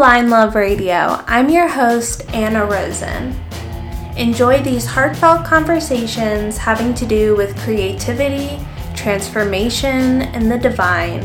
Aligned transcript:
Blind 0.00 0.30
Love 0.30 0.54
Radio. 0.54 1.22
I'm 1.26 1.50
your 1.50 1.68
host, 1.68 2.24
Anna 2.32 2.64
Rosen. 2.64 3.38
Enjoy 4.16 4.62
these 4.62 4.86
heartfelt 4.86 5.44
conversations 5.44 6.56
having 6.56 6.94
to 6.94 7.04
do 7.04 7.36
with 7.36 7.54
creativity, 7.58 8.58
transformation, 8.96 10.22
and 10.22 10.50
the 10.50 10.56
divine. 10.56 11.20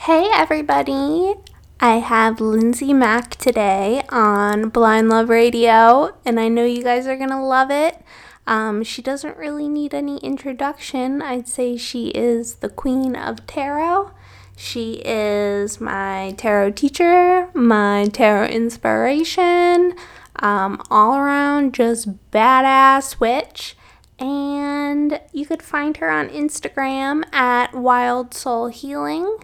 Hey, 0.00 0.28
everybody! 0.34 1.36
I 1.80 1.94
have 1.94 2.42
Lindsay 2.42 2.92
Mack 2.92 3.36
today 3.36 4.02
on 4.10 4.68
Blind 4.68 5.08
Love 5.08 5.30
Radio, 5.30 6.14
and 6.26 6.38
I 6.38 6.48
know 6.48 6.66
you 6.66 6.82
guys 6.82 7.06
are 7.06 7.16
going 7.16 7.30
to 7.30 7.40
love 7.40 7.70
it. 7.70 8.04
Um, 8.46 8.82
she 8.82 9.02
doesn't 9.02 9.36
really 9.36 9.68
need 9.68 9.94
any 9.94 10.18
introduction. 10.18 11.22
I'd 11.22 11.48
say 11.48 11.76
she 11.76 12.08
is 12.08 12.56
the 12.56 12.68
queen 12.68 13.14
of 13.14 13.46
tarot. 13.46 14.10
She 14.56 15.02
is 15.04 15.80
my 15.80 16.34
tarot 16.36 16.72
teacher, 16.72 17.50
my 17.54 18.06
tarot 18.12 18.46
inspiration, 18.46 19.94
um, 20.36 20.82
all 20.90 21.16
around 21.16 21.74
just 21.74 22.30
badass 22.30 23.18
witch. 23.18 23.76
And 24.18 25.20
you 25.32 25.46
could 25.46 25.62
find 25.62 25.96
her 25.96 26.10
on 26.10 26.28
Instagram 26.28 27.24
at 27.32 27.74
Wild 27.74 28.34
Soul 28.34 28.68
Healing. 28.68 29.38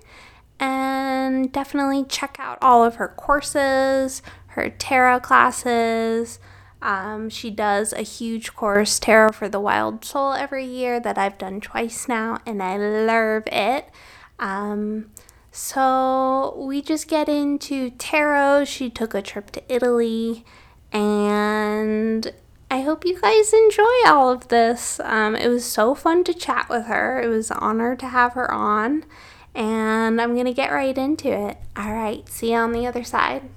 And 0.60 1.52
definitely 1.52 2.04
check 2.04 2.36
out 2.38 2.58
all 2.60 2.84
of 2.84 2.96
her 2.96 3.08
courses, 3.08 4.22
her 4.48 4.68
tarot 4.68 5.20
classes. 5.20 6.38
Um, 6.80 7.28
she 7.28 7.50
does 7.50 7.92
a 7.92 8.02
huge 8.02 8.54
course, 8.54 8.98
Tarot 8.98 9.32
for 9.32 9.48
the 9.48 9.60
Wild 9.60 10.04
Soul, 10.04 10.34
every 10.34 10.64
year 10.64 11.00
that 11.00 11.18
I've 11.18 11.38
done 11.38 11.60
twice 11.60 12.08
now, 12.08 12.38
and 12.46 12.62
I 12.62 12.76
love 12.76 13.42
it. 13.46 13.90
Um, 14.38 15.10
so 15.50 16.54
we 16.56 16.80
just 16.80 17.08
get 17.08 17.28
into 17.28 17.90
tarot. 17.90 18.66
She 18.66 18.90
took 18.90 19.14
a 19.14 19.22
trip 19.22 19.50
to 19.52 19.62
Italy, 19.72 20.44
and 20.92 22.32
I 22.70 22.82
hope 22.82 23.04
you 23.04 23.20
guys 23.20 23.52
enjoy 23.52 23.84
all 24.06 24.30
of 24.30 24.48
this. 24.48 25.00
Um, 25.00 25.34
it 25.34 25.48
was 25.48 25.64
so 25.64 25.96
fun 25.96 26.22
to 26.24 26.34
chat 26.34 26.68
with 26.68 26.86
her. 26.86 27.20
It 27.20 27.28
was 27.28 27.50
an 27.50 27.58
honor 27.60 27.96
to 27.96 28.06
have 28.06 28.34
her 28.34 28.50
on, 28.52 29.04
and 29.52 30.20
I'm 30.20 30.36
gonna 30.36 30.54
get 30.54 30.70
right 30.70 30.96
into 30.96 31.28
it. 31.28 31.56
All 31.76 31.92
right, 31.92 32.28
see 32.28 32.52
you 32.52 32.56
on 32.56 32.70
the 32.70 32.86
other 32.86 33.02
side. 33.02 33.48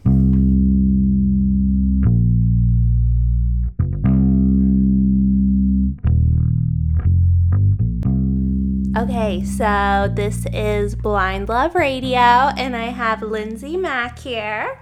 Okay, 8.98 9.46
so 9.46 10.12
this 10.14 10.46
is 10.52 10.96
Blind 10.96 11.48
Love 11.48 11.76
Radio, 11.76 12.18
and 12.18 12.76
I 12.76 12.88
have 12.88 13.22
Lindsay 13.22 13.78
Mack 13.78 14.20
here. 14.20 14.82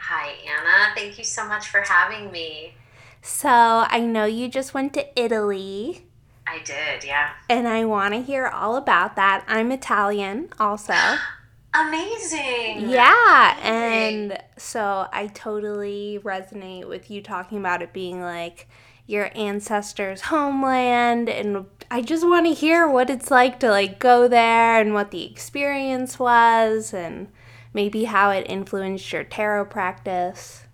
Hi, 0.00 0.32
Anna. 0.44 0.92
Thank 0.96 1.16
you 1.16 1.22
so 1.22 1.46
much 1.46 1.68
for 1.68 1.82
having 1.82 2.32
me. 2.32 2.74
So, 3.22 3.48
I 3.48 4.00
know 4.00 4.24
you 4.24 4.48
just 4.48 4.74
went 4.74 4.92
to 4.94 5.06
Italy. 5.20 6.06
I 6.48 6.58
did, 6.64 7.04
yeah. 7.04 7.30
And 7.48 7.68
I 7.68 7.84
want 7.84 8.14
to 8.14 8.22
hear 8.22 8.48
all 8.48 8.74
about 8.74 9.14
that. 9.14 9.44
I'm 9.46 9.70
Italian 9.70 10.48
also. 10.58 10.94
Amazing. 11.74 12.90
Yeah, 12.90 13.52
Amazing. 13.60 14.32
and 14.32 14.38
so 14.56 15.06
I 15.12 15.28
totally 15.28 16.18
resonate 16.24 16.88
with 16.88 17.08
you 17.08 17.22
talking 17.22 17.58
about 17.58 17.82
it 17.82 17.92
being 17.92 18.20
like 18.20 18.66
your 19.06 19.30
ancestors' 19.36 20.22
homeland 20.22 21.28
and 21.28 21.66
I 21.90 22.02
just 22.02 22.26
want 22.26 22.46
to 22.46 22.54
hear 22.54 22.88
what 22.88 23.10
it's 23.10 23.30
like 23.30 23.60
to 23.60 23.70
like 23.70 23.98
go 23.98 24.28
there 24.28 24.80
and 24.80 24.94
what 24.94 25.10
the 25.10 25.24
experience 25.24 26.18
was 26.18 26.92
and 26.92 27.28
maybe 27.72 28.04
how 28.04 28.30
it 28.30 28.46
influenced 28.48 29.12
your 29.12 29.24
tarot 29.24 29.66
practice. 29.66 30.64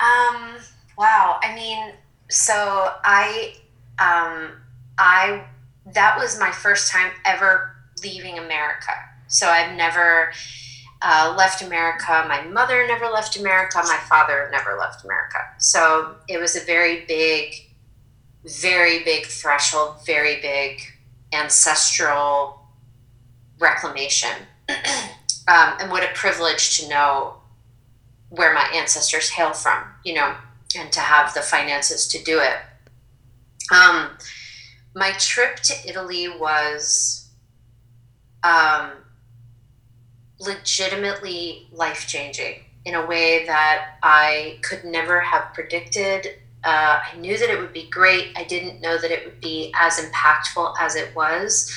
Um 0.00 0.56
wow, 0.98 1.38
I 1.42 1.54
mean, 1.54 1.92
so 2.28 2.54
I 3.04 3.54
um 3.98 4.52
I 4.98 5.44
that 5.92 6.18
was 6.18 6.38
my 6.40 6.50
first 6.50 6.90
time 6.90 7.12
ever 7.24 7.76
leaving 8.02 8.38
America. 8.38 8.92
So 9.28 9.48
I've 9.48 9.76
never 9.76 10.32
uh, 11.02 11.34
left 11.36 11.62
America. 11.62 12.24
My 12.28 12.42
mother 12.42 12.86
never 12.86 13.06
left 13.06 13.36
America. 13.38 13.78
My 13.84 13.98
father 14.08 14.48
never 14.50 14.76
left 14.78 15.04
America. 15.04 15.38
So 15.58 16.16
it 16.28 16.38
was 16.38 16.56
a 16.56 16.60
very 16.64 17.04
big 17.06 17.54
very 18.46 19.02
big 19.02 19.26
threshold, 19.26 19.96
very 20.06 20.40
big 20.40 20.80
ancestral 21.32 22.60
reclamation. 23.58 24.30
um, 24.68 25.74
and 25.80 25.90
what 25.90 26.04
a 26.04 26.12
privilege 26.14 26.78
to 26.78 26.88
know 26.88 27.34
where 28.30 28.54
my 28.54 28.68
ancestors 28.74 29.30
hail 29.30 29.52
from, 29.52 29.84
you 30.04 30.14
know, 30.14 30.34
and 30.76 30.92
to 30.92 31.00
have 31.00 31.34
the 31.34 31.40
finances 31.40 32.06
to 32.08 32.22
do 32.22 32.40
it. 32.40 32.56
Um, 33.72 34.10
my 34.94 35.12
trip 35.18 35.56
to 35.56 35.74
Italy 35.88 36.28
was 36.28 37.28
um, 38.42 38.92
legitimately 40.38 41.68
life 41.72 42.06
changing 42.06 42.60
in 42.84 42.94
a 42.94 43.04
way 43.04 43.44
that 43.46 43.96
I 44.02 44.58
could 44.62 44.84
never 44.84 45.20
have 45.20 45.52
predicted 45.52 46.38
uh, 46.66 47.00
I 47.12 47.16
knew 47.16 47.38
that 47.38 47.48
it 47.48 47.60
would 47.60 47.72
be 47.72 47.88
great. 47.88 48.32
I 48.36 48.42
didn't 48.42 48.80
know 48.80 48.98
that 48.98 49.12
it 49.12 49.24
would 49.24 49.40
be 49.40 49.72
as 49.78 50.00
impactful 50.00 50.74
as 50.80 50.96
it 50.96 51.14
was. 51.14 51.72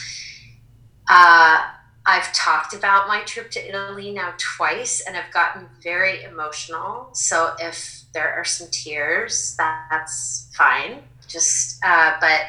Uh, 1.08 1.62
I've 2.08 2.34
talked 2.34 2.74
about 2.74 3.08
my 3.08 3.22
trip 3.22 3.52
to 3.52 3.70
Italy 3.70 4.12
now 4.12 4.34
twice 4.38 5.04
and 5.06 5.16
I've 5.16 5.32
gotten 5.32 5.68
very 5.84 6.24
emotional. 6.24 7.10
So 7.14 7.54
if 7.60 8.04
there 8.16 8.34
are 8.34 8.44
some 8.44 8.68
tears, 8.72 9.56
that's 9.58 10.50
fine. 10.56 11.04
Just, 11.28 11.80
uh, 11.86 12.14
but 12.20 12.42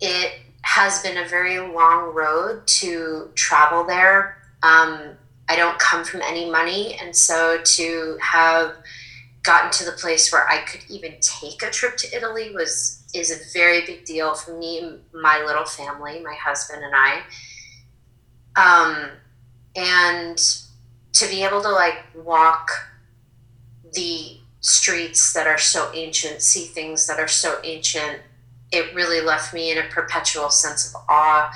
it 0.00 0.40
has 0.62 1.02
been 1.02 1.18
a 1.18 1.28
very 1.28 1.58
long 1.58 2.14
road 2.14 2.66
to 2.66 3.28
travel 3.34 3.84
there. 3.84 4.38
Um, 4.62 5.16
I 5.50 5.56
don't 5.56 5.78
come 5.78 6.02
from 6.02 6.22
any 6.22 6.50
money. 6.50 6.96
And 6.98 7.14
so 7.14 7.60
to 7.62 8.16
have 8.22 8.76
gotten 9.44 9.70
to 9.72 9.84
the 9.84 9.92
place 9.92 10.32
where 10.32 10.48
I 10.48 10.58
could 10.58 10.82
even 10.88 11.14
take 11.20 11.62
a 11.62 11.70
trip 11.70 11.96
to 11.98 12.16
Italy 12.16 12.54
was 12.54 13.02
is 13.14 13.30
a 13.30 13.52
very 13.52 13.84
big 13.84 14.04
deal 14.04 14.34
for 14.34 14.56
me, 14.56 14.98
my 15.12 15.42
little 15.44 15.64
family, 15.64 16.20
my 16.20 16.34
husband 16.34 16.82
and 16.82 16.94
I. 16.94 17.22
Um, 18.56 19.10
and 19.76 20.38
to 21.12 21.28
be 21.28 21.42
able 21.44 21.60
to 21.62 21.70
like 21.70 21.98
walk 22.14 22.70
the 23.92 24.38
streets 24.60 25.32
that 25.34 25.46
are 25.46 25.58
so 25.58 25.90
ancient, 25.94 26.40
see 26.40 26.64
things 26.64 27.06
that 27.06 27.18
are 27.18 27.28
so 27.28 27.58
ancient, 27.64 28.20
it 28.70 28.94
really 28.94 29.20
left 29.20 29.52
me 29.52 29.70
in 29.70 29.78
a 29.78 29.88
perpetual 29.90 30.48
sense 30.50 30.94
of 30.94 31.02
awe. 31.08 31.52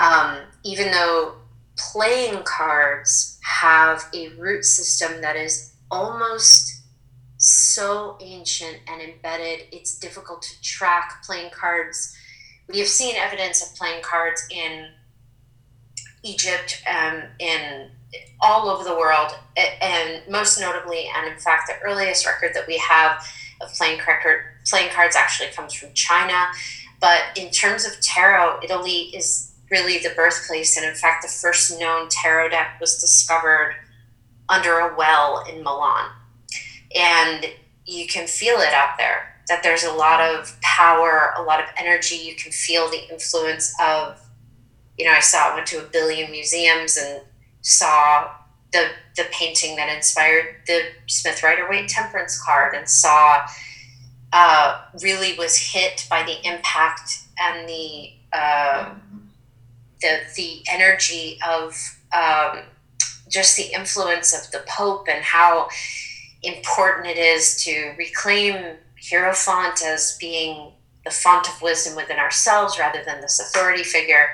Um, 0.00 0.38
even 0.64 0.90
though 0.90 1.34
playing 1.76 2.42
cards 2.44 3.38
have 3.42 4.08
a 4.14 4.28
root 4.38 4.64
system 4.64 5.20
that 5.20 5.36
is 5.36 5.74
almost 5.90 6.75
so 7.46 8.16
ancient 8.20 8.78
and 8.88 9.00
embedded, 9.00 9.66
it's 9.70 9.98
difficult 9.98 10.42
to 10.42 10.62
track 10.62 11.22
playing 11.24 11.50
cards. 11.50 12.16
We 12.68 12.80
have 12.80 12.88
seen 12.88 13.14
evidence 13.16 13.62
of 13.62 13.76
playing 13.76 14.02
cards 14.02 14.44
in 14.50 14.88
Egypt, 16.24 16.82
um, 16.92 17.22
in 17.38 17.90
all 18.40 18.68
over 18.68 18.82
the 18.82 18.96
world, 18.96 19.30
and 19.56 20.22
most 20.28 20.60
notably, 20.60 21.08
and 21.14 21.32
in 21.32 21.38
fact, 21.38 21.68
the 21.68 21.86
earliest 21.86 22.26
record 22.26 22.52
that 22.54 22.66
we 22.66 22.78
have 22.78 23.24
of 23.60 23.72
playing 23.74 24.00
record, 24.06 24.42
playing 24.68 24.90
cards 24.90 25.14
actually 25.14 25.50
comes 25.50 25.72
from 25.72 25.92
China. 25.94 26.48
But 27.00 27.22
in 27.36 27.50
terms 27.50 27.86
of 27.86 28.00
tarot, 28.00 28.60
Italy 28.64 29.14
is 29.14 29.52
really 29.70 29.98
the 29.98 30.10
birthplace, 30.16 30.76
and 30.76 30.84
in 30.84 30.96
fact, 30.96 31.22
the 31.22 31.28
first 31.28 31.78
known 31.78 32.08
tarot 32.08 32.48
deck 32.48 32.80
was 32.80 33.00
discovered 33.00 33.76
under 34.48 34.78
a 34.80 34.96
well 34.96 35.44
in 35.48 35.62
Milan 35.62 36.10
and 36.94 37.46
you 37.84 38.06
can 38.06 38.26
feel 38.26 38.56
it 38.58 38.72
out 38.72 38.98
there 38.98 39.34
that 39.48 39.62
there's 39.62 39.84
a 39.84 39.92
lot 39.92 40.20
of 40.20 40.58
power 40.60 41.32
a 41.36 41.42
lot 41.42 41.60
of 41.60 41.66
energy. 41.78 42.16
You 42.16 42.34
can 42.34 42.52
feel 42.52 42.90
the 42.90 43.08
influence 43.10 43.72
of 43.80 44.20
you 44.98 45.04
know 45.04 45.12
i 45.12 45.20
saw 45.20 45.54
went 45.54 45.66
to 45.66 45.78
a 45.78 45.88
billion 45.88 46.30
museums 46.30 46.96
and 46.96 47.20
saw 47.62 48.30
the 48.72 48.88
the 49.16 49.24
painting 49.30 49.76
that 49.76 49.94
inspired 49.94 50.56
the 50.66 50.82
smith 51.06 51.42
rider 51.42 51.68
waite 51.68 51.88
temperance 51.88 52.42
card 52.42 52.74
and 52.74 52.88
saw 52.88 53.46
uh, 54.32 54.82
really 55.02 55.36
was 55.38 55.56
hit 55.56 56.06
by 56.10 56.22
the 56.22 56.46
impact 56.46 57.20
and 57.40 57.68
the 57.68 58.10
uh, 58.32 58.90
the 60.02 60.18
the 60.36 60.62
energy 60.70 61.38
of 61.48 61.74
um, 62.14 62.60
just 63.28 63.56
the 63.56 63.72
influence 63.72 64.34
of 64.34 64.50
the 64.50 64.64
pope 64.68 65.06
and 65.08 65.24
how 65.24 65.68
important 66.46 67.06
it 67.06 67.18
is 67.18 67.62
to 67.64 67.94
reclaim 67.98 68.76
Hierophant 69.10 69.82
as 69.84 70.16
being 70.18 70.72
the 71.04 71.10
font 71.10 71.48
of 71.48 71.62
wisdom 71.62 71.94
within 71.96 72.18
ourselves 72.18 72.78
rather 72.78 73.02
than 73.04 73.20
this 73.20 73.38
authority 73.40 73.84
figure. 73.84 74.30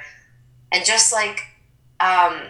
and 0.73 0.85
just 0.85 1.12
like 1.12 1.43
um, 2.00 2.49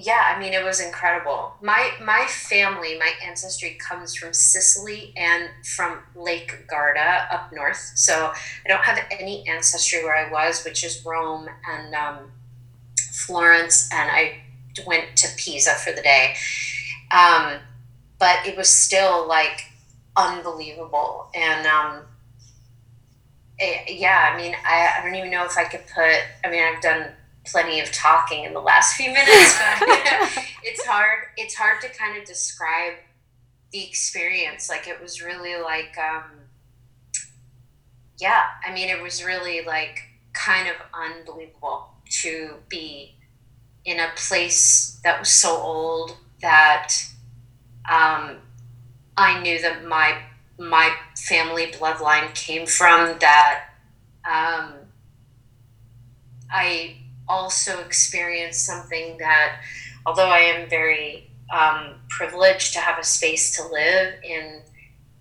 yeah, 0.00 0.32
I 0.34 0.38
mean, 0.38 0.52
it 0.52 0.62
was 0.62 0.80
incredible. 0.80 1.54
My 1.60 1.90
my 2.00 2.24
family, 2.28 2.96
my 2.98 3.10
ancestry 3.24 3.76
comes 3.80 4.14
from 4.14 4.32
Sicily 4.32 5.12
and 5.16 5.48
from 5.64 5.98
Lake 6.14 6.66
Garda 6.68 7.26
up 7.32 7.52
north. 7.52 7.92
So 7.96 8.32
I 8.32 8.68
don't 8.68 8.84
have 8.84 9.04
any 9.10 9.46
ancestry 9.48 10.04
where 10.04 10.14
I 10.14 10.30
was, 10.30 10.64
which 10.64 10.84
is 10.84 11.04
Rome 11.04 11.48
and 11.68 11.94
um, 11.94 12.30
Florence, 13.12 13.88
and 13.92 14.08
I 14.10 14.42
went 14.86 15.16
to 15.16 15.28
Pisa 15.36 15.72
for 15.72 15.92
the 15.92 16.02
day. 16.02 16.34
Um, 17.10 17.58
but 18.18 18.46
it 18.46 18.56
was 18.56 18.68
still 18.68 19.26
like 19.26 19.60
unbelievable, 20.16 21.30
and 21.34 21.66
um, 21.66 22.02
it, 23.58 23.98
yeah, 23.98 24.30
I 24.32 24.36
mean, 24.36 24.54
I, 24.64 24.98
I 24.98 25.04
don't 25.04 25.14
even 25.14 25.30
know 25.30 25.44
if 25.44 25.56
I 25.56 25.64
could 25.64 25.82
put. 25.86 26.20
I 26.44 26.50
mean, 26.50 26.62
I've 26.62 26.80
done 26.80 27.06
plenty 27.46 27.80
of 27.80 27.90
talking 27.92 28.44
in 28.44 28.52
the 28.52 28.60
last 28.60 28.96
few 28.96 29.10
minutes, 29.10 29.58
but 29.80 29.88
it's 30.62 30.84
hard. 30.84 31.20
It's 31.36 31.54
hard 31.54 31.80
to 31.82 31.88
kind 31.88 32.18
of 32.18 32.24
describe 32.24 32.94
the 33.72 33.86
experience. 33.86 34.68
Like 34.68 34.86
it 34.86 35.00
was 35.00 35.22
really 35.22 35.60
like, 35.60 35.96
um, 35.98 36.30
yeah. 38.18 38.42
I 38.66 38.72
mean, 38.72 38.88
it 38.88 39.02
was 39.02 39.24
really 39.24 39.64
like 39.64 40.00
kind 40.32 40.68
of 40.68 40.74
unbelievable 40.94 41.90
to 42.22 42.54
be 42.68 43.14
in 43.84 43.98
a 43.98 44.08
place 44.16 45.00
that 45.02 45.18
was 45.18 45.30
so 45.30 45.56
old 45.56 46.16
that 46.40 46.92
um, 47.90 48.36
I 49.16 49.40
knew 49.42 49.60
that 49.62 49.84
my 49.84 50.18
my 50.58 50.92
family 51.16 51.66
bloodline 51.68 52.34
came 52.34 52.66
from. 52.66 53.18
That 53.18 53.64
um, 54.24 54.74
I 56.50 56.96
also 57.28 57.80
experienced 57.80 58.64
something 58.64 59.18
that, 59.18 59.60
although 60.06 60.28
I 60.28 60.38
am 60.38 60.68
very 60.68 61.30
um, 61.52 61.94
privileged 62.08 62.74
to 62.74 62.80
have 62.80 62.98
a 62.98 63.04
space 63.04 63.56
to 63.56 63.66
live 63.68 64.14
in, 64.22 64.60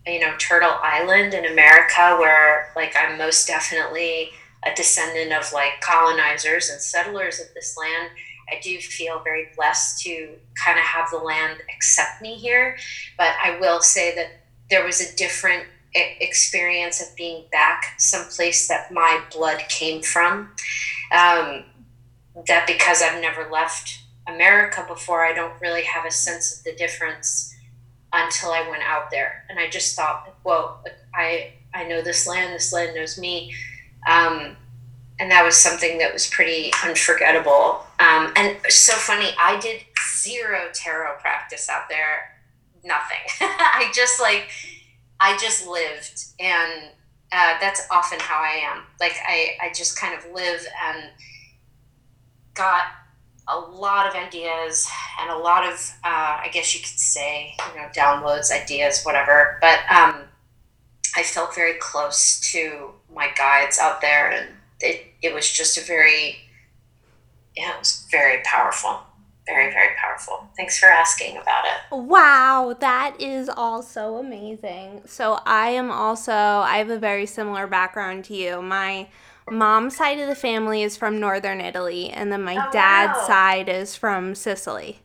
you 0.05 0.19
know, 0.19 0.33
Turtle 0.37 0.75
Island 0.81 1.33
in 1.33 1.45
America, 1.45 2.17
where 2.19 2.71
like 2.75 2.95
I'm 2.97 3.17
most 3.17 3.47
definitely 3.47 4.31
a 4.65 4.75
descendant 4.75 5.33
of 5.33 5.51
like 5.53 5.79
colonizers 5.81 6.69
and 6.69 6.81
settlers 6.81 7.39
of 7.39 7.47
this 7.53 7.77
land. 7.77 8.11
I 8.49 8.59
do 8.61 8.77
feel 8.79 9.21
very 9.23 9.47
blessed 9.55 10.01
to 10.03 10.35
kind 10.63 10.79
of 10.79 10.85
have 10.85 11.09
the 11.11 11.17
land 11.17 11.59
accept 11.75 12.21
me 12.21 12.35
here. 12.35 12.77
But 13.17 13.31
I 13.43 13.59
will 13.59 13.81
say 13.81 14.15
that 14.15 14.27
there 14.69 14.85
was 14.85 15.01
a 15.01 15.15
different 15.15 15.65
experience 15.93 17.01
of 17.01 17.15
being 17.15 17.45
back 17.51 17.95
someplace 17.97 18.67
that 18.67 18.91
my 18.91 19.21
blood 19.31 19.63
came 19.69 20.01
from. 20.01 20.51
Um, 21.11 21.63
that 22.47 22.67
because 22.67 23.01
I've 23.01 23.21
never 23.21 23.49
left 23.49 23.99
America 24.27 24.85
before, 24.87 25.25
I 25.25 25.33
don't 25.33 25.59
really 25.61 25.83
have 25.83 26.05
a 26.05 26.11
sense 26.11 26.57
of 26.57 26.63
the 26.63 26.75
difference 26.75 27.55
until 28.13 28.51
I 28.51 28.67
went 28.69 28.83
out 28.83 29.09
there. 29.11 29.45
And 29.49 29.59
I 29.59 29.69
just 29.69 29.95
thought, 29.95 30.35
well, 30.43 30.83
I 31.15 31.53
I 31.73 31.83
know 31.83 32.01
this 32.01 32.27
land, 32.27 32.53
this 32.53 32.73
land 32.73 32.95
knows 32.95 33.17
me. 33.17 33.53
Um, 34.09 34.55
and 35.19 35.31
that 35.31 35.43
was 35.43 35.55
something 35.55 35.97
that 35.97 36.13
was 36.13 36.27
pretty 36.27 36.71
unforgettable. 36.83 37.85
Um, 37.99 38.33
and 38.35 38.57
so 38.69 38.93
funny, 38.93 39.29
I 39.39 39.59
did 39.59 39.81
zero 40.17 40.69
tarot 40.73 41.17
practice 41.19 41.69
out 41.69 41.89
there, 41.89 42.39
nothing. 42.83 43.17
I 43.41 43.91
just 43.93 44.21
like, 44.21 44.49
I 45.19 45.37
just 45.37 45.67
lived. 45.67 46.25
And 46.39 46.91
uh, 47.31 47.55
that's 47.59 47.87
often 47.91 48.19
how 48.19 48.39
I 48.39 48.61
am. 48.71 48.83
Like, 48.99 49.15
I, 49.27 49.57
I 49.61 49.73
just 49.73 49.99
kind 49.99 50.17
of 50.17 50.31
live 50.31 50.65
and 50.85 51.09
got 52.53 52.83
a 53.47 53.57
lot 53.57 54.07
of 54.07 54.15
ideas 54.15 54.87
and 55.19 55.31
a 55.31 55.37
lot 55.37 55.65
of, 55.65 55.73
uh, 56.03 56.41
I 56.43 56.49
guess 56.51 56.75
you 56.75 56.81
could 56.81 56.99
say, 56.99 57.53
you 57.73 57.81
know, 57.81 57.87
downloads, 57.95 58.51
ideas, 58.51 59.03
whatever. 59.03 59.57
But 59.61 59.79
um, 59.89 60.23
I 61.15 61.23
felt 61.23 61.55
very 61.55 61.75
close 61.79 62.39
to 62.51 62.91
my 63.13 63.29
guides 63.35 63.79
out 63.79 64.01
there, 64.01 64.29
and 64.29 64.49
it, 64.79 65.05
it 65.21 65.33
was 65.33 65.51
just 65.51 65.77
a 65.77 65.81
very, 65.81 66.37
yeah, 67.55 67.73
it 67.75 67.79
was 67.79 68.07
very 68.11 68.41
powerful. 68.43 69.01
Very, 69.45 69.71
very 69.71 69.95
powerful. 69.95 70.49
Thanks 70.57 70.77
for 70.77 70.87
asking 70.87 71.37
about 71.37 71.63
it. 71.65 71.95
Wow, 71.95 72.75
that 72.81 73.15
is 73.21 73.47
also 73.47 74.17
amazing. 74.17 75.03
So, 75.05 75.39
I 75.45 75.69
am 75.69 75.89
also, 75.89 76.33
I 76.33 76.79
have 76.79 76.89
a 76.89 76.99
very 76.99 77.25
similar 77.25 77.65
background 77.65 78.25
to 78.25 78.35
you. 78.35 78.61
My 78.61 79.07
mom's 79.49 79.95
side 79.95 80.19
of 80.19 80.27
the 80.27 80.35
family 80.35 80.83
is 80.83 80.97
from 80.97 81.21
northern 81.21 81.61
Italy, 81.61 82.09
and 82.09 82.29
then 82.29 82.43
my 82.43 82.57
oh, 82.57 82.71
dad's 82.73 83.17
wow. 83.19 83.27
side 83.27 83.69
is 83.69 83.95
from 83.95 84.35
Sicily. 84.35 84.99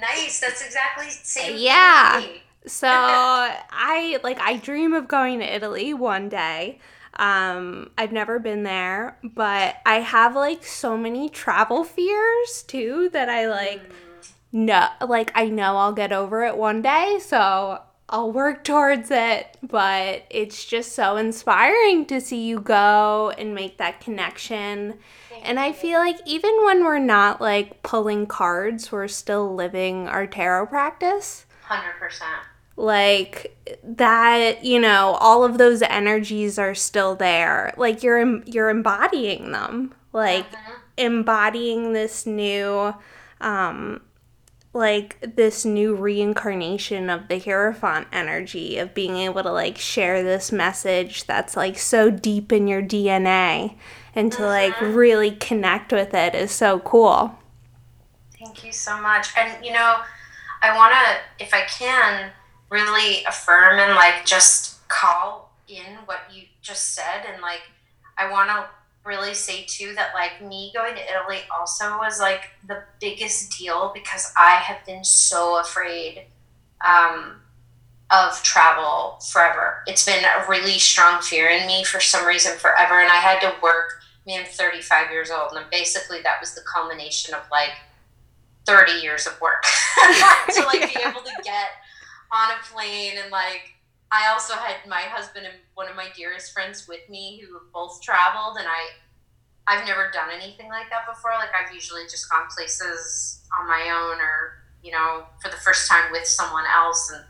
Nice. 0.00 0.40
That's 0.40 0.64
exactly 0.64 1.08
same. 1.10 1.56
Yeah. 1.58 2.24
so 2.66 2.88
I 2.90 4.20
like 4.22 4.38
I 4.40 4.56
dream 4.56 4.92
of 4.94 5.08
going 5.08 5.40
to 5.40 5.54
Italy 5.54 5.94
one 5.94 6.28
day. 6.28 6.78
Um, 7.18 7.90
I've 7.98 8.12
never 8.12 8.38
been 8.38 8.62
there, 8.62 9.18
but 9.22 9.76
I 9.84 9.96
have 9.96 10.36
like 10.36 10.64
so 10.64 10.96
many 10.96 11.28
travel 11.28 11.84
fears 11.84 12.62
too 12.66 13.08
that 13.12 13.28
I 13.28 13.48
like 13.48 13.80
mm. 13.80 14.30
no 14.52 14.88
like 15.06 15.32
I 15.34 15.48
know 15.48 15.76
I'll 15.76 15.92
get 15.92 16.12
over 16.12 16.44
it 16.44 16.56
one 16.56 16.80
day. 16.82 17.18
So 17.20 17.80
I'll 18.10 18.32
work 18.32 18.64
towards 18.64 19.10
it, 19.10 19.58
but 19.62 20.24
it's 20.30 20.64
just 20.64 20.92
so 20.92 21.16
inspiring 21.16 22.06
to 22.06 22.20
see 22.20 22.46
you 22.46 22.60
go 22.60 23.32
and 23.36 23.54
make 23.54 23.76
that 23.78 24.00
connection. 24.00 24.94
And 25.42 25.60
I 25.60 25.72
feel 25.72 25.98
like 25.98 26.16
even 26.24 26.64
when 26.64 26.84
we're 26.84 26.98
not 26.98 27.40
like 27.40 27.82
pulling 27.82 28.26
cards, 28.26 28.90
we're 28.90 29.08
still 29.08 29.54
living 29.54 30.08
our 30.08 30.26
tarot 30.26 30.66
practice. 30.66 31.44
100%. 31.68 32.22
Like 32.78 33.56
that, 33.82 34.64
you 34.64 34.78
know, 34.78 35.16
all 35.18 35.42
of 35.42 35.58
those 35.58 35.82
energies 35.82 36.60
are 36.60 36.76
still 36.76 37.16
there. 37.16 37.74
Like 37.76 38.04
you're 38.04 38.40
you're 38.44 38.70
embodying 38.70 39.50
them. 39.50 39.94
Like 40.12 40.46
uh-huh. 40.52 40.78
embodying 40.96 41.92
this 41.92 42.24
new 42.24 42.94
um 43.40 44.00
like 44.72 45.18
this 45.34 45.64
new 45.64 45.96
reincarnation 45.96 47.10
of 47.10 47.26
the 47.26 47.40
Hierophant 47.40 48.06
energy 48.12 48.78
of 48.78 48.94
being 48.94 49.16
able 49.16 49.42
to 49.42 49.50
like 49.50 49.76
share 49.76 50.22
this 50.22 50.52
message 50.52 51.24
that's 51.24 51.56
like 51.56 51.76
so 51.76 52.10
deep 52.10 52.52
in 52.52 52.68
your 52.68 52.82
DNA 52.82 53.74
and 54.14 54.30
to 54.30 54.46
like 54.46 54.74
mm-hmm. 54.74 54.94
really 54.94 55.32
connect 55.32 55.92
with 55.92 56.14
it 56.14 56.36
is 56.36 56.52
so 56.52 56.78
cool. 56.78 57.36
Thank 58.38 58.64
you 58.64 58.72
so 58.72 59.00
much. 59.00 59.36
And 59.36 59.64
you 59.64 59.72
know, 59.72 59.96
I 60.62 60.76
want 60.76 60.94
to 60.94 61.44
if 61.44 61.52
I 61.52 61.62
can 61.62 62.30
really 62.70 63.24
affirm 63.24 63.78
and 63.78 63.94
like 63.94 64.24
just 64.24 64.86
call 64.88 65.52
in 65.68 65.96
what 66.06 66.20
you 66.32 66.42
just 66.62 66.94
said 66.94 67.24
and 67.30 67.42
like 67.42 67.62
I 68.16 68.30
want 68.30 68.48
to 68.50 68.66
really 69.08 69.34
say 69.34 69.64
too 69.64 69.94
that 69.94 70.12
like 70.14 70.46
me 70.46 70.70
going 70.74 70.94
to 70.94 71.00
Italy 71.00 71.40
also 71.56 71.96
was 71.98 72.20
like 72.20 72.50
the 72.66 72.82
biggest 73.00 73.58
deal 73.58 73.90
because 73.94 74.32
I 74.36 74.56
have 74.56 74.84
been 74.84 75.02
so 75.02 75.60
afraid 75.60 76.26
um, 76.86 77.40
of 78.10 78.42
travel 78.42 79.18
forever. 79.32 79.82
It's 79.86 80.04
been 80.04 80.24
a 80.24 80.48
really 80.48 80.78
strong 80.78 81.22
fear 81.22 81.48
in 81.48 81.66
me 81.66 81.84
for 81.84 82.00
some 82.00 82.26
reason 82.26 82.56
forever, 82.58 83.00
and 83.00 83.10
I 83.10 83.16
had 83.16 83.40
to 83.40 83.54
work. 83.62 84.00
I 84.26 84.30
mean, 84.30 84.40
I'm 84.40 84.46
35 84.46 85.10
years 85.10 85.30
old, 85.30 85.52
and 85.52 85.68
basically 85.70 86.20
that 86.22 86.38
was 86.40 86.54
the 86.54 86.60
culmination 86.62 87.34
of 87.34 87.42
like 87.50 87.72
30 88.66 88.92
years 88.92 89.26
of 89.26 89.40
work 89.40 89.62
to 90.54 90.62
like 90.64 90.92
be 90.92 91.00
able 91.06 91.22
to 91.22 91.32
get 91.42 91.70
on 92.32 92.50
a 92.50 92.62
plane 92.72 93.14
and 93.22 93.30
like 93.30 93.78
I 94.10 94.30
also 94.32 94.54
had 94.54 94.76
my 94.88 95.02
husband 95.02 95.46
and 95.46 95.56
one 95.74 95.88
of 95.88 95.96
my 95.96 96.06
dearest 96.16 96.52
friends 96.52 96.88
with 96.88 97.06
me 97.10 97.42
who 97.42 97.58
both 97.74 98.00
traveled, 98.00 98.56
and 98.58 98.66
I, 98.66 98.88
I've 99.66 99.86
never 99.86 100.10
done 100.12 100.30
anything 100.32 100.68
like 100.68 100.88
that 100.90 101.06
before. 101.06 101.32
Like 101.32 101.50
I've 101.52 101.74
usually 101.74 102.04
just 102.04 102.30
gone 102.30 102.46
places 102.54 103.42
on 103.58 103.66
my 103.66 103.82
own, 103.82 104.18
or 104.18 104.64
you 104.82 104.92
know, 104.92 105.24
for 105.42 105.50
the 105.50 105.56
first 105.56 105.90
time 105.90 106.10
with 106.10 106.26
someone 106.26 106.64
else, 106.74 107.12
and 107.14 107.22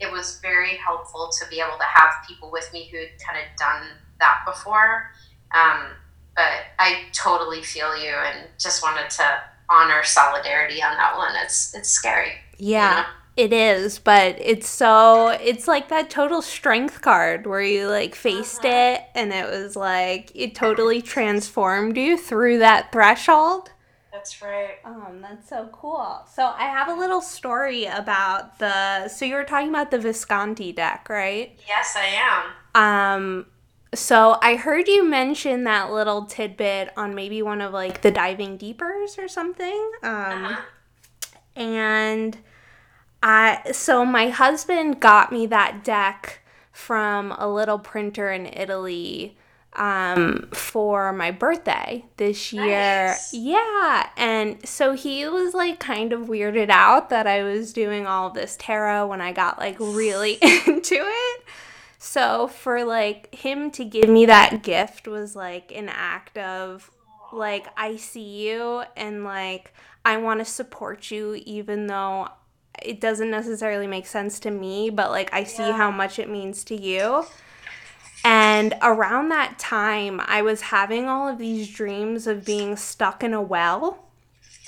it 0.00 0.10
was 0.10 0.38
very 0.40 0.76
helpful 0.76 1.30
to 1.38 1.48
be 1.50 1.60
able 1.60 1.76
to 1.76 1.84
have 1.84 2.14
people 2.26 2.50
with 2.50 2.72
me 2.72 2.88
who 2.90 2.96
had 2.96 3.08
kind 3.26 3.38
of 3.38 3.56
done 3.58 3.88
that 4.18 4.42
before. 4.46 5.10
Um, 5.54 5.88
but 6.34 6.64
I 6.78 7.04
totally 7.12 7.62
feel 7.62 7.94
you, 7.94 8.14
and 8.14 8.48
just 8.58 8.82
wanted 8.82 9.10
to 9.10 9.42
honor 9.68 10.02
solidarity 10.02 10.82
on 10.82 10.96
that 10.96 11.14
one. 11.14 11.34
It's 11.44 11.74
it's 11.74 11.90
scary. 11.90 12.32
Yeah. 12.56 12.90
You 12.90 13.02
know? 13.02 13.08
It 13.36 13.52
is, 13.52 13.98
but 13.98 14.36
it's 14.40 14.66
so 14.66 15.28
it's 15.28 15.68
like 15.68 15.88
that 15.88 16.08
total 16.08 16.40
strength 16.40 17.02
card 17.02 17.46
where 17.46 17.60
you 17.60 17.86
like 17.86 18.14
faced 18.14 18.64
uh-huh. 18.64 18.74
it 18.74 19.02
and 19.14 19.30
it 19.30 19.46
was 19.50 19.76
like 19.76 20.32
it 20.34 20.54
totally 20.54 21.02
transformed 21.02 21.98
you 21.98 22.16
through 22.16 22.60
that 22.60 22.92
threshold. 22.92 23.72
That's 24.10 24.40
right. 24.40 24.78
Um, 24.86 25.18
that's 25.20 25.50
so 25.50 25.68
cool. 25.70 26.24
So 26.34 26.46
I 26.46 26.64
have 26.64 26.88
a 26.88 26.94
little 26.94 27.20
story 27.20 27.84
about 27.84 28.58
the 28.58 29.08
so 29.08 29.26
you 29.26 29.34
were 29.34 29.44
talking 29.44 29.68
about 29.68 29.90
the 29.90 29.98
Visconti 29.98 30.72
deck, 30.72 31.06
right? 31.10 31.58
Yes, 31.68 31.94
I 31.94 32.48
am. 32.74 32.82
Um 32.82 33.46
so 33.94 34.38
I 34.40 34.56
heard 34.56 34.88
you 34.88 35.04
mention 35.04 35.64
that 35.64 35.92
little 35.92 36.24
tidbit 36.24 36.90
on 36.96 37.14
maybe 37.14 37.42
one 37.42 37.60
of 37.60 37.74
like 37.74 38.00
the 38.00 38.10
diving 38.10 38.56
deepers 38.56 39.18
or 39.18 39.28
something. 39.28 39.90
Um, 40.02 40.44
uh-huh. 40.44 40.60
And 41.54 42.38
I 43.22 43.72
so 43.72 44.04
my 44.04 44.28
husband 44.28 45.00
got 45.00 45.32
me 45.32 45.46
that 45.46 45.82
deck 45.84 46.40
from 46.72 47.32
a 47.32 47.48
little 47.48 47.78
printer 47.78 48.30
in 48.30 48.46
Italy 48.46 49.36
um, 49.76 50.48
for 50.52 51.12
my 51.12 51.30
birthday 51.30 52.04
this 52.16 52.52
year. 52.52 53.08
Nice. 53.08 53.32
Yeah. 53.34 54.08
And 54.16 54.66
so 54.66 54.92
he 54.92 55.26
was 55.28 55.54
like 55.54 55.78
kind 55.78 56.12
of 56.12 56.22
weirded 56.22 56.70
out 56.70 57.10
that 57.10 57.26
I 57.26 57.42
was 57.42 57.72
doing 57.72 58.06
all 58.06 58.30
this 58.30 58.56
tarot 58.58 59.06
when 59.06 59.20
I 59.20 59.32
got 59.32 59.58
like 59.58 59.76
really 59.78 60.34
into 60.42 60.96
it. 60.96 61.44
So 61.98 62.48
for 62.48 62.84
like 62.84 63.34
him 63.34 63.70
to 63.72 63.84
give 63.84 64.08
me 64.08 64.26
that 64.26 64.62
gift 64.62 65.06
was 65.08 65.36
like 65.36 65.72
an 65.72 65.88
act 65.88 66.38
of 66.38 66.90
like 67.32 67.66
I 67.76 67.96
see 67.96 68.48
you 68.48 68.82
and 68.96 69.24
like 69.24 69.72
I 70.04 70.16
want 70.18 70.40
to 70.40 70.44
support 70.44 71.10
you 71.10 71.40
even 71.44 71.86
though 71.86 72.28
it 72.82 73.00
doesn't 73.00 73.30
necessarily 73.30 73.86
make 73.86 74.06
sense 74.06 74.38
to 74.40 74.50
me, 74.50 74.90
but 74.90 75.10
like 75.10 75.32
I 75.32 75.44
see 75.44 75.62
yeah. 75.62 75.76
how 75.76 75.90
much 75.90 76.18
it 76.18 76.28
means 76.28 76.64
to 76.64 76.80
you. 76.80 77.26
And 78.24 78.74
around 78.82 79.28
that 79.28 79.58
time, 79.58 80.20
I 80.24 80.42
was 80.42 80.60
having 80.62 81.06
all 81.06 81.28
of 81.28 81.38
these 81.38 81.72
dreams 81.72 82.26
of 82.26 82.44
being 82.44 82.76
stuck 82.76 83.22
in 83.22 83.32
a 83.32 83.40
well. 83.40 84.06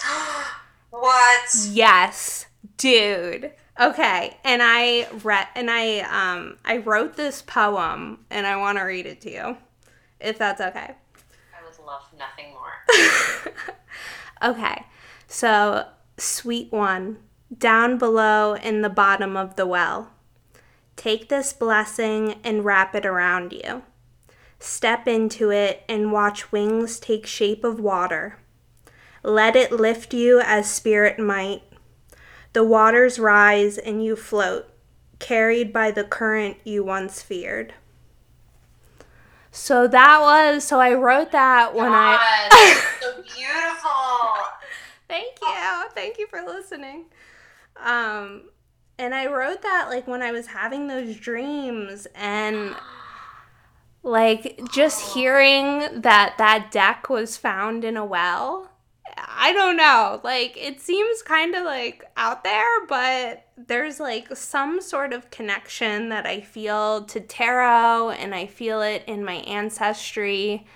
what? 0.91 1.49
Yes, 1.71 2.47
dude. 2.77 3.53
Okay, 3.81 4.37
and 4.45 4.61
I 4.63 5.09
read 5.23 5.47
and 5.55 5.71
I 5.71 6.01
um 6.01 6.57
I 6.65 6.79
wrote 6.79 7.17
this 7.17 7.43
poem 7.43 8.25
and 8.29 8.47
I 8.47 8.57
want 8.57 8.79
to 8.79 8.85
read 8.85 9.07
it 9.07 9.21
to 9.23 9.31
you, 9.31 9.57
if 10.19 10.37
that's 10.37 10.61
okay. 10.61 10.95
I 11.57 11.65
would 11.65 11.87
love 11.87 12.03
nothing 12.19 12.53
more. 12.53 14.51
okay, 14.51 14.85
so 15.29 15.87
sweet 16.17 16.73
one, 16.73 17.19
down 17.57 17.99
below 17.99 18.55
in 18.55 18.83
the 18.83 18.89
bottom 18.89 19.37
of 19.37 19.57
the 19.57 19.67
well. 19.67 20.11
Take 20.97 21.29
this 21.29 21.53
blessing 21.53 22.37
and 22.43 22.65
wrap 22.65 22.95
it 22.95 23.07
around 23.07 23.53
you. 23.53 23.83
Step 24.59 25.07
into 25.07 25.51
it 25.51 25.85
and 25.89 26.13
watch 26.13 26.51
wings 26.51 26.99
take 26.99 27.27
shape 27.27 27.65
of 27.65 27.79
water. 27.79 28.39
Let 29.23 29.57
it 29.57 29.73
lift 29.73 30.13
you 30.13 30.41
as 30.41 30.71
spirit 30.71 31.19
might 31.19 31.63
the 32.53 32.65
waters 32.65 33.19
rise 33.19 33.79
and 33.79 34.03
you 34.05 34.17
float, 34.17 34.69
carried 35.19 35.73
by 35.73 35.91
the 35.91 36.05
current 36.05 36.57
you 36.65 36.83
once 36.83 37.23
feared. 37.23 37.75
So 39.51 39.87
that 39.87 40.21
was 40.21 40.65
so 40.65 40.81
I 40.81 40.95
wrote 40.95 41.33
that 41.33 41.75
when 41.75 41.93
I. 41.93 42.17
God, 42.17 42.49
I 42.53 42.85
so 43.01 43.15
beautiful. 43.23 44.45
Thank 45.09 45.39
you. 45.41 45.91
Thank 45.95 46.19
you 46.19 46.27
for 46.27 46.43
listening. 46.43 47.05
Um 47.85 48.43
and 48.99 49.15
I 49.15 49.27
wrote 49.27 49.63
that 49.63 49.89
like 49.89 50.07
when 50.09 50.23
I 50.23 50.33
was 50.33 50.49
having 50.49 50.89
those 50.89 51.17
dreams 51.17 52.07
and 52.15 52.75
like 54.03 54.61
just 54.73 55.15
hearing 55.15 56.01
that 56.01 56.35
that 56.39 56.71
deck 56.71 57.09
was 57.09 57.37
found 57.37 57.85
in 57.85 57.97
a 57.97 58.05
well 58.05 58.71
I 59.17 59.53
don't 59.53 59.77
know. 59.77 60.21
Like 60.23 60.57
it 60.57 60.81
seems 60.81 61.23
kind 61.23 61.55
of 61.55 61.65
like 61.65 62.05
out 62.17 62.45
there, 62.45 62.87
but 62.87 63.47
there's 63.57 64.01
like 64.01 64.35
some 64.37 64.81
sort 64.81 65.13
of 65.13 65.31
connection 65.31 66.09
that 66.11 66.27
I 66.27 66.41
feel 66.41 67.05
to 67.07 67.21
tarot 67.21 68.11
and 68.11 68.35
I 68.35 68.47
feel 68.47 68.83
it 68.83 69.03
in 69.07 69.25
my 69.25 69.35
ancestry. 69.35 70.67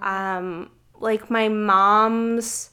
Um 0.00 0.70
like 0.98 1.30
my 1.30 1.48
mom's 1.48 2.70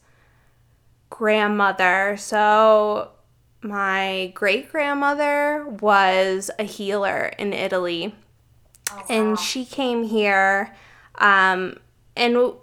grandmother. 1.09 2.15
So 2.17 3.11
my 3.67 4.31
great 4.33 4.71
grandmother 4.71 5.65
was 5.81 6.49
a 6.59 6.63
healer 6.63 7.33
in 7.37 7.53
Italy. 7.53 8.15
Oh, 8.91 8.95
wow. 8.95 9.05
And 9.09 9.39
she 9.39 9.65
came 9.65 10.03
here 10.03 10.75
um 11.19 11.77
and 12.15 12.53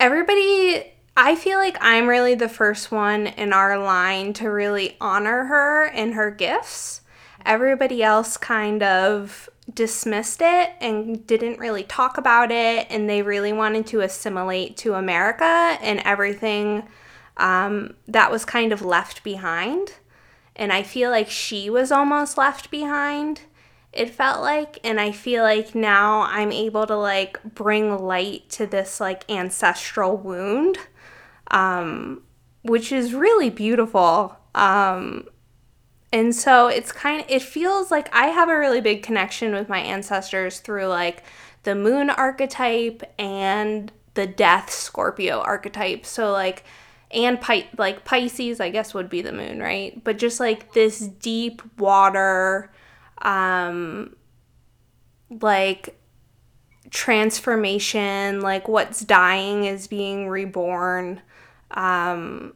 everybody 0.00 0.84
I 1.20 1.34
feel 1.34 1.58
like 1.58 1.76
I'm 1.80 2.06
really 2.06 2.36
the 2.36 2.48
first 2.48 2.92
one 2.92 3.26
in 3.26 3.52
our 3.52 3.76
line 3.76 4.34
to 4.34 4.48
really 4.48 4.96
honor 5.00 5.46
her 5.46 5.86
and 5.86 6.14
her 6.14 6.30
gifts. 6.30 7.00
Everybody 7.44 8.04
else 8.04 8.36
kind 8.36 8.84
of 8.84 9.50
dismissed 9.74 10.40
it 10.40 10.70
and 10.80 11.26
didn't 11.26 11.58
really 11.58 11.82
talk 11.82 12.18
about 12.18 12.52
it, 12.52 12.86
and 12.88 13.10
they 13.10 13.22
really 13.22 13.52
wanted 13.52 13.86
to 13.88 14.00
assimilate 14.00 14.76
to 14.76 14.94
America 14.94 15.76
and 15.82 16.00
everything 16.04 16.86
um, 17.36 17.94
that 18.06 18.30
was 18.30 18.44
kind 18.44 18.72
of 18.72 18.82
left 18.82 19.24
behind. 19.24 19.94
And 20.58 20.72
I 20.72 20.82
feel 20.82 21.10
like 21.10 21.30
she 21.30 21.70
was 21.70 21.90
almost 21.92 22.36
left 22.36 22.70
behind 22.70 23.42
it 23.90 24.10
felt 24.10 24.42
like 24.42 24.78
and 24.84 25.00
i 25.00 25.10
feel 25.10 25.42
like 25.42 25.74
now 25.74 26.20
i'm 26.28 26.52
able 26.52 26.86
to 26.86 26.94
like 26.94 27.42
bring 27.42 27.98
light 27.98 28.46
to 28.50 28.66
this 28.66 29.00
like 29.00 29.28
ancestral 29.30 30.14
wound 30.14 30.76
um, 31.50 32.22
which 32.62 32.92
is 32.92 33.14
really 33.14 33.50
beautiful. 33.50 34.36
Um, 34.54 35.28
and 36.12 36.34
so 36.34 36.68
it's 36.68 36.92
kind 36.92 37.20
of, 37.20 37.30
it 37.30 37.42
feels 37.42 37.90
like 37.90 38.14
I 38.14 38.28
have 38.28 38.48
a 38.48 38.58
really 38.58 38.80
big 38.80 39.02
connection 39.02 39.52
with 39.54 39.68
my 39.68 39.78
ancestors 39.78 40.60
through 40.60 40.86
like 40.86 41.22
the 41.64 41.74
moon 41.74 42.10
archetype 42.10 43.02
and 43.18 43.92
the 44.14 44.26
death 44.26 44.70
Scorpio 44.70 45.40
archetype. 45.40 46.06
So 46.06 46.32
like, 46.32 46.64
and 47.10 47.40
Pi- 47.40 47.68
like 47.76 48.04
Pisces, 48.04 48.60
I 48.60 48.70
guess 48.70 48.94
would 48.94 49.08
be 49.08 49.22
the 49.22 49.32
moon, 49.32 49.60
right? 49.60 50.02
But 50.04 50.18
just 50.18 50.40
like 50.40 50.72
this 50.72 51.00
deep 51.00 51.62
water, 51.78 52.70
um, 53.22 54.14
like 55.30 55.98
transformation, 56.90 58.40
like 58.40 58.68
what's 58.68 59.00
dying 59.00 59.64
is 59.64 59.86
being 59.86 60.28
reborn. 60.28 61.22
Um, 61.70 62.54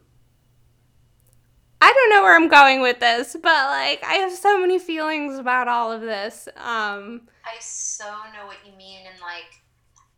I 1.81 1.93
don't 1.93 2.11
know 2.11 2.23
where 2.23 2.37
I'm 2.37 2.49
going 2.49 2.81
with 2.81 3.01
this, 3.01 3.35
but 3.35 3.67
like 3.67 4.05
I 4.05 4.15
have 4.21 4.33
so 4.33 4.61
many 4.61 4.79
feelings 4.79 5.39
about 5.39 5.69
all 5.69 5.91
of 5.91 6.01
this. 6.01 6.49
Um, 6.57 7.23
I 7.45 7.57
so 7.59 8.05
know 8.05 8.47
what 8.47 8.59
you 8.65 8.73
mean, 8.77 9.01
and 9.07 9.21
like 9.21 9.63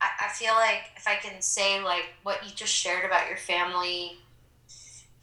I, 0.00 0.26
I 0.26 0.28
feel 0.28 0.54
like 0.54 0.90
if 0.96 1.08
I 1.08 1.14
can 1.16 1.40
say 1.40 1.82
like 1.82 2.04
what 2.22 2.44
you 2.44 2.54
just 2.54 2.72
shared 2.72 3.04
about 3.04 3.28
your 3.28 3.38
family 3.38 4.18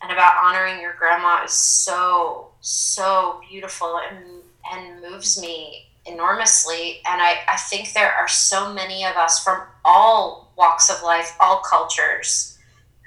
and 0.01 0.12
about 0.12 0.36
honoring 0.43 0.81
your 0.81 0.93
grandma 0.93 1.43
is 1.43 1.53
so 1.53 2.50
so 2.62 3.41
beautiful 3.50 4.00
and 4.10 4.41
and 4.72 5.01
moves 5.01 5.41
me 5.41 5.88
enormously. 6.05 7.01
And 7.08 7.22
I, 7.22 7.39
I 7.48 7.58
think 7.58 7.93
there 7.93 8.13
are 8.13 8.27
so 8.27 8.74
many 8.74 9.05
of 9.05 9.15
us 9.15 9.43
from 9.43 9.62
all 9.86 10.53
walks 10.58 10.89
of 10.89 11.01
life 11.03 11.36
all 11.39 11.62
cultures 11.62 12.58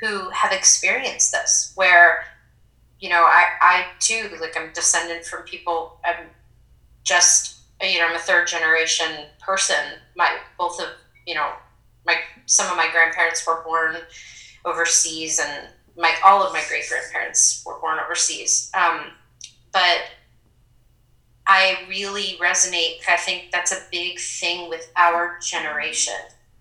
who 0.01 0.29
have 0.31 0.53
experienced 0.53 1.33
this 1.33 1.73
where 1.77 2.25
you 2.99 3.09
know 3.09 3.23
i 3.23 3.45
i 3.61 3.87
too 4.01 4.29
like 4.41 4.57
i'm 4.57 4.73
descended 4.73 5.25
from 5.25 5.43
people. 5.43 5.99
I'm 6.05 6.27
just 7.05 7.59
you 7.81 7.99
know 7.99 8.07
i'm 8.07 8.17
a 8.17 8.21
third 8.21 8.47
generation 8.47 9.27
person. 9.41 9.77
My 10.17 10.39
both 10.59 10.81
of 10.81 10.89
you 11.27 11.35
know 11.35 11.51
my 12.07 12.17
some 12.47 12.71
of 12.71 12.77
my 12.77 12.91
grandparents 12.91 13.47
were 13.47 13.63
born 13.65 13.97
overseas 14.65 15.39
and 15.39 15.69
my 15.97 16.15
all 16.25 16.43
of 16.43 16.53
my 16.53 16.63
great 16.69 16.89
grandparents 16.89 17.63
were 17.65 17.79
born 17.81 17.99
overseas. 17.99 18.71
Um, 18.75 19.11
but 19.73 20.03
i 21.47 21.77
really 21.91 22.39
resonate 22.41 23.01
i 23.07 23.19
think 23.19 23.51
that's 23.53 23.71
a 23.71 23.77
big 23.93 24.19
thing 24.19 24.71
with 24.71 24.91
our 24.97 25.39
generation 25.43 26.15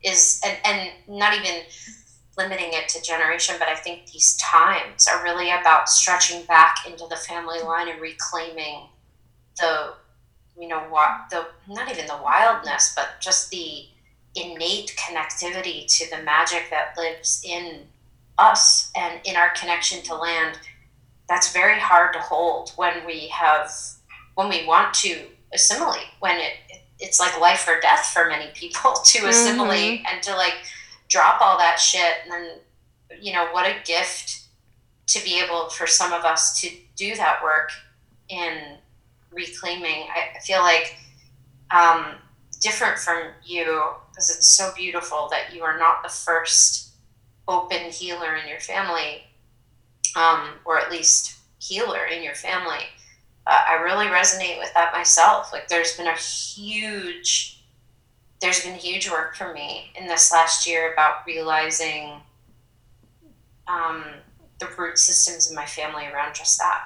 is 0.03 0.41
and, 0.45 0.57
and 0.65 0.91
not 1.07 1.33
even 1.33 1.61
limiting 2.37 2.69
it 2.71 2.89
to 2.89 3.01
generation, 3.01 3.55
but 3.59 3.67
I 3.67 3.75
think 3.75 4.07
these 4.07 4.37
times 4.37 5.07
are 5.07 5.23
really 5.23 5.51
about 5.51 5.89
stretching 5.89 6.45
back 6.45 6.85
into 6.87 7.05
the 7.09 7.15
family 7.15 7.61
line 7.61 7.89
and 7.89 8.01
reclaiming 8.01 8.87
the, 9.59 9.93
you 10.59 10.67
know, 10.67 10.79
what 10.89 11.29
the 11.29 11.45
not 11.67 11.91
even 11.91 12.07
the 12.07 12.17
wildness, 12.23 12.93
but 12.95 13.21
just 13.21 13.49
the 13.51 13.85
innate 14.35 14.95
connectivity 14.97 15.85
to 15.97 16.09
the 16.09 16.23
magic 16.23 16.69
that 16.71 16.97
lives 16.97 17.43
in 17.45 17.81
us 18.37 18.91
and 18.95 19.19
in 19.25 19.35
our 19.35 19.51
connection 19.51 20.01
to 20.03 20.15
land. 20.15 20.59
That's 21.29 21.53
very 21.53 21.79
hard 21.79 22.13
to 22.13 22.19
hold 22.19 22.71
when 22.75 23.05
we 23.05 23.27
have 23.29 23.71
when 24.35 24.49
we 24.49 24.65
want 24.65 24.93
to 24.95 25.25
assimilate. 25.53 26.07
When 26.19 26.37
it 26.37 26.53
it's 26.99 27.19
like 27.19 27.39
life 27.39 27.67
or 27.67 27.79
death 27.79 28.11
for 28.13 28.27
many 28.27 28.47
people 28.53 28.93
to 29.05 29.27
assimilate 29.27 29.99
mm-hmm. 29.99 30.05
and 30.11 30.23
to 30.23 30.35
like 30.35 30.55
drop 31.09 31.41
all 31.41 31.57
that 31.57 31.79
shit 31.79 32.15
and 32.23 32.31
then 32.31 32.49
you 33.21 33.33
know 33.33 33.47
what 33.51 33.65
a 33.65 33.75
gift 33.85 34.43
to 35.05 35.23
be 35.23 35.39
able 35.39 35.69
for 35.69 35.85
some 35.85 36.13
of 36.13 36.23
us 36.23 36.59
to 36.59 36.69
do 36.95 37.15
that 37.15 37.43
work 37.43 37.69
in 38.29 38.77
reclaiming 39.31 40.07
i 40.15 40.39
feel 40.39 40.61
like 40.61 40.97
um, 41.71 42.15
different 42.61 42.97
from 42.97 43.29
you 43.43 43.83
because 44.09 44.29
it's 44.29 44.49
so 44.49 44.71
beautiful 44.75 45.27
that 45.29 45.53
you 45.53 45.63
are 45.63 45.77
not 45.77 46.03
the 46.03 46.09
first 46.09 46.92
open 47.47 47.89
healer 47.89 48.35
in 48.35 48.47
your 48.47 48.59
family, 48.59 49.23
um, 50.15 50.50
or 50.65 50.79
at 50.79 50.91
least 50.91 51.38
healer 51.59 52.05
in 52.05 52.23
your 52.23 52.35
family. 52.35 52.85
Uh, 53.45 53.62
I 53.69 53.73
really 53.75 54.05
resonate 54.05 54.57
with 54.57 54.73
that 54.73 54.93
myself. 54.93 55.51
Like, 55.51 55.67
there's 55.67 55.97
been 55.97 56.07
a 56.07 56.15
huge, 56.15 57.63
there's 58.41 58.63
been 58.63 58.75
huge 58.75 59.09
work 59.09 59.35
for 59.35 59.53
me 59.53 59.91
in 60.00 60.07
this 60.07 60.31
last 60.31 60.67
year 60.67 60.93
about 60.93 61.25
realizing 61.27 62.21
um, 63.67 64.05
the 64.59 64.67
root 64.77 64.97
systems 64.97 65.50
in 65.50 65.55
my 65.55 65.65
family 65.65 66.05
around 66.05 66.35
just 66.35 66.57
that. 66.59 66.83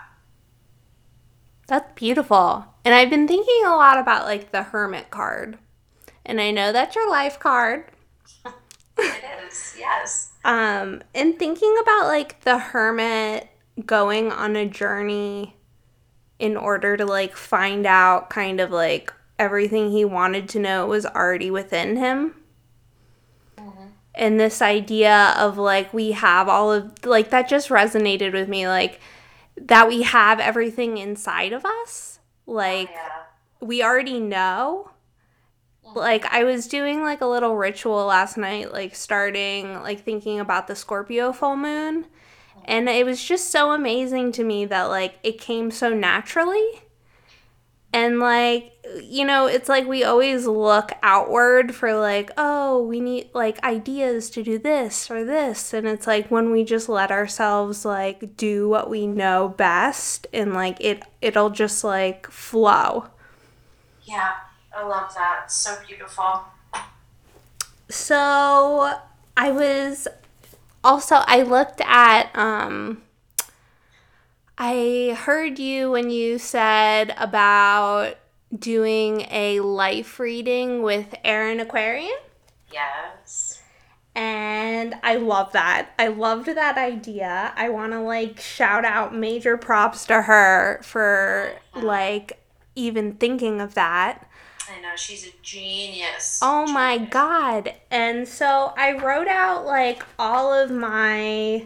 That's 1.67 1.91
beautiful. 1.93 2.65
And 2.85 2.95
I've 2.95 3.09
been 3.09 3.27
thinking 3.27 3.65
a 3.65 3.75
lot 3.75 3.99
about 3.99 4.25
like 4.25 4.51
the 4.51 4.63
hermit 4.63 5.11
card. 5.11 5.57
And 6.25 6.39
I 6.39 6.51
know 6.51 6.71
that's 6.71 6.95
your 6.95 7.09
life 7.09 7.39
card. 7.39 7.85
it 8.97 9.23
is, 9.47 9.75
yes. 9.77 10.31
Um, 10.43 11.01
and 11.13 11.37
thinking 11.37 11.75
about 11.81 12.07
like 12.07 12.41
the 12.41 12.57
hermit 12.57 13.49
going 13.85 14.31
on 14.31 14.55
a 14.55 14.65
journey 14.65 15.55
in 16.39 16.55
order 16.55 16.97
to 16.97 17.05
like 17.05 17.35
find 17.35 17.85
out 17.85 18.29
kind 18.29 18.59
of 18.59 18.71
like 18.71 19.13
everything 19.39 19.91
he 19.91 20.05
wanted 20.05 20.49
to 20.49 20.59
know 20.59 20.87
was 20.87 21.05
already 21.05 21.51
within 21.51 21.97
him. 21.97 22.35
Mm-hmm. 23.57 23.87
And 24.15 24.39
this 24.39 24.61
idea 24.61 25.35
of 25.37 25.57
like 25.57 25.93
we 25.93 26.13
have 26.13 26.47
all 26.47 26.71
of 26.71 27.05
like 27.05 27.29
that 27.29 27.49
just 27.49 27.69
resonated 27.69 28.33
with 28.33 28.47
me 28.47 28.67
like 28.67 28.99
that 29.59 29.87
we 29.87 30.03
have 30.03 30.39
everything 30.39 30.97
inside 30.97 31.53
of 31.53 31.65
us. 31.65 32.19
Like, 32.45 32.89
oh, 32.89 32.93
yeah. 32.93 33.67
we 33.67 33.83
already 33.83 34.19
know. 34.19 34.91
Like, 35.97 36.25
I 36.25 36.43
was 36.43 36.67
doing 36.67 37.03
like 37.03 37.21
a 37.21 37.25
little 37.25 37.55
ritual 37.55 38.05
last 38.05 38.37
night, 38.37 38.71
like 38.71 38.95
starting, 38.95 39.81
like 39.81 40.03
thinking 40.03 40.39
about 40.39 40.67
the 40.67 40.75
Scorpio 40.75 41.33
full 41.33 41.57
moon. 41.57 42.05
And 42.65 42.89
it 42.89 43.05
was 43.05 43.23
just 43.23 43.49
so 43.51 43.71
amazing 43.71 44.31
to 44.33 44.43
me 44.43 44.65
that, 44.65 44.83
like, 44.85 45.19
it 45.23 45.39
came 45.39 45.71
so 45.71 45.93
naturally. 45.93 46.81
And 47.93 48.19
like, 48.19 48.73
you 49.01 49.25
know, 49.25 49.47
it's 49.47 49.69
like 49.69 49.87
we 49.87 50.03
always 50.03 50.45
look 50.45 50.91
outward 51.01 51.73
for 51.73 51.97
like, 51.97 52.31
oh, 52.37 52.83
we 52.83 52.99
need 52.99 53.29
like 53.33 53.63
ideas 53.63 54.29
to 54.31 54.43
do 54.43 54.59
this 54.59 55.09
or 55.09 55.23
this. 55.23 55.73
And 55.73 55.87
it's 55.87 56.05
like 56.05 56.29
when 56.29 56.51
we 56.51 56.63
just 56.63 56.89
let 56.89 57.11
ourselves 57.11 57.85
like 57.85 58.35
do 58.35 58.67
what 58.67 58.89
we 58.89 59.07
know 59.07 59.49
best 59.49 60.27
and 60.33 60.53
like 60.53 60.77
it 60.81 61.03
it'll 61.21 61.49
just 61.49 61.83
like 61.83 62.29
flow. 62.29 63.07
Yeah, 64.03 64.33
I 64.77 64.83
love 64.83 65.13
that. 65.15 65.41
It's 65.45 65.55
so 65.55 65.75
beautiful. 65.87 66.43
So, 67.89 68.99
I 69.35 69.51
was 69.51 70.07
also 70.83 71.15
I 71.25 71.41
looked 71.41 71.81
at 71.81 72.29
um 72.35 73.01
I 74.57 75.17
heard 75.19 75.59
you 75.59 75.91
when 75.91 76.09
you 76.09 76.37
said 76.37 77.13
about 77.17 78.15
doing 78.57 79.21
a 79.29 79.59
life 79.59 80.19
reading 80.19 80.81
with 80.81 81.13
Erin 81.23 81.59
Aquarian. 81.59 82.17
Yes. 82.71 83.61
And 84.15 84.95
I 85.03 85.17
love 85.17 85.51
that. 85.51 85.89
I 85.99 86.07
loved 86.07 86.47
that 86.47 86.77
idea. 86.77 87.53
I 87.55 87.69
want 87.69 87.91
to 87.91 87.99
like 87.99 88.39
shout 88.39 88.85
out 88.85 89.13
major 89.13 89.57
props 89.57 90.05
to 90.07 90.23
her 90.23 90.81
for 90.83 91.53
like 91.75 92.41
even 92.75 93.13
thinking 93.13 93.61
of 93.61 93.75
that. 93.75 94.26
I 94.69 94.81
know 94.81 94.95
she's 94.95 95.27
a 95.27 95.31
genius. 95.41 96.39
Oh 96.41 96.65
genius. 96.65 96.73
my 96.73 96.97
god. 96.97 97.73
And 97.91 98.27
so 98.27 98.73
I 98.77 98.93
wrote 98.93 99.27
out 99.27 99.65
like 99.65 100.03
all 100.19 100.53
of 100.53 100.71
my 100.71 101.65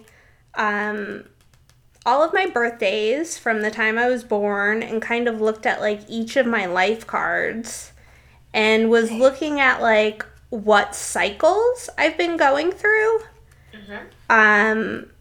um 0.55 1.25
all 2.05 2.23
of 2.23 2.33
my 2.33 2.47
birthdays 2.47 3.37
from 3.37 3.61
the 3.61 3.71
time 3.71 3.97
I 3.97 4.07
was 4.07 4.23
born 4.23 4.81
and 4.81 5.01
kind 5.01 5.27
of 5.27 5.39
looked 5.39 5.65
at 5.65 5.81
like 5.81 6.01
each 6.09 6.35
of 6.35 6.45
my 6.45 6.65
life 6.65 7.05
cards 7.05 7.93
and 8.53 8.89
was 8.89 9.11
looking 9.11 9.59
at 9.59 9.81
like 9.81 10.25
what 10.49 10.95
cycles 10.95 11.89
I've 11.97 12.17
been 12.17 12.37
going 12.37 12.71
through. 12.71 13.19
Mm-hmm. 13.73 14.05
Um, 14.29 15.11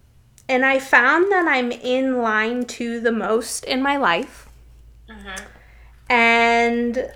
and 0.49 0.65
I 0.65 0.81
found 0.81 1.31
that 1.31 1.47
I'm 1.47 1.71
in 1.71 2.19
line 2.19 2.65
to 2.65 2.99
the 3.01 3.13
most 3.13 3.65
in 3.65 3.83
my 3.83 3.97
life. 3.97 4.49
Mm-hmm. 5.09 5.45
And 6.11 7.13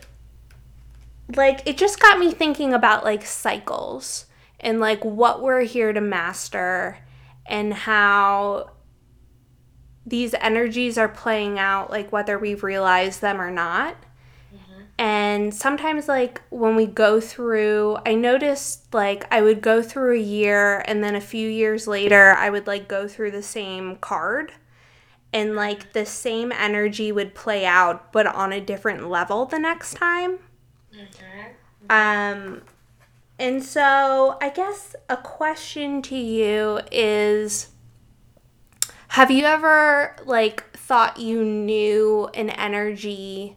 like 1.35 1.63
it 1.67 1.79
just 1.79 2.01
got 2.01 2.19
me 2.19 2.31
thinking 2.33 2.73
about 2.73 3.05
like 3.05 3.25
cycles 3.25 4.27
and 4.61 4.81
like 4.81 5.05
what 5.05 5.43
we're 5.43 5.63
here 5.63 5.93
to 5.93 6.01
master 6.01 6.99
and 7.47 7.73
how 7.73 8.71
these 10.07 10.35
energies 10.35 10.99
are 10.99 11.09
playing 11.09 11.59
out, 11.59 11.91
like 11.91 12.13
whether 12.13 12.39
we've 12.39 12.63
realized 12.63 13.21
them 13.21 13.41
or 13.41 13.51
not. 13.51 13.97
Mm-hmm. 14.55 14.83
And 14.99 15.55
sometimes, 15.55 16.09
like 16.09 16.43
when 16.51 16.77
we 16.77 16.87
go 16.87 17.21
through, 17.21 17.99
I 18.05 18.15
noticed 18.15 18.93
like 18.93 19.27
I 19.33 19.41
would 19.41 19.61
go 19.61 19.83
through 19.83 20.17
a 20.17 20.23
year 20.23 20.83
and 20.87 21.03
then 21.03 21.15
a 21.15 21.21
few 21.21 21.49
years 21.49 21.87
later, 21.87 22.35
I 22.39 22.51
would 22.51 22.67
like 22.67 22.87
go 22.87 23.09
through 23.09 23.31
the 23.31 23.43
same 23.43 23.97
card 23.97 24.53
and 25.33 25.57
like 25.57 25.95
the 25.95 26.07
same 26.07 26.53
energy 26.53 27.11
would 27.11 27.35
play 27.35 27.65
out, 27.65 28.13
but 28.13 28.27
on 28.27 28.53
a 28.53 28.61
different 28.61 29.09
level 29.09 29.47
the 29.47 29.59
next 29.59 29.95
time. 29.95 30.39
Mm-hmm. 30.95 31.91
Um, 31.91 32.63
and 33.39 33.63
so 33.63 34.39
I 34.41 34.51
guess 34.51 34.95
a 35.09 35.17
question 35.17 36.03
to 36.03 36.17
you 36.17 36.81
is 36.91 37.69
have 39.09 39.31
you 39.31 39.45
ever 39.45 40.17
like 40.25 40.65
thought 40.73 41.19
you 41.19 41.45
knew 41.45 42.29
an 42.35 42.51
energy 42.51 43.57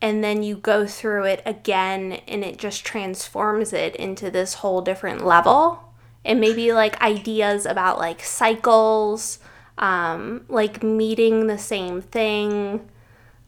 and 0.00 0.22
then 0.22 0.42
you 0.42 0.56
go 0.56 0.86
through 0.86 1.24
it 1.24 1.42
again 1.46 2.12
and 2.28 2.44
it 2.44 2.58
just 2.58 2.84
transforms 2.84 3.72
it 3.72 3.96
into 3.96 4.30
this 4.30 4.54
whole 4.54 4.82
different 4.82 5.24
level? 5.24 5.82
And 6.24 6.40
maybe 6.40 6.72
like 6.72 7.00
ideas 7.00 7.66
about 7.66 7.98
like 7.98 8.22
cycles, 8.22 9.38
um, 9.78 10.44
like 10.48 10.82
meeting 10.82 11.46
the 11.46 11.58
same 11.58 12.02
thing. 12.02 12.88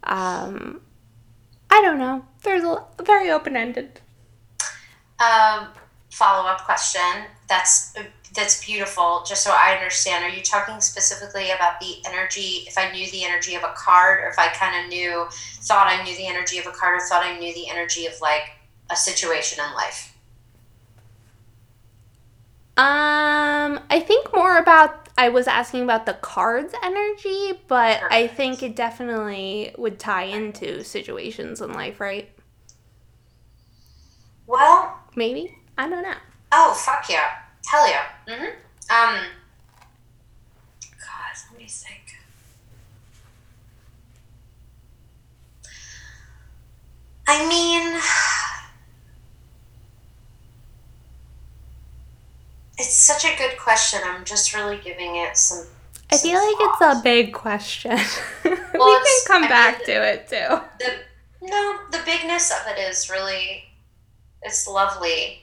Um, 0.05 0.81
I 1.71 1.83
don't 1.83 1.99
know. 1.99 2.25
There's 2.42 2.62
a 2.62 2.85
very 3.03 3.31
open 3.31 3.57
ended. 3.57 4.01
Um, 5.18 5.68
follow 6.11 6.48
up 6.48 6.64
question. 6.64 7.27
That's 7.48 7.94
that's 8.35 8.64
beautiful. 8.64 9.24
Just 9.27 9.42
so 9.42 9.51
I 9.51 9.74
understand, 9.74 10.24
are 10.24 10.29
you 10.29 10.42
talking 10.42 10.81
specifically 10.81 11.51
about 11.51 11.81
the 11.81 11.96
energy? 12.07 12.64
If 12.66 12.77
I 12.79 12.92
knew 12.92 13.11
the 13.11 13.24
energy 13.24 13.55
of 13.55 13.62
a 13.62 13.72
card, 13.77 14.22
or 14.22 14.29
if 14.29 14.38
I 14.38 14.48
kind 14.48 14.85
of 14.85 14.90
knew, 14.90 15.27
thought 15.62 15.88
I 15.88 16.03
knew 16.05 16.16
the 16.16 16.27
energy 16.27 16.59
of 16.59 16.66
a 16.66 16.70
card, 16.70 16.94
or 16.96 17.01
thought 17.01 17.24
I 17.24 17.38
knew 17.38 17.53
the 17.55 17.68
energy 17.68 18.07
of 18.07 18.12
like 18.20 18.51
a 18.90 18.96
situation 18.96 19.64
in 19.64 19.74
life? 19.74 20.14
Um, 22.77 23.81
I 23.90 24.01
think 24.07 24.33
more 24.33 24.59
about. 24.59 25.08
I 25.19 25.31
was 25.31 25.49
asking 25.49 25.83
about 25.83 26.07
the 26.07 26.15
cards 26.15 26.73
energy, 26.81 27.53
but 27.67 27.99
Perfect. 27.99 28.13
I 28.13 28.27
think 28.29 28.63
it 28.63 28.77
definitely 28.77 29.75
would 29.77 29.99
tie 29.99 30.23
into 30.23 30.85
situations 30.85 31.61
in 31.61 31.73
life, 31.73 31.99
right? 31.99 32.31
Well, 34.47 34.97
maybe 35.17 35.59
I 35.77 35.89
don't 35.89 36.05
know. 36.05 36.15
Oh 36.53 36.73
fuck 36.73 37.11
yeah! 37.11 37.31
Hell 37.67 37.89
yeah. 37.91 38.05
Mm-hmm. 38.29 38.45
Um. 38.95 39.25
God, 40.81 41.37
let 41.51 41.61
me 41.61 41.67
think. 41.67 42.15
I 47.27 47.47
mean, 47.49 48.01
it's 52.79 52.93
such 52.95 53.25
a 53.25 53.37
good 53.37 53.59
question. 53.59 54.01
I'm 54.05 54.25
just 54.25 54.55
really 54.55 54.79
giving 54.79 55.17
it 55.17 55.37
some. 55.37 55.67
I 56.11 56.17
some 56.17 56.31
feel 56.31 56.41
like 56.41 56.79
thought. 56.79 56.93
it's 56.93 57.01
a 57.01 57.03
big 57.03 57.33
question. 57.33 57.99
Well, 58.75 59.01
we 59.01 59.05
can 59.05 59.21
come 59.27 59.45
I 59.45 59.49
back 59.49 59.79
mean, 59.79 59.87
to 59.87 60.09
it 60.12 60.29
too. 60.29 60.61
The, 60.79 60.95
no, 61.43 61.79
the 61.91 61.99
bigness 62.07 62.53
of 62.53 62.59
it 62.69 62.79
is 62.79 63.11
really, 63.11 63.64
it's 64.43 64.69
lovely 64.69 65.43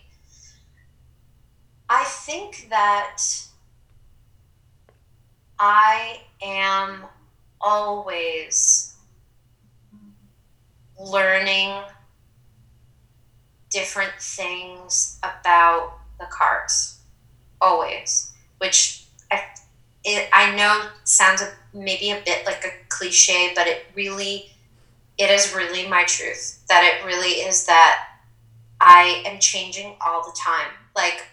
I 1.90 2.04
think 2.04 2.68
that 2.70 3.22
I 5.60 6.22
am 6.42 7.04
always 7.62 8.96
learning 11.00 11.84
different 13.70 14.14
things 14.20 15.20
about 15.22 16.00
the 16.20 16.26
cards. 16.26 16.95
Always. 17.66 18.32
Which 18.60 19.06
I, 19.32 19.42
it, 20.04 20.30
I 20.32 20.56
know 20.56 20.88
sounds 21.04 21.42
a, 21.42 21.52
maybe 21.74 22.12
a 22.12 22.22
bit 22.24 22.46
like 22.46 22.64
a 22.64 22.70
cliche, 22.90 23.54
but 23.56 23.66
it 23.66 23.86
really, 23.96 24.52
it 25.18 25.32
is 25.32 25.56
really 25.56 25.88
my 25.88 26.04
truth. 26.04 26.64
That 26.70 26.84
it 26.84 27.06
really 27.06 27.42
is 27.48 27.66
that 27.66 28.08
I 28.80 29.24
am 29.26 29.40
changing 29.40 29.96
all 30.06 30.22
the 30.24 30.38
time. 30.40 30.72
Like, 30.96 31.26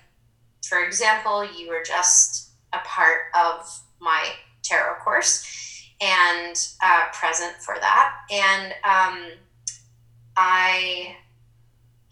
for 0.66 0.82
example, 0.82 1.44
you 1.44 1.68
were 1.68 1.82
just 1.84 2.50
a 2.72 2.78
part 2.78 3.24
of 3.38 3.82
my 4.00 4.24
tarot 4.62 5.00
course 5.04 5.44
and 6.00 6.56
uh, 6.82 7.02
present 7.12 7.56
for 7.60 7.76
that. 7.78 8.14
And 8.30 8.72
um, 8.84 9.32
I 10.36 11.16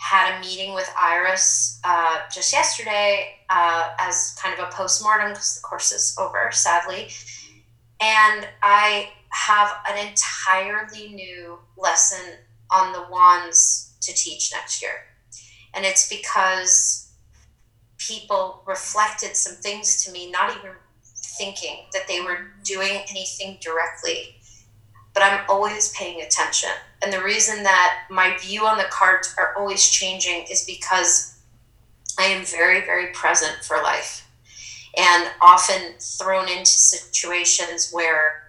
had 0.01 0.37
a 0.37 0.41
meeting 0.41 0.75
with 0.75 0.91
Iris 0.99 1.79
uh, 1.85 2.21
just 2.33 2.53
yesterday 2.53 3.35
uh, 3.51 3.91
as 3.99 4.35
kind 4.43 4.59
of 4.59 4.67
a 4.67 4.73
post 4.73 5.03
mortem 5.03 5.29
because 5.29 5.57
the 5.57 5.61
course 5.61 5.93
is 5.93 6.17
over, 6.19 6.49
sadly. 6.53 7.09
And 8.01 8.49
I 8.63 9.11
have 9.29 9.73
an 9.89 10.09
entirely 10.09 11.15
new 11.15 11.59
lesson 11.77 12.39
on 12.71 12.93
the 12.93 13.05
wands 13.11 13.95
to 14.01 14.15
teach 14.15 14.53
next 14.53 14.81
year. 14.81 15.05
And 15.75 15.85
it's 15.85 16.09
because 16.09 17.13
people 17.99 18.63
reflected 18.67 19.37
some 19.37 19.57
things 19.57 20.03
to 20.05 20.13
me, 20.13 20.31
not 20.31 20.57
even 20.57 20.73
thinking 21.37 21.85
that 21.93 22.09
they 22.09 22.23
were 22.23 22.53
doing 22.65 23.03
anything 23.11 23.59
directly. 23.61 24.40
But 25.15 25.23
I'm 25.25 25.45
always 25.49 25.93
paying 25.93 26.23
attention. 26.23 26.71
And 27.03 27.13
the 27.13 27.23
reason 27.23 27.63
that 27.63 28.03
my 28.11 28.37
view 28.39 28.67
on 28.67 28.79
the 28.79 28.85
cards 28.85 29.35
are 29.39 29.55
always 29.57 29.89
changing 29.89 30.47
is 30.51 30.65
because 30.65 31.39
I 32.19 32.25
am 32.25 32.45
very, 32.45 32.81
very 32.83 33.13
present 33.13 33.65
for 33.65 33.79
life 33.79 34.29
and 34.97 35.29
often 35.41 35.95
thrown 35.99 36.49
into 36.49 36.71
situations 36.71 37.91
where 37.93 38.43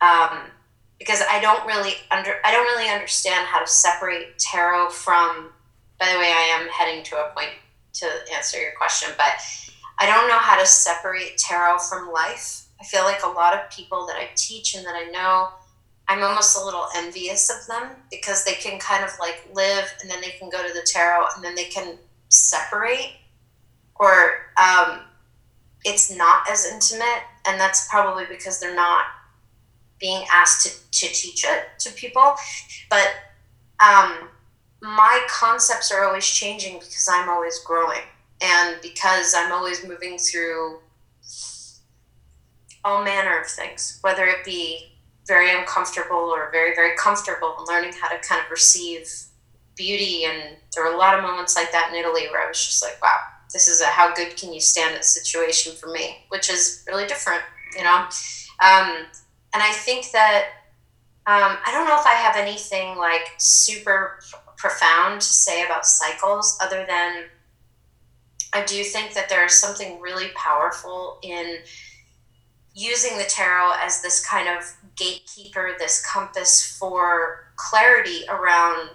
um, 0.00 0.50
because 0.98 1.22
I 1.28 1.40
don't 1.40 1.66
really 1.66 1.94
under 2.10 2.34
I 2.44 2.52
don't 2.52 2.66
really 2.66 2.90
understand 2.90 3.46
how 3.46 3.60
to 3.60 3.66
separate 3.66 4.38
tarot 4.38 4.90
from 4.90 5.50
by 5.98 6.12
the 6.12 6.18
way 6.18 6.26
I 6.26 6.58
am 6.60 6.68
heading 6.68 7.02
to 7.04 7.16
a 7.16 7.32
point 7.34 7.50
to 7.94 8.06
answer 8.34 8.60
your 8.60 8.72
question 8.76 9.10
but 9.16 9.32
I 9.98 10.06
don't 10.06 10.28
know 10.28 10.38
how 10.38 10.58
to 10.58 10.66
separate 10.66 11.38
tarot 11.38 11.78
from 11.78 12.10
life. 12.10 12.66
I 12.80 12.84
feel 12.84 13.04
like 13.04 13.22
a 13.24 13.28
lot 13.28 13.54
of 13.54 13.70
people 13.70 14.06
that 14.06 14.16
I 14.16 14.30
teach 14.34 14.74
and 14.74 14.84
that 14.84 14.94
I 14.94 15.10
know 15.10 15.50
I'm 16.08 16.22
almost 16.22 16.58
a 16.58 16.64
little 16.64 16.86
envious 16.96 17.50
of 17.50 17.66
them 17.66 17.96
because 18.10 18.44
they 18.44 18.54
can 18.54 18.78
kind 18.78 19.04
of 19.04 19.10
like 19.18 19.48
live 19.54 19.92
and 20.00 20.10
then 20.10 20.20
they 20.20 20.30
can 20.30 20.50
go 20.50 20.66
to 20.66 20.72
the 20.72 20.86
tarot 20.86 21.26
and 21.34 21.44
then 21.44 21.54
they 21.54 21.64
can 21.64 21.96
separate 22.28 23.16
or 23.96 24.32
um, 24.60 25.00
it's 25.84 26.14
not 26.14 26.50
as 26.50 26.66
intimate 26.66 27.22
and 27.46 27.58
that's 27.58 27.88
probably 27.88 28.24
because 28.28 28.60
they're 28.60 28.74
not 28.74 29.04
being 30.00 30.24
asked 30.32 30.66
to, 30.66 31.06
to 31.06 31.14
teach 31.14 31.44
it 31.44 31.68
to 31.78 31.92
people. 31.92 32.34
But 32.90 33.08
um, 33.80 34.28
my 34.82 35.24
concepts 35.28 35.92
are 35.92 36.04
always 36.04 36.26
changing 36.26 36.74
because 36.74 37.08
i'm 37.10 37.28
always 37.28 37.60
growing 37.60 38.02
and 38.42 38.76
because 38.82 39.32
i'm 39.36 39.52
always 39.52 39.86
moving 39.86 40.18
through 40.18 40.80
all 42.84 43.04
manner 43.04 43.40
of 43.40 43.46
things 43.46 43.98
whether 44.02 44.26
it 44.26 44.44
be 44.44 44.91
very 45.26 45.56
uncomfortable 45.56 46.16
or 46.16 46.50
very 46.50 46.74
very 46.74 46.96
comfortable 46.96 47.54
and 47.58 47.68
learning 47.68 47.92
how 48.00 48.08
to 48.08 48.18
kind 48.26 48.42
of 48.44 48.50
receive 48.50 49.08
beauty. 49.76 50.24
And 50.24 50.56
there 50.74 50.84
were 50.84 50.92
a 50.92 50.96
lot 50.96 51.16
of 51.16 51.22
moments 51.22 51.56
like 51.56 51.72
that 51.72 51.90
in 51.90 51.96
italy 51.96 52.28
where 52.30 52.44
i 52.44 52.48
was 52.48 52.58
just 52.58 52.82
like 52.82 53.00
wow 53.02 53.16
this 53.52 53.68
is 53.68 53.80
a 53.80 53.86
how 53.86 54.14
good 54.14 54.36
can 54.36 54.52
you 54.52 54.60
stand 54.60 54.94
it 54.94 55.04
situation 55.04 55.74
for 55.74 55.88
me? 55.88 56.24
Which 56.28 56.50
is 56.50 56.84
really 56.86 57.06
different 57.06 57.42
you 57.76 57.84
know? 57.84 58.06
Um, 58.60 59.06
and 59.54 59.62
i 59.62 59.72
think 59.72 60.10
that 60.12 60.44
um, 61.26 61.56
i 61.64 61.70
don't 61.72 61.86
know 61.86 61.98
if 61.98 62.06
i 62.06 62.14
have 62.14 62.36
anything 62.36 62.96
like 62.96 63.32
super 63.38 64.20
profound 64.56 65.20
to 65.20 65.26
say 65.26 65.64
about 65.64 65.86
cycles 65.86 66.58
other 66.62 66.84
than 66.86 67.24
i 68.52 68.64
do 68.64 68.82
think 68.84 69.14
that 69.14 69.28
there 69.28 69.44
is 69.44 69.54
something 69.54 70.00
really 70.00 70.28
powerful 70.34 71.18
in 71.22 71.58
using 72.74 73.18
the 73.18 73.24
tarot 73.24 73.72
as 73.80 74.02
this 74.02 74.24
kind 74.26 74.48
of 74.48 74.64
gatekeeper, 74.96 75.72
this 75.78 76.04
compass 76.06 76.76
for 76.78 77.52
clarity 77.56 78.24
around 78.28 78.90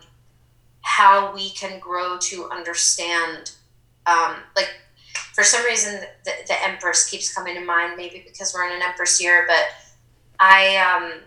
how 0.82 1.34
we 1.34 1.50
can 1.52 1.80
grow 1.80 2.18
to 2.18 2.50
understand. 2.50 3.52
Um, 4.06 4.38
like, 4.56 4.70
for 5.34 5.44
some 5.44 5.64
reason, 5.66 6.02
the, 6.26 6.32
the 6.48 6.66
Empress 6.66 7.10
keeps 7.10 7.34
coming 7.34 7.56
to 7.56 7.62
mind, 7.62 7.94
maybe 7.98 8.24
because 8.26 8.54
we're 8.54 8.68
in 8.68 8.78
an 8.78 8.82
Empress 8.82 9.22
year, 9.22 9.46
but 9.48 9.66
I, 10.40 10.78
um, 10.78 11.22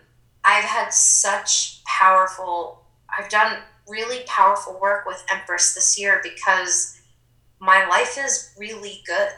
I've 0.44 0.64
had 0.64 0.92
such 0.92 1.84
powerful, 1.84 2.82
I've 3.16 3.28
done 3.28 3.58
really 3.88 4.24
powerful 4.26 4.78
work 4.80 5.06
with 5.06 5.24
Empress 5.30 5.74
this 5.74 5.98
year 5.98 6.20
because 6.22 7.00
my 7.60 7.86
life 7.86 8.16
is 8.18 8.54
really 8.58 9.02
good. 9.06 9.28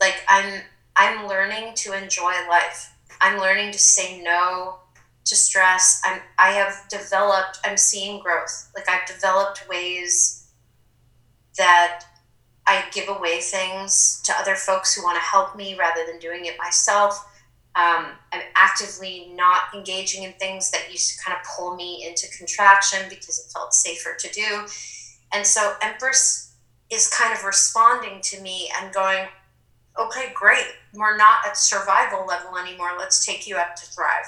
Like, 0.00 0.22
I'm, 0.28 0.62
I'm 0.96 1.28
learning 1.28 1.74
to 1.76 1.92
enjoy 1.92 2.32
life. 2.48 2.92
I'm 3.20 3.38
learning 3.38 3.72
to 3.72 3.78
say 3.78 4.22
no 4.22 4.78
to 5.24 5.36
stress. 5.36 6.00
I'm 6.04 6.20
I 6.38 6.50
have 6.52 6.88
developed 6.88 7.58
I'm 7.64 7.76
seeing 7.76 8.22
growth. 8.22 8.70
Like 8.74 8.88
I've 8.88 9.06
developed 9.06 9.68
ways 9.68 10.48
that 11.58 12.04
I 12.66 12.84
give 12.92 13.08
away 13.08 13.40
things 13.40 14.20
to 14.24 14.32
other 14.36 14.56
folks 14.56 14.94
who 14.94 15.02
want 15.02 15.16
to 15.16 15.22
help 15.22 15.56
me 15.56 15.76
rather 15.78 16.04
than 16.06 16.18
doing 16.18 16.46
it 16.46 16.56
myself. 16.58 17.24
Um, 17.76 18.06
I'm 18.32 18.42
actively 18.56 19.32
not 19.34 19.74
engaging 19.74 20.24
in 20.24 20.32
things 20.32 20.70
that 20.70 20.90
used 20.90 21.16
to 21.16 21.24
kind 21.24 21.38
of 21.38 21.46
pull 21.46 21.76
me 21.76 22.06
into 22.08 22.26
contraction 22.36 23.00
because 23.08 23.38
it 23.38 23.52
felt 23.52 23.74
safer 23.74 24.16
to 24.18 24.32
do. 24.32 24.66
And 25.32 25.46
so 25.46 25.74
Empress 25.82 26.54
is 26.90 27.08
kind 27.08 27.32
of 27.36 27.44
responding 27.44 28.20
to 28.22 28.40
me 28.40 28.70
and 28.80 28.92
going, 28.94 29.26
okay, 29.98 30.32
great. 30.34 30.66
We're 30.94 31.16
not 31.16 31.46
at 31.46 31.56
survival 31.56 32.26
level 32.26 32.56
anymore. 32.56 32.90
Let's 32.98 33.24
take 33.24 33.46
you 33.46 33.56
up 33.56 33.76
to 33.76 33.86
thrive. 33.86 34.26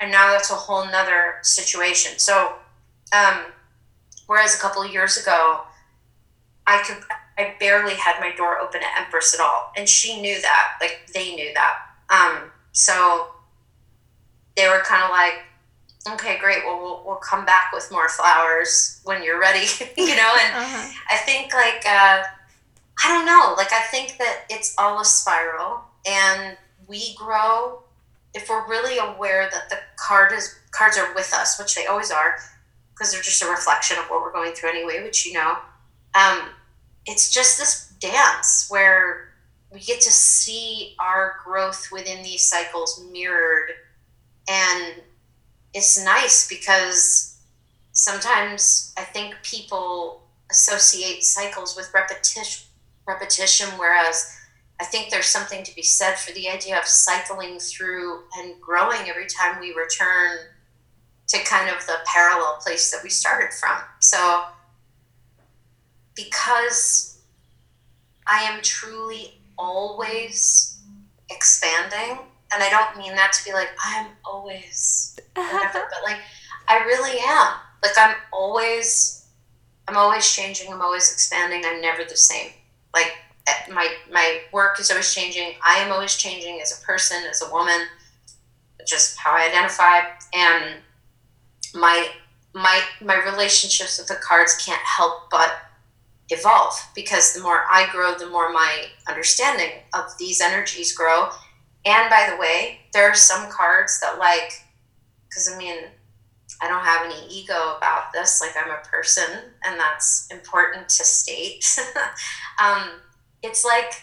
And 0.00 0.12
now 0.12 0.30
that's 0.30 0.50
a 0.50 0.54
whole 0.54 0.84
nother 0.86 1.36
situation. 1.42 2.18
So, 2.18 2.54
um, 3.12 3.46
whereas 4.26 4.54
a 4.54 4.60
couple 4.60 4.82
of 4.82 4.92
years 4.92 5.16
ago, 5.16 5.62
I 6.66 6.82
could, 6.86 6.98
I 7.36 7.54
barely 7.58 7.94
had 7.94 8.20
my 8.20 8.34
door 8.36 8.58
open 8.58 8.82
at 8.82 9.04
Empress 9.04 9.34
at 9.34 9.40
all. 9.40 9.72
And 9.76 9.88
she 9.88 10.20
knew 10.20 10.40
that, 10.40 10.76
like 10.80 11.08
they 11.14 11.34
knew 11.34 11.52
that. 11.54 11.78
Um, 12.10 12.50
so 12.72 13.28
they 14.56 14.68
were 14.68 14.82
kind 14.84 15.02
of 15.02 15.10
like, 15.10 15.44
okay, 16.14 16.38
great. 16.38 16.64
Well, 16.64 16.80
well, 16.80 17.02
we'll 17.04 17.16
come 17.16 17.44
back 17.44 17.72
with 17.72 17.90
more 17.90 18.08
flowers 18.08 19.00
when 19.04 19.22
you're 19.22 19.40
ready, 19.40 19.66
you 19.96 20.16
know? 20.16 20.36
And 20.42 20.54
uh-huh. 20.54 20.92
I 21.10 21.16
think 21.16 21.52
like, 21.52 21.84
uh, 21.86 22.22
I 23.04 23.08
don't 23.08 23.26
know. 23.26 23.54
Like 23.56 23.72
I 23.72 23.82
think 23.90 24.18
that 24.18 24.44
it's 24.50 24.74
all 24.78 25.00
a 25.00 25.04
spiral, 25.04 25.82
and 26.06 26.56
we 26.86 27.14
grow 27.14 27.82
if 28.34 28.48
we're 28.48 28.68
really 28.68 28.98
aware 28.98 29.48
that 29.50 29.70
the 29.70 29.78
card 29.96 30.32
is 30.32 30.58
cards 30.70 30.98
are 30.98 31.14
with 31.14 31.32
us, 31.34 31.58
which 31.58 31.74
they 31.74 31.86
always 31.86 32.10
are, 32.10 32.36
because 32.92 33.12
they're 33.12 33.22
just 33.22 33.42
a 33.42 33.46
reflection 33.48 33.98
of 33.98 34.04
what 34.06 34.20
we're 34.20 34.32
going 34.32 34.52
through 34.52 34.70
anyway, 34.70 35.02
which 35.02 35.26
you 35.26 35.32
know. 35.32 35.58
Um, 36.14 36.50
it's 37.06 37.32
just 37.32 37.58
this 37.58 37.92
dance 38.00 38.66
where 38.68 39.30
we 39.72 39.80
get 39.80 40.00
to 40.00 40.10
see 40.10 40.94
our 40.98 41.36
growth 41.44 41.88
within 41.92 42.22
these 42.22 42.46
cycles 42.46 43.04
mirrored, 43.12 43.70
and 44.48 44.94
it's 45.74 46.02
nice 46.04 46.48
because 46.48 47.38
sometimes 47.92 48.92
I 48.96 49.02
think 49.02 49.34
people 49.42 50.22
associate 50.50 51.22
cycles 51.22 51.76
with 51.76 51.92
repetition 51.92 52.67
repetition, 53.08 53.68
whereas 53.78 54.36
I 54.80 54.84
think 54.84 55.10
there's 55.10 55.26
something 55.26 55.64
to 55.64 55.74
be 55.74 55.82
said 55.82 56.14
for 56.16 56.32
the 56.32 56.48
idea 56.48 56.78
of 56.78 56.84
cycling 56.84 57.58
through 57.58 58.20
and 58.38 58.60
growing 58.60 59.08
every 59.08 59.26
time 59.26 59.58
we 59.58 59.74
return 59.74 60.38
to 61.28 61.38
kind 61.44 61.68
of 61.68 61.84
the 61.86 61.96
parallel 62.06 62.58
place 62.62 62.90
that 62.92 63.02
we 63.02 63.10
started 63.10 63.52
from. 63.52 63.78
So, 63.98 64.44
because 66.14 67.18
I 68.26 68.42
am 68.42 68.60
truly 68.62 69.40
always 69.58 70.78
expanding, 71.30 72.18
and 72.52 72.62
I 72.62 72.70
don't 72.70 72.96
mean 72.96 73.14
that 73.16 73.32
to 73.32 73.44
be 73.44 73.52
like, 73.52 73.70
I'm 73.84 74.08
always 74.24 75.18
whatever, 75.34 75.72
but 75.72 76.02
like, 76.04 76.20
I 76.68 76.84
really 76.84 77.18
am. 77.20 77.54
Like, 77.82 77.92
I'm 77.98 78.16
always, 78.32 79.26
I'm 79.86 79.96
always 79.96 80.30
changing, 80.30 80.72
I'm 80.72 80.82
always 80.82 81.12
expanding, 81.12 81.62
I'm 81.66 81.80
never 81.80 82.04
the 82.04 82.16
same 82.16 82.52
like 82.94 83.12
eh, 83.46 83.72
my 83.72 83.88
my 84.10 84.40
work 84.52 84.80
is 84.80 84.90
always 84.90 85.14
changing. 85.14 85.54
I 85.64 85.78
am 85.78 85.92
always 85.92 86.16
changing 86.16 86.60
as 86.60 86.78
a 86.78 86.84
person, 86.84 87.18
as 87.28 87.42
a 87.42 87.50
woman, 87.52 87.86
just 88.86 89.18
how 89.18 89.32
I 89.32 89.48
identify, 89.48 90.00
and 90.34 90.76
my 91.74 92.08
my 92.54 92.80
my 93.00 93.22
relationships 93.24 93.98
with 93.98 94.08
the 94.08 94.16
cards 94.16 94.56
can't 94.64 94.82
help 94.82 95.30
but 95.30 95.56
evolve 96.30 96.74
because 96.94 97.32
the 97.32 97.42
more 97.42 97.64
I 97.70 97.88
grow, 97.90 98.14
the 98.14 98.28
more 98.28 98.52
my 98.52 98.86
understanding 99.08 99.70
of 99.94 100.04
these 100.18 100.40
energies 100.40 100.92
grow. 100.92 101.30
And 101.84 102.10
by 102.10 102.28
the 102.30 102.36
way, 102.36 102.80
there 102.92 103.08
are 103.08 103.14
some 103.14 103.50
cards 103.50 103.98
that 104.00 104.18
like, 104.18 104.52
because 105.28 105.50
I 105.52 105.56
mean, 105.56 105.84
I 106.60 106.68
don't 106.68 106.84
have 106.84 107.06
any 107.06 107.26
ego 107.28 107.76
about 107.76 108.12
this. 108.12 108.40
Like 108.40 108.52
I'm 108.56 108.70
a 108.70 108.82
person, 108.88 109.28
and 109.64 109.78
that's 109.78 110.26
important 110.30 110.88
to 110.88 111.04
state. 111.04 111.78
um, 112.62 113.00
it's 113.42 113.64
like 113.64 114.02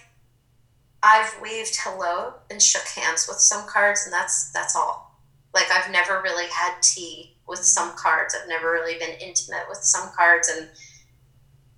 I've 1.04 1.40
waved 1.42 1.78
hello 1.82 2.34
and 2.50 2.62
shook 2.62 2.88
hands 2.88 3.28
with 3.28 3.38
some 3.38 3.68
cards, 3.68 4.04
and 4.06 4.14
that's 4.14 4.52
that's 4.52 4.76
all. 4.76 5.20
Like 5.54 5.68
I've 5.72 5.92
never 5.92 6.22
really 6.22 6.48
had 6.50 6.82
tea 6.82 7.38
with 7.48 7.60
some 7.60 7.92
cards. 7.96 8.36
I've 8.40 8.50
never 8.50 8.72
really 8.72 8.98
been 8.98 9.18
intimate 9.20 9.66
with 9.70 9.80
some 9.80 10.10
cards, 10.16 10.50
and 10.50 10.70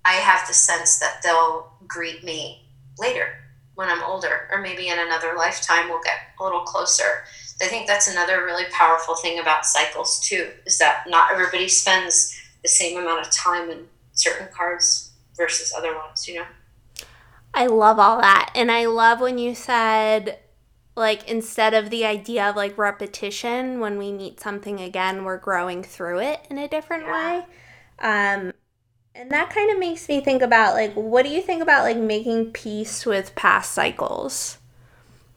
I 0.04 0.14
have 0.14 0.46
the 0.48 0.54
sense 0.54 0.98
that 0.98 1.20
they'll 1.22 1.72
greet 1.86 2.24
me 2.24 2.68
later 2.98 3.28
when 3.74 3.88
I'm 3.88 4.02
older, 4.02 4.48
or 4.50 4.58
maybe 4.58 4.88
in 4.88 4.98
another 4.98 5.34
lifetime 5.36 5.88
we'll 5.88 6.02
get 6.02 6.18
a 6.40 6.42
little 6.42 6.62
closer. 6.62 7.24
I 7.60 7.66
think 7.66 7.86
that's 7.86 8.08
another 8.08 8.44
really 8.44 8.64
powerful 8.72 9.16
thing 9.16 9.40
about 9.40 9.66
cycles 9.66 10.20
too, 10.20 10.50
is 10.66 10.78
that 10.78 11.04
not 11.08 11.32
everybody 11.32 11.68
spends 11.68 12.38
the 12.62 12.68
same 12.68 12.98
amount 12.98 13.26
of 13.26 13.32
time 13.32 13.70
in 13.70 13.86
certain 14.12 14.48
cards 14.54 15.12
versus 15.36 15.72
other 15.76 15.96
ones, 15.96 16.28
you 16.28 16.36
know? 16.36 16.46
I 17.54 17.66
love 17.66 17.98
all 17.98 18.20
that. 18.20 18.52
And 18.54 18.70
I 18.70 18.86
love 18.86 19.20
when 19.20 19.38
you 19.38 19.54
said 19.54 20.38
like 20.94 21.28
instead 21.28 21.74
of 21.74 21.90
the 21.90 22.04
idea 22.04 22.50
of 22.50 22.56
like 22.56 22.76
repetition 22.76 23.80
when 23.80 23.98
we 23.98 24.10
meet 24.10 24.40
something 24.40 24.80
again 24.80 25.22
we're 25.22 25.38
growing 25.38 25.80
through 25.80 26.18
it 26.18 26.44
in 26.50 26.58
a 26.58 26.66
different 26.66 27.04
yeah. 27.04 27.38
way 27.38 27.46
um 28.00 28.52
and 29.18 29.32
that 29.32 29.50
kind 29.50 29.70
of 29.72 29.78
makes 29.80 30.08
me 30.08 30.20
think 30.20 30.42
about 30.42 30.74
like 30.74 30.94
what 30.94 31.24
do 31.24 31.28
you 31.28 31.42
think 31.42 31.60
about 31.60 31.82
like 31.82 31.96
making 31.96 32.52
peace 32.52 33.04
with 33.04 33.34
past 33.34 33.72
cycles? 33.72 34.57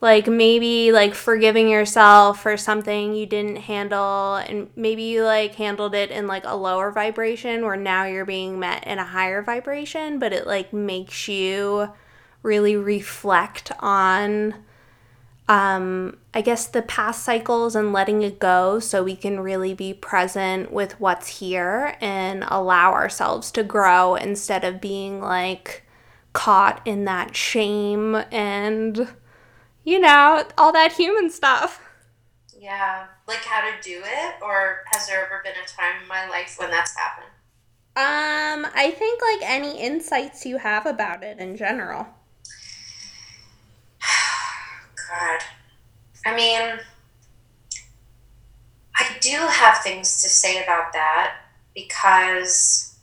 Like 0.01 0.27
maybe 0.27 0.91
like 0.91 1.13
forgiving 1.13 1.69
yourself 1.69 2.41
for 2.41 2.57
something 2.57 3.13
you 3.13 3.27
didn't 3.27 3.57
handle 3.57 4.35
and 4.35 4.71
maybe 4.75 5.03
you 5.03 5.23
like 5.23 5.53
handled 5.55 5.93
it 5.93 6.09
in 6.09 6.25
like 6.25 6.43
a 6.43 6.55
lower 6.55 6.91
vibration 6.91 7.63
where 7.63 7.75
now 7.75 8.05
you're 8.05 8.25
being 8.25 8.59
met 8.59 8.87
in 8.87 8.97
a 8.97 9.05
higher 9.05 9.43
vibration, 9.43 10.17
but 10.17 10.33
it 10.33 10.47
like 10.47 10.73
makes 10.73 11.27
you 11.27 11.93
really 12.41 12.75
reflect 12.75 13.71
on 13.79 14.55
um, 15.47 16.17
I 16.33 16.41
guess 16.41 16.65
the 16.67 16.81
past 16.81 17.23
cycles 17.23 17.75
and 17.75 17.91
letting 17.91 18.21
it 18.21 18.39
go 18.39 18.79
so 18.79 19.03
we 19.03 19.17
can 19.17 19.41
really 19.41 19.73
be 19.73 19.93
present 19.93 20.71
with 20.71 20.97
what's 20.99 21.39
here 21.39 21.97
and 21.99 22.45
allow 22.47 22.93
ourselves 22.93 23.51
to 23.51 23.63
grow 23.63 24.15
instead 24.15 24.63
of 24.63 24.79
being 24.79 25.19
like 25.19 25.83
caught 26.31 26.81
in 26.85 27.03
that 27.05 27.35
shame 27.35 28.15
and, 28.31 29.09
you 29.83 29.99
know, 29.99 30.45
all 30.57 30.71
that 30.71 30.93
human 30.93 31.29
stuff. 31.29 31.81
Yeah. 32.57 33.07
Like 33.27 33.43
how 33.43 33.61
to 33.61 33.81
do 33.81 34.01
it? 34.03 34.35
Or 34.41 34.83
has 34.91 35.07
there 35.07 35.25
ever 35.25 35.41
been 35.43 35.53
a 35.53 35.67
time 35.67 36.01
in 36.01 36.07
my 36.07 36.27
life 36.29 36.55
when 36.59 36.69
that's 36.69 36.95
happened? 36.95 37.27
Um, 37.93 38.71
I 38.73 38.91
think 38.91 39.21
like 39.21 39.49
any 39.49 39.79
insights 39.79 40.45
you 40.45 40.57
have 40.57 40.85
about 40.85 41.23
it 41.23 41.39
in 41.39 41.57
general. 41.57 42.07
God. 45.09 45.39
I 46.25 46.35
mean, 46.35 46.79
I 48.95 49.17
do 49.19 49.35
have 49.35 49.79
things 49.79 50.21
to 50.21 50.29
say 50.29 50.63
about 50.63 50.93
that 50.93 51.37
because, 51.73 52.99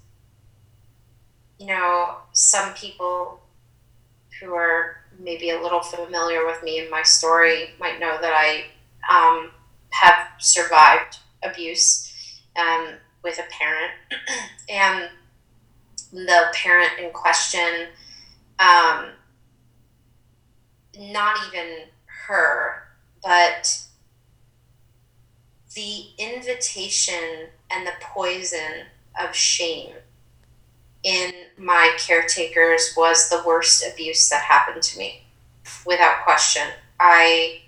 you 1.58 1.66
know, 1.66 2.18
some 2.32 2.72
people 2.74 3.40
who 4.40 4.54
are 4.54 5.04
maybe 5.18 5.50
a 5.50 5.60
little 5.60 5.80
familiar 5.80 6.46
with 6.46 6.62
me 6.62 6.80
and 6.80 6.90
my 6.90 7.02
story 7.02 7.70
might 7.80 7.98
know 7.98 8.18
that 8.20 8.32
I 8.34 8.66
um, 9.12 9.50
have 9.90 10.28
survived 10.38 11.18
abuse 11.42 12.40
um, 12.56 12.94
with 13.22 13.38
a 13.38 13.44
parent. 13.50 13.92
and 14.68 15.08
the 16.12 16.46
parent 16.54 16.92
in 17.00 17.10
question, 17.10 17.88
um, 18.58 19.10
not 20.98 21.36
even 21.48 21.84
her, 22.26 22.84
but 23.22 23.84
the 25.74 26.06
invitation 26.18 27.48
and 27.70 27.86
the 27.86 27.92
poison 28.00 28.86
of 29.20 29.34
shame 29.34 29.92
in 31.02 31.32
my 31.58 31.96
caretakers 31.98 32.94
was 32.96 33.28
the 33.28 33.42
worst 33.46 33.84
abuse 33.90 34.28
that 34.28 34.42
happened 34.42 34.82
to 34.82 34.98
me, 34.98 35.22
without 35.84 36.24
question. 36.24 36.62
I 37.00 37.62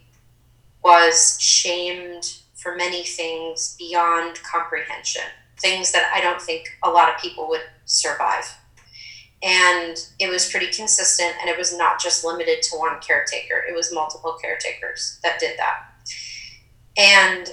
was 0.83 1.37
shamed 1.41 2.39
for 2.55 2.77
many 2.77 3.05
things 3.05 3.77
beyond 3.79 4.43
comprehension, 4.43 5.23
things 5.59 5.93
that 5.93 6.11
I 6.15 6.21
don't 6.21 6.41
think 6.41 6.69
a 6.83 6.91
lot 6.91 7.13
of 7.13 7.21
people 7.21 7.49
would 7.49 7.63
survive. 7.85 8.57
And 9.43 9.97
it 10.19 10.29
was 10.29 10.51
pretty 10.51 10.67
consistent 10.67 11.35
and 11.41 11.49
it 11.49 11.57
was 11.57 11.77
not 11.77 11.99
just 11.99 12.25
limited 12.25 12.63
to 12.65 12.77
one 12.77 13.01
caretaker. 13.01 13.65
It 13.67 13.75
was 13.75 13.93
multiple 13.93 14.37
caretakers 14.41 15.19
that 15.23 15.41
did 15.41 15.59
that. 15.59 15.87
And 16.99 17.51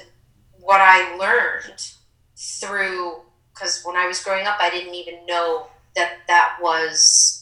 what 0.67 0.81
i 0.81 1.15
learned 1.15 1.93
through 2.35 3.21
because 3.53 3.81
when 3.85 3.95
i 3.95 4.05
was 4.05 4.21
growing 4.21 4.45
up 4.45 4.57
i 4.59 4.69
didn't 4.69 4.93
even 4.93 5.25
know 5.25 5.67
that 5.97 6.19
that 6.27 6.57
was 6.61 7.37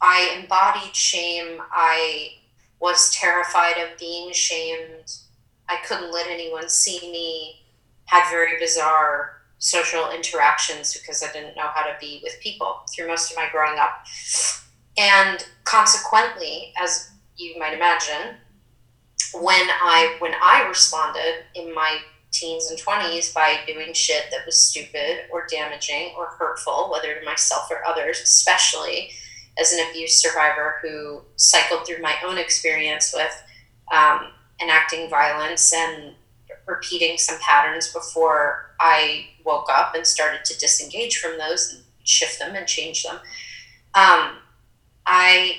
i 0.00 0.38
embodied 0.38 0.94
shame. 0.94 1.60
I 1.72 2.34
was 2.78 3.10
terrified 3.12 3.78
of 3.78 3.98
being 3.98 4.32
shamed. 4.32 5.10
I 5.68 5.78
couldn't 5.86 6.12
let 6.12 6.26
anyone 6.28 6.68
see 6.68 7.00
me. 7.00 7.62
Had 8.04 8.30
very 8.30 8.58
bizarre 8.60 9.40
social 9.58 10.10
interactions 10.10 10.92
because 10.92 11.22
I 11.22 11.32
didn't 11.32 11.56
know 11.56 11.68
how 11.74 11.82
to 11.84 11.96
be 11.98 12.20
with 12.22 12.38
people 12.40 12.82
through 12.94 13.08
most 13.08 13.30
of 13.30 13.36
my 13.38 13.48
growing 13.50 13.78
up. 13.78 14.04
And 14.98 15.44
consequently, 15.64 16.74
as 16.78 17.10
you 17.36 17.58
might 17.58 17.72
imagine, 17.72 18.36
when 19.32 19.66
I 19.70 20.16
when 20.18 20.34
I 20.34 20.66
responded 20.68 21.44
in 21.54 21.74
my 21.74 21.98
teens 22.34 22.70
and 22.70 22.78
20s 22.78 23.32
by 23.32 23.60
doing 23.66 23.94
shit 23.94 24.24
that 24.30 24.44
was 24.44 24.62
stupid 24.62 25.20
or 25.30 25.46
damaging 25.48 26.12
or 26.18 26.26
hurtful, 26.26 26.90
whether 26.90 27.14
to 27.14 27.24
myself 27.24 27.70
or 27.70 27.86
others, 27.86 28.20
especially 28.20 29.10
as 29.58 29.72
an 29.72 29.86
abuse 29.88 30.20
survivor 30.20 30.76
who 30.82 31.22
cycled 31.36 31.86
through 31.86 32.02
my 32.02 32.16
own 32.26 32.36
experience 32.36 33.14
with 33.14 33.42
um, 33.92 34.32
enacting 34.60 35.08
violence 35.08 35.72
and 35.72 36.14
repeating 36.66 37.16
some 37.18 37.38
patterns 37.40 37.92
before 37.92 38.74
I 38.80 39.26
woke 39.44 39.68
up 39.70 39.94
and 39.94 40.06
started 40.06 40.44
to 40.46 40.58
disengage 40.58 41.18
from 41.18 41.38
those 41.38 41.72
and 41.72 41.84
shift 42.02 42.38
them 42.38 42.56
and 42.56 42.66
change 42.66 43.04
them. 43.04 43.16
Um, 43.94 44.38
I 45.06 45.58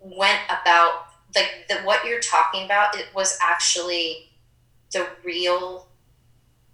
went 0.00 0.40
about 0.48 1.06
like 1.34 1.66
the, 1.68 1.76
what 1.82 2.04
you're 2.06 2.20
talking 2.20 2.64
about. 2.64 2.96
It 2.96 3.08
was 3.14 3.38
actually 3.42 4.30
the 4.94 5.06
real 5.22 5.86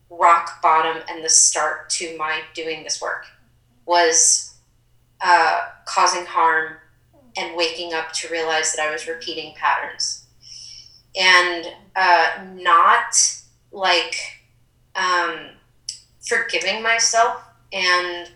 rock 0.09 0.63
bottom 0.63 1.03
and 1.09 1.25
the 1.25 1.29
start 1.29 1.91
to 1.91 2.17
my 2.17 2.43
doing 2.55 2.85
this 2.85 3.01
work 3.01 3.27
was 3.87 4.55
uh, 5.21 5.63
causing 5.87 6.25
harm 6.25 6.77
and 7.37 7.57
waking 7.57 7.93
up 7.93 8.13
to 8.13 8.29
realize 8.29 8.75
that 8.75 8.87
I 8.87 8.93
was 8.93 9.09
repeating 9.09 9.55
patterns. 9.57 10.27
And 11.17 11.67
uh, 11.97 12.45
not 12.55 13.17
like 13.73 14.15
um, 14.95 15.51
forgiving 16.21 16.83
myself 16.83 17.43
and 17.73 18.31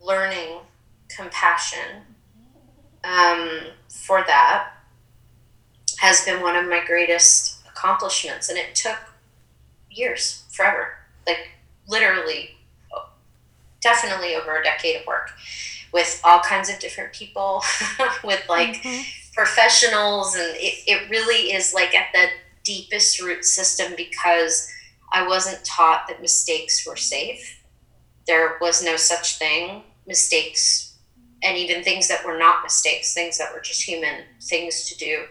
learning 0.00 0.58
compassion 1.14 2.02
um, 3.04 3.60
for 3.88 4.24
that 4.26 4.70
has 5.98 6.24
been 6.24 6.40
one 6.40 6.56
of 6.56 6.68
my 6.68 6.84
greatest 6.84 7.51
accomplishments. 7.82 8.48
And 8.48 8.58
it 8.58 8.74
took 8.74 8.98
years, 9.90 10.44
forever, 10.50 10.94
like 11.26 11.50
literally, 11.88 12.56
definitely 13.80 14.34
over 14.34 14.60
a 14.60 14.64
decade 14.64 15.00
of 15.00 15.06
work 15.06 15.30
with 15.92 16.20
all 16.24 16.40
kinds 16.40 16.70
of 16.70 16.78
different 16.78 17.12
people, 17.12 17.62
with 18.24 18.42
like 18.48 18.76
mm-hmm. 18.76 19.02
professionals. 19.34 20.34
And 20.34 20.56
it, 20.56 20.84
it 20.86 21.10
really 21.10 21.52
is 21.52 21.74
like 21.74 21.94
at 21.94 22.06
the 22.14 22.28
deepest 22.64 23.20
root 23.20 23.44
system 23.44 23.92
because 23.96 24.70
I 25.12 25.26
wasn't 25.26 25.64
taught 25.64 26.06
that 26.08 26.22
mistakes 26.22 26.86
were 26.86 26.96
safe. 26.96 27.60
There 28.26 28.56
was 28.60 28.82
no 28.82 28.96
such 28.96 29.38
thing. 29.38 29.82
Mistakes, 30.06 30.96
and 31.44 31.56
even 31.56 31.84
things 31.84 32.08
that 32.08 32.24
were 32.24 32.36
not 32.36 32.64
mistakes, 32.64 33.14
things 33.14 33.38
that 33.38 33.52
were 33.54 33.60
just 33.60 33.82
human 33.82 34.22
things 34.40 34.88
to 34.88 34.98
do, 34.98 35.26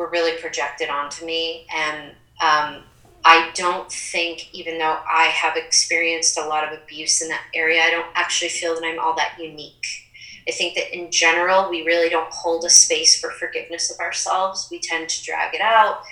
were 0.00 0.10
really 0.10 0.40
projected 0.40 0.88
onto 0.88 1.24
me. 1.24 1.66
And 1.74 2.10
um, 2.42 2.82
I 3.24 3.50
don't 3.54 3.90
think, 3.92 4.52
even 4.54 4.78
though 4.78 4.98
I 5.10 5.24
have 5.24 5.56
experienced 5.56 6.38
a 6.38 6.46
lot 6.46 6.64
of 6.64 6.78
abuse 6.78 7.20
in 7.20 7.28
that 7.28 7.44
area, 7.54 7.82
I 7.82 7.90
don't 7.90 8.06
actually 8.14 8.48
feel 8.48 8.74
that 8.74 8.84
I'm 8.84 8.98
all 8.98 9.14
that 9.16 9.36
unique. 9.38 9.86
I 10.48 10.52
think 10.52 10.74
that 10.74 10.96
in 10.96 11.10
general, 11.12 11.68
we 11.68 11.82
really 11.82 12.08
don't 12.08 12.32
hold 12.32 12.64
a 12.64 12.70
space 12.70 13.20
for 13.20 13.30
forgiveness 13.32 13.90
of 13.90 14.00
ourselves. 14.00 14.68
We 14.70 14.80
tend 14.80 15.08
to 15.10 15.24
drag 15.24 15.54
it 15.54 15.60
out 15.60 16.02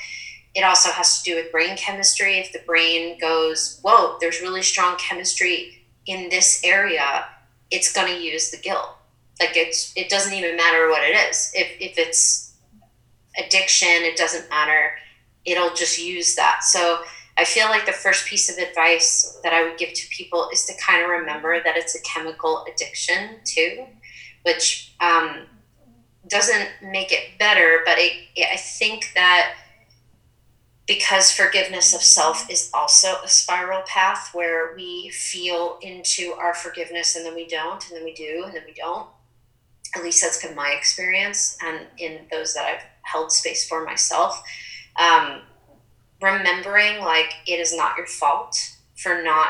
it 0.55 0.65
also 0.65 0.91
has 0.91 1.19
to 1.19 1.31
do 1.31 1.37
with 1.37 1.53
brain 1.53 1.77
chemistry. 1.77 2.39
If 2.39 2.53
the 2.53 2.61
brain 2.61 3.19
goes, 3.21 3.79
whoa, 3.83 4.17
there's 4.21 4.41
really 4.41 4.63
strong 4.63 4.97
chemistry 4.97 5.87
in 6.07 6.29
this 6.31 6.63
area, 6.65 7.27
it's 7.71 7.93
going 7.93 8.13
to 8.13 8.21
use 8.21 8.51
the 8.51 8.57
guilt. 8.57 8.97
Like 9.41 9.57
it's, 9.57 9.93
it 9.97 10.09
doesn't 10.09 10.33
even 10.33 10.57
matter 10.57 10.89
what 10.89 11.03
it 11.05 11.15
is. 11.15 11.53
If, 11.55 11.69
if 11.81 11.99
it's 11.99 12.48
addiction, 13.39 13.89
it 13.89 14.17
doesn't 14.17 14.49
matter. 14.51 14.93
It'll 15.45 15.75
just 15.75 15.99
use 15.99 16.35
that. 16.37 16.65
So 16.65 17.03
I 17.39 17.45
feel 17.45 17.69
like 17.69 17.87
the 17.87 17.93
first 17.93 18.27
piece 18.27 18.51
of 18.51 18.59
advice 18.59 19.39
that 19.45 19.53
I 19.53 19.63
would 19.63 19.79
give 19.79 19.93
to 19.95 20.09
people 20.09 20.49
is 20.53 20.65
to 20.67 20.75
kind 20.85 21.03
of 21.03 21.09
remember 21.09 21.63
that 21.63 21.77
it's 21.77 21.95
a 21.95 22.03
chemical 22.03 22.67
addiction 22.73 23.37
too, 23.45 23.87
which 24.43 24.93
um, 25.01 25.47
doesn't 26.27 26.69
make 26.83 27.13
it 27.13 27.39
better, 27.39 27.83
but 27.85 27.97
it, 27.99 28.13
I 28.53 28.57
think 28.57 29.13
that 29.15 29.55
because 30.87 31.31
forgiveness 31.31 31.95
of 31.95 32.01
self 32.01 32.51
is 32.51 32.71
also 32.73 33.17
a 33.23 33.29
spiral 33.29 33.83
path 33.87 34.31
where 34.33 34.75
we 34.75 35.11
feel 35.11 35.79
into 35.83 36.33
our 36.33 36.55
forgiveness 36.55 37.15
and 37.15 37.25
then 37.25 37.35
we 37.35 37.47
don't, 37.47 37.87
and 37.89 37.99
then 37.99 38.05
we 38.05 38.15
do, 38.15 38.43
and 38.47 38.55
then 38.55 38.63
we 38.67 38.73
don't. 38.73 39.07
At 39.95 40.03
least 40.03 40.23
that's 40.23 40.45
been 40.45 40.57
my 40.57 40.75
experience, 40.77 41.57
and 41.63 41.87
in 41.99 42.27
those 42.31 42.55
that 42.55 42.65
I've 42.65 42.83
held 43.11 43.33
space 43.33 43.69
for 43.69 43.85
myself. 43.85 44.43
Um, 45.01 45.43
remembering 46.21 47.01
like 47.01 47.33
it 47.47 47.61
is 47.61 47.77
not 47.77 47.97
your 47.97 48.07
fault 48.07 48.59
for 48.97 49.23
not 49.23 49.49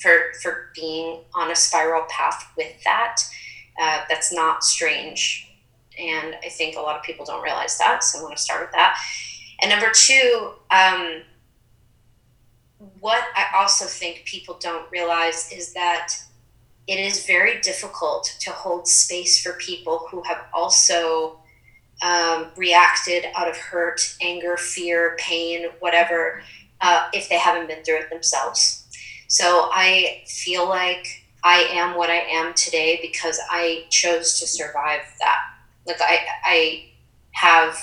for 0.00 0.32
for 0.42 0.70
being 0.74 1.20
on 1.34 1.50
a 1.50 1.56
spiral 1.56 2.04
path 2.08 2.46
with 2.56 2.72
that. 2.84 3.16
Uh, 3.80 4.04
that's 4.08 4.32
not 4.32 4.62
strange, 4.62 5.50
and 5.98 6.36
I 6.44 6.48
think 6.48 6.76
a 6.76 6.80
lot 6.80 6.96
of 6.96 7.02
people 7.02 7.24
don't 7.24 7.42
realize 7.42 7.76
that. 7.78 8.04
So 8.04 8.20
I 8.20 8.22
want 8.22 8.36
to 8.36 8.42
start 8.42 8.60
with 8.60 8.72
that 8.72 8.96
and 9.60 9.70
number 9.70 9.90
two, 9.94 10.52
um, 10.70 11.22
what 13.00 13.24
I 13.34 13.46
also 13.56 13.86
think 13.86 14.24
people 14.24 14.58
don't 14.60 14.90
realize 14.90 15.50
is 15.52 15.72
that 15.74 16.12
it 16.86 16.98
is 16.98 17.26
very 17.26 17.60
difficult 17.60 18.36
to 18.40 18.50
hold 18.50 18.86
space 18.86 19.42
for 19.42 19.54
people 19.54 20.06
who 20.10 20.22
have 20.24 20.44
also 20.52 21.38
um, 22.02 22.48
reacted 22.56 23.26
out 23.36 23.48
of 23.48 23.56
hurt, 23.56 24.16
anger, 24.20 24.56
fear, 24.56 25.16
pain, 25.18 25.68
whatever, 25.80 26.42
uh, 26.80 27.08
if 27.12 27.28
they 27.28 27.38
haven't 27.38 27.68
been 27.68 27.82
through 27.84 27.98
it 27.98 28.10
themselves. 28.10 28.86
So 29.28 29.68
I 29.72 30.22
feel 30.26 30.68
like 30.68 31.24
I 31.42 31.68
am 31.72 31.96
what 31.96 32.10
I 32.10 32.20
am 32.30 32.54
today 32.54 32.98
because 33.02 33.38
I 33.50 33.84
chose 33.90 34.38
to 34.40 34.46
survive 34.46 35.00
that. 35.20 35.38
Like 35.86 36.00
I, 36.00 36.18
I 36.44 36.84
have 37.32 37.78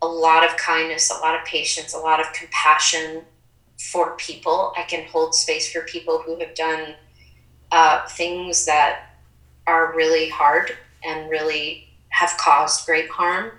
a 0.00 0.06
lot 0.06 0.44
of 0.44 0.56
kindness, 0.56 1.10
a 1.10 1.20
lot 1.20 1.34
of 1.38 1.44
patience, 1.44 1.94
a 1.94 1.98
lot 1.98 2.20
of 2.20 2.32
compassion 2.32 3.22
for 3.90 4.16
people. 4.16 4.72
I 4.76 4.82
can 4.82 5.06
hold 5.06 5.34
space 5.34 5.72
for 5.72 5.82
people 5.82 6.22
who 6.24 6.38
have 6.40 6.54
done 6.54 6.94
uh, 7.70 8.06
things 8.08 8.66
that 8.66 9.16
are 9.66 9.94
really 9.94 10.28
hard 10.28 10.72
and 11.04 11.30
really 11.30 11.91
have 12.12 12.36
caused 12.38 12.86
great 12.86 13.10
harm, 13.10 13.52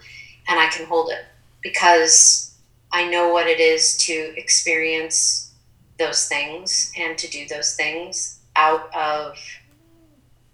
and 0.48 0.60
I 0.60 0.68
can 0.68 0.86
hold 0.86 1.12
it 1.12 1.26
because 1.62 2.56
I 2.92 3.10
know 3.10 3.30
what 3.30 3.48
it 3.48 3.60
is 3.60 3.98
to 3.98 4.34
experience 4.38 5.54
those 6.00 6.28
things 6.28 6.92
and 6.98 7.18
to 7.18 7.30
do 7.30 7.48
those 7.48 7.76
things 7.76 8.40
out 8.56 8.94
of 8.94 9.38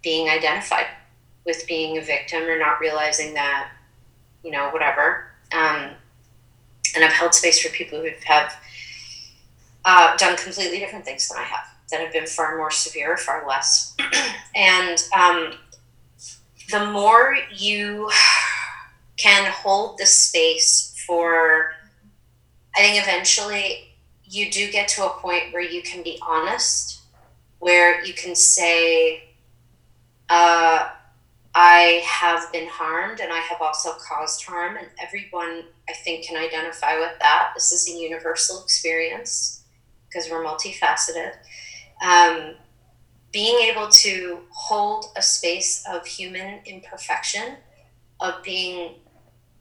being 0.02 0.28
identified 0.28 0.86
with 1.44 1.66
being 1.66 1.98
a 1.98 2.02
victim 2.02 2.42
or 2.44 2.58
not 2.58 2.80
realizing 2.80 3.34
that, 3.34 3.70
you 4.42 4.50
know, 4.50 4.68
whatever 4.70 5.30
um, 5.52 5.90
and 6.94 7.04
I've 7.04 7.12
held 7.12 7.34
space 7.34 7.60
for 7.60 7.70
people 7.70 8.00
who 8.00 8.10
have 8.24 8.56
uh, 9.84 10.16
done 10.16 10.36
completely 10.36 10.78
different 10.78 11.04
things 11.04 11.28
than 11.28 11.38
I 11.38 11.44
have, 11.44 11.66
that 11.90 12.00
have 12.00 12.12
been 12.12 12.26
far 12.26 12.56
more 12.56 12.70
severe, 12.70 13.16
far 13.16 13.46
less. 13.46 13.96
and 14.54 15.02
um, 15.16 15.54
the 16.70 16.86
more 16.86 17.36
you 17.54 18.10
can 19.16 19.50
hold 19.50 19.98
the 19.98 20.06
space 20.06 21.02
for, 21.06 21.72
I 22.76 22.80
think 22.80 23.02
eventually 23.02 23.94
you 24.24 24.50
do 24.50 24.70
get 24.70 24.88
to 24.88 25.06
a 25.06 25.10
point 25.10 25.52
where 25.52 25.62
you 25.62 25.82
can 25.82 26.02
be 26.02 26.18
honest, 26.22 27.00
where 27.58 28.02
you 28.04 28.14
can 28.14 28.34
say, 28.34 29.24
uh, 30.28 30.90
I 31.52 32.02
have 32.06 32.52
been 32.52 32.68
harmed 32.68 33.20
and 33.20 33.32
I 33.32 33.38
have 33.38 33.60
also 33.60 33.90
caused 33.94 34.44
harm, 34.44 34.76
and 34.76 34.86
everyone 35.02 35.64
I 35.88 35.92
think 35.92 36.24
can 36.24 36.36
identify 36.36 36.98
with 36.98 37.18
that. 37.18 37.50
This 37.54 37.72
is 37.72 37.88
a 37.88 37.98
universal 37.98 38.62
experience 38.62 39.64
because 40.08 40.30
we're 40.30 40.44
multifaceted. 40.44 41.32
Um, 42.02 42.54
being 43.32 43.70
able 43.70 43.88
to 43.88 44.40
hold 44.50 45.06
a 45.16 45.22
space 45.22 45.84
of 45.88 46.06
human 46.06 46.60
imperfection, 46.66 47.56
of 48.20 48.42
being, 48.42 48.94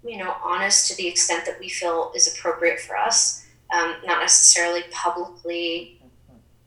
you 0.04 0.18
know, 0.18 0.36
honest 0.44 0.90
to 0.90 0.98
the 0.98 1.08
extent 1.08 1.46
that 1.46 1.60
we 1.60 1.70
feel 1.70 2.12
is 2.16 2.36
appropriate 2.36 2.80
for 2.80 2.98
us, 2.98 3.46
um, 3.74 3.96
not 4.06 4.22
necessarily 4.22 4.84
publicly 4.92 6.02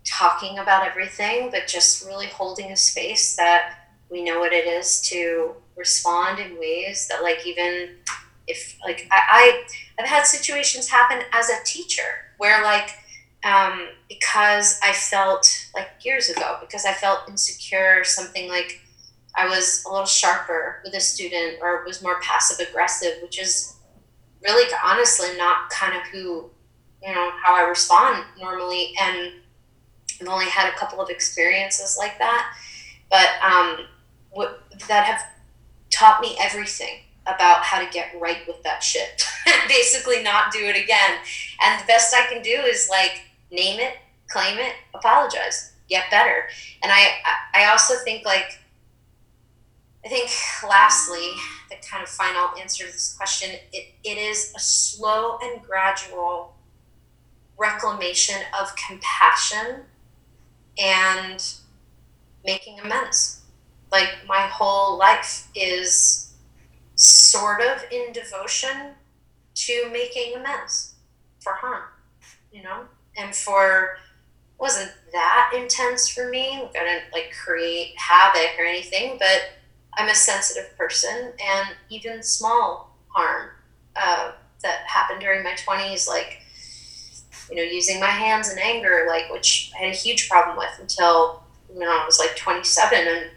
talking 0.05 0.59
about 0.59 0.87
everything, 0.87 1.51
but 1.51 1.67
just 1.67 2.05
really 2.07 2.27
holding 2.27 2.73
a 2.73 2.77
space 2.77 3.37
that 3.37 3.88
we 4.11 4.23
know 4.23 4.38
what 4.38 4.53
it 4.53 4.67
is 4.67 5.01
to 5.01 5.55
respond 5.77 6.38
in 6.38 6.59
ways 6.59 7.09
that 7.09 7.23
like 7.23 7.47
even 7.47 7.97
if 8.47 8.77
like 8.85 9.09
I, 9.11 9.65
I 9.99 10.03
have 10.03 10.09
had 10.09 10.27
situations 10.27 10.88
happen 10.88 11.23
as 11.33 11.49
a 11.49 11.65
teacher 11.65 12.03
where 12.37 12.62
like 12.62 12.91
um, 13.44 13.88
because 14.09 14.78
I 14.83 14.92
felt 14.92 15.68
like 15.74 15.88
years 16.02 16.28
ago 16.28 16.59
because 16.61 16.85
I 16.85 16.92
felt 16.92 17.28
insecure 17.28 18.05
something 18.05 18.48
like 18.48 18.81
I 19.35 19.48
was 19.48 19.85
a 19.87 19.90
little 19.90 20.07
sharper 20.07 20.81
with 20.85 20.94
a 20.94 21.00
student 21.00 21.59
or 21.61 21.85
was 21.85 22.02
more 22.02 22.20
passive 22.20 22.66
aggressive 22.66 23.14
which 23.22 23.40
is 23.40 23.74
really 24.42 24.70
honestly 24.85 25.37
not 25.37 25.70
kind 25.70 25.96
of 25.96 26.02
who 26.09 26.50
you 27.02 27.14
know 27.14 27.31
how 27.42 27.57
I 27.57 27.68
respond 27.68 28.24
normally 28.38 28.92
and 29.00 29.33
I've 30.20 30.28
only 30.28 30.46
had 30.46 30.72
a 30.72 30.76
couple 30.76 31.00
of 31.00 31.11
experiences 31.11 31.96
like 31.98 32.18
that 32.18 32.55
but 33.11 33.28
um, 33.42 33.87
what, 34.31 34.62
that 34.88 35.05
have 35.05 35.22
taught 35.90 36.20
me 36.20 36.37
everything 36.40 37.00
about 37.26 37.62
how 37.62 37.78
to 37.78 37.88
get 37.92 38.18
right 38.18 38.38
with 38.46 38.62
that 38.64 38.83
shit. 38.83 39.24
Basically, 39.68 40.22
not 40.22 40.50
do 40.50 40.59
it 40.61 40.83
again. 40.83 41.18
And 41.64 41.81
the 41.81 41.87
best 41.87 42.14
I 42.14 42.26
can 42.26 42.42
do 42.42 42.50
is 42.50 42.88
like 42.90 43.22
name 43.53 43.79
it, 43.79 43.95
claim 44.29 44.59
it, 44.59 44.75
apologize, 44.95 45.73
get 45.88 46.11
better. 46.11 46.49
And 46.83 46.91
I, 46.91 47.12
I 47.55 47.67
also 47.67 47.95
think 48.03 48.25
like, 48.25 48.59
I 50.05 50.09
think 50.09 50.31
lastly, 50.69 51.31
the 51.71 51.77
kind 51.88 52.03
of 52.03 52.09
final 52.09 52.49
answer 52.61 52.87
to 52.87 52.93
this 52.93 53.15
question, 53.17 53.51
it, 53.73 53.95
it 54.03 54.19
is 54.19 54.53
a 54.57 54.59
slow 54.59 55.38
and 55.43 55.62
gradual 55.62 56.57
reclamation 57.57 58.37
of 58.61 58.75
compassion 58.75 59.85
and 60.79 61.55
making 62.45 62.81
amends. 62.81 63.43
Like 63.93 64.09
my 64.27 64.47
whole 64.47 64.99
life 64.99 65.49
is 65.55 66.35
sort 66.95 67.61
of 67.61 67.85
in 67.93 68.12
devotion 68.12 68.95
to 69.55 69.88
making 69.93 70.35
amends 70.35 70.95
for 71.41 71.53
harm, 71.53 71.85
you 72.51 72.62
know, 72.62 72.85
and 73.16 73.35
for 73.35 73.98
wasn't 74.59 74.92
that 75.12 75.53
intense 75.57 76.08
for 76.08 76.29
me. 76.31 76.69
I 76.75 76.85
didn't 76.85 77.13
like 77.13 77.33
create 77.33 77.94
havoc 77.96 78.58
or 78.58 78.65
anything, 78.65 79.17
but 79.19 79.50
I'm 79.94 80.08
a 80.08 80.15
sensitive 80.15 80.77
person, 80.79 81.33
and 81.44 81.69
even 81.90 82.23
small 82.23 82.96
harm 83.08 83.50
uh, 83.96 84.33
that 84.63 84.87
happened 84.87 85.21
during 85.21 85.42
my 85.42 85.54
20s, 85.54 86.08
like 86.08 86.42
you 87.50 87.56
know, 87.56 87.63
using 87.63 88.00
my 88.00 88.06
hands 88.06 88.52
in 88.52 88.58
anger, 88.58 89.04
like 89.08 89.31
which 89.31 89.73
I 89.75 89.85
had 89.85 89.92
a 89.92 89.96
huge 89.96 90.29
problem 90.29 90.56
with 90.56 90.79
until 90.81 91.42
you 91.73 91.81
know 91.81 91.90
I 91.90 92.06
was 92.06 92.19
like 92.19 92.37
27, 92.37 92.98
and 92.98 93.31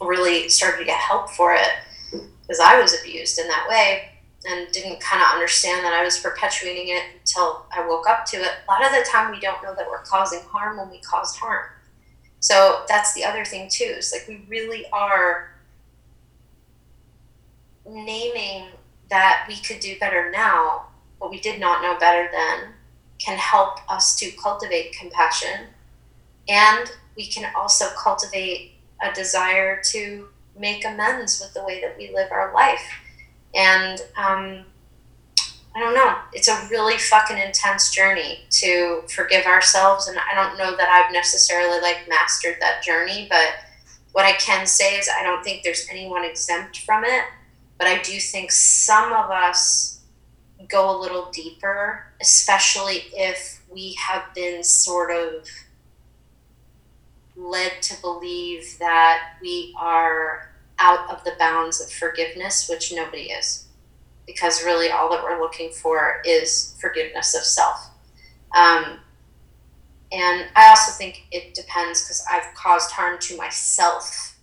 really 0.00 0.48
started 0.48 0.78
to 0.78 0.84
get 0.84 0.98
help 0.98 1.30
for 1.30 1.54
it 1.54 2.20
because 2.42 2.60
I 2.60 2.80
was 2.80 2.98
abused 2.98 3.38
in 3.38 3.48
that 3.48 3.66
way 3.68 4.09
and 4.46 4.70
didn't 4.72 5.00
kind 5.00 5.22
of 5.22 5.28
understand 5.32 5.84
that 5.84 5.92
I 5.92 6.02
was 6.02 6.18
perpetuating 6.18 6.88
it 6.88 7.02
until 7.18 7.66
I 7.76 7.86
woke 7.86 8.08
up 8.08 8.24
to 8.26 8.38
it. 8.38 8.50
A 8.66 8.70
lot 8.70 8.84
of 8.84 8.92
the 8.92 9.06
time, 9.10 9.30
we 9.30 9.40
don't 9.40 9.62
know 9.62 9.74
that 9.74 9.86
we're 9.86 10.02
causing 10.02 10.40
harm 10.40 10.78
when 10.78 10.90
we 10.90 11.00
cause 11.00 11.36
harm. 11.36 11.66
So 12.40 12.84
that's 12.88 13.12
the 13.12 13.24
other 13.24 13.44
thing 13.44 13.68
too. 13.70 13.84
Is 13.84 14.12
like 14.12 14.26
we 14.26 14.46
really 14.48 14.86
are 14.92 15.50
naming 17.86 18.68
that 19.10 19.44
we 19.48 19.56
could 19.56 19.80
do 19.80 19.98
better 19.98 20.30
now, 20.30 20.86
what 21.18 21.30
we 21.30 21.40
did 21.40 21.60
not 21.60 21.82
know 21.82 21.98
better 21.98 22.30
then, 22.32 22.72
can 23.18 23.36
help 23.36 23.78
us 23.90 24.16
to 24.16 24.30
cultivate 24.32 24.96
compassion, 24.98 25.66
and 26.48 26.90
we 27.16 27.26
can 27.26 27.52
also 27.54 27.86
cultivate 27.98 28.72
a 29.02 29.12
desire 29.12 29.82
to 29.82 30.28
make 30.58 30.84
amends 30.86 31.40
with 31.40 31.52
the 31.52 31.64
way 31.64 31.80
that 31.80 31.96
we 31.98 32.12
live 32.14 32.30
our 32.32 32.54
life. 32.54 32.90
And 33.54 34.00
um, 34.16 34.64
I 35.74 35.78
don't 35.78 35.94
know. 35.94 36.16
It's 36.32 36.48
a 36.48 36.68
really 36.70 36.98
fucking 36.98 37.38
intense 37.38 37.90
journey 37.90 38.40
to 38.50 39.02
forgive 39.08 39.46
ourselves, 39.46 40.08
and 40.08 40.18
I 40.18 40.34
don't 40.34 40.58
know 40.58 40.76
that 40.76 40.88
I've 40.88 41.12
necessarily 41.12 41.80
like 41.80 42.08
mastered 42.08 42.56
that 42.60 42.82
journey. 42.82 43.26
But 43.30 43.48
what 44.12 44.24
I 44.24 44.32
can 44.32 44.66
say 44.66 44.98
is, 44.98 45.08
I 45.08 45.22
don't 45.22 45.42
think 45.44 45.62
there's 45.62 45.86
anyone 45.90 46.24
exempt 46.24 46.78
from 46.78 47.04
it. 47.04 47.24
But 47.78 47.86
I 47.86 48.02
do 48.02 48.20
think 48.20 48.52
some 48.52 49.12
of 49.12 49.30
us 49.30 50.00
go 50.68 50.94
a 50.94 51.00
little 51.00 51.30
deeper, 51.30 52.04
especially 52.20 53.04
if 53.14 53.62
we 53.70 53.94
have 53.94 54.34
been 54.34 54.62
sort 54.62 55.10
of 55.10 55.46
led 57.36 57.80
to 57.80 58.00
believe 58.02 58.78
that 58.80 59.34
we 59.40 59.74
are 59.78 60.50
out 60.80 61.10
of 61.10 61.22
the 61.24 61.34
bounds 61.38 61.80
of 61.80 61.90
forgiveness, 61.90 62.68
which 62.68 62.92
nobody 62.92 63.30
is 63.30 63.66
because 64.32 64.64
really 64.64 64.90
all 64.90 65.10
that 65.10 65.22
we're 65.22 65.40
looking 65.40 65.70
for 65.70 66.22
is 66.24 66.76
forgiveness 66.80 67.34
of 67.34 67.42
self. 67.42 67.90
Um, 68.54 69.00
and 70.12 70.46
I 70.56 70.68
also 70.68 70.92
think 70.92 71.26
it 71.30 71.54
depends 71.54 72.02
because 72.02 72.24
I've 72.30 72.54
caused 72.54 72.90
harm 72.90 73.18
to 73.20 73.36
myself. 73.36 74.38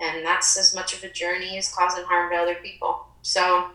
And 0.00 0.24
that's 0.24 0.58
as 0.58 0.74
much 0.74 0.94
of 0.94 1.02
a 1.04 1.08
journey 1.08 1.56
as 1.56 1.72
causing 1.72 2.04
harm 2.04 2.30
to 2.30 2.36
other 2.36 2.56
people. 2.56 3.06
So 3.22 3.70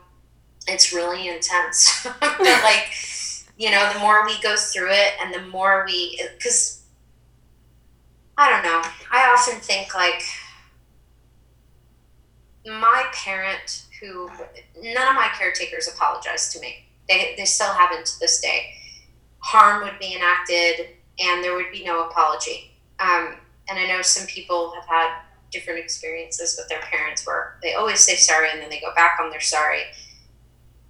it's 0.67 0.93
really 0.93 1.27
intense. 1.27 2.07
but 2.19 2.39
like, 2.39 2.93
you 3.57 3.71
know, 3.71 3.91
the 3.93 3.99
more 3.99 4.25
we 4.25 4.39
go 4.41 4.55
through 4.55 4.91
it 4.91 5.13
and 5.21 5.33
the 5.33 5.41
more 5.47 5.85
we, 5.87 6.21
because 6.37 6.83
I 8.37 8.49
don't 8.49 8.63
know, 8.63 8.81
I 9.11 9.35
often 9.35 9.59
think 9.59 9.93
like 9.95 10.21
my 12.65 13.05
parent 13.13 13.85
who 13.99 14.29
none 14.81 15.07
of 15.07 15.15
my 15.15 15.29
caretakers 15.37 15.87
apologized 15.87 16.51
to 16.53 16.59
me. 16.59 16.85
They, 17.07 17.35
they 17.37 17.45
still 17.45 17.73
haven't 17.73 18.05
to 18.07 18.19
this 18.19 18.41
day. 18.41 18.73
Harm 19.39 19.83
would 19.83 19.99
be 19.99 20.15
enacted 20.15 20.87
and 21.19 21.43
there 21.43 21.55
would 21.55 21.71
be 21.71 21.83
no 21.83 22.07
apology. 22.07 22.71
Um, 22.99 23.35
and 23.69 23.79
I 23.79 23.87
know 23.87 24.01
some 24.01 24.27
people 24.27 24.73
have 24.75 24.85
had 24.85 25.21
different 25.51 25.79
experiences 25.79 26.55
with 26.57 26.67
their 26.69 26.81
parents 26.81 27.25
where 27.27 27.57
they 27.61 27.73
always 27.73 27.99
say 27.99 28.15
sorry 28.15 28.49
and 28.51 28.61
then 28.61 28.69
they 28.69 28.79
go 28.79 28.93
back 28.95 29.19
on 29.21 29.29
their 29.29 29.41
sorry. 29.41 29.81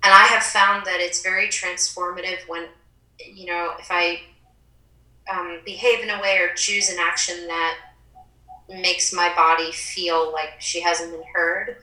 And 0.04 0.14
I 0.14 0.24
have 0.24 0.44
found 0.44 0.86
that 0.86 1.00
it's 1.00 1.22
very 1.22 1.48
transformative 1.48 2.48
when, 2.48 2.68
you 3.20 3.46
know, 3.46 3.74
if 3.80 3.88
I 3.90 4.22
um, 5.32 5.60
behave 5.66 6.04
in 6.04 6.10
a 6.10 6.22
way 6.22 6.38
or 6.38 6.54
choose 6.56 6.90
an 6.90 6.98
action 7.00 7.48
that 7.48 7.78
makes 8.70 9.14
my 9.14 9.34
body 9.36 9.72
feel 9.72 10.32
like 10.32 10.60
she 10.60 10.82
hasn't 10.82 11.12
been 11.12 11.24
heard 11.34 11.78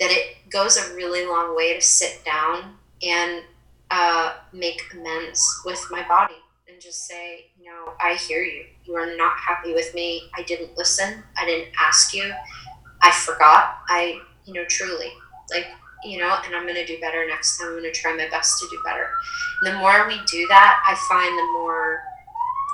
that 0.00 0.10
it 0.10 0.36
goes 0.50 0.76
a 0.76 0.94
really 0.94 1.26
long 1.26 1.56
way 1.56 1.74
to 1.74 1.80
sit 1.80 2.24
down 2.24 2.74
and 3.02 3.42
uh, 3.90 4.34
make 4.52 4.80
amends 4.92 5.62
with 5.64 5.84
my 5.90 6.06
body 6.06 6.34
and 6.68 6.80
just 6.80 7.06
say, 7.06 7.46
you 7.58 7.66
know, 7.66 7.92
I 8.00 8.14
hear 8.14 8.42
you. 8.42 8.64
You 8.84 8.94
are 8.94 9.16
not 9.16 9.36
happy 9.36 9.74
with 9.74 9.94
me. 9.94 10.30
I 10.36 10.42
didn't 10.42 10.76
listen. 10.76 11.22
I 11.36 11.44
didn't 11.44 11.72
ask 11.80 12.14
you. 12.14 12.32
I 13.02 13.10
forgot. 13.10 13.78
I, 13.88 14.20
you 14.44 14.54
know, 14.54 14.64
truly, 14.66 15.10
like, 15.50 15.66
you 16.04 16.18
know, 16.18 16.36
and 16.44 16.54
I'm 16.54 16.62
going 16.62 16.74
to 16.74 16.86
do 16.86 17.00
better 17.00 17.26
next 17.26 17.58
time. 17.58 17.68
I'm 17.68 17.78
going 17.78 17.92
to 17.92 17.92
try 17.92 18.14
my 18.14 18.28
best 18.28 18.60
to 18.60 18.68
do 18.70 18.80
better. 18.84 19.08
And 19.62 19.74
the 19.74 19.78
more 19.78 20.06
we 20.06 20.20
do 20.26 20.46
that, 20.48 20.80
I 20.86 20.94
find 21.08 21.36
the 21.36 21.52
more 21.60 22.02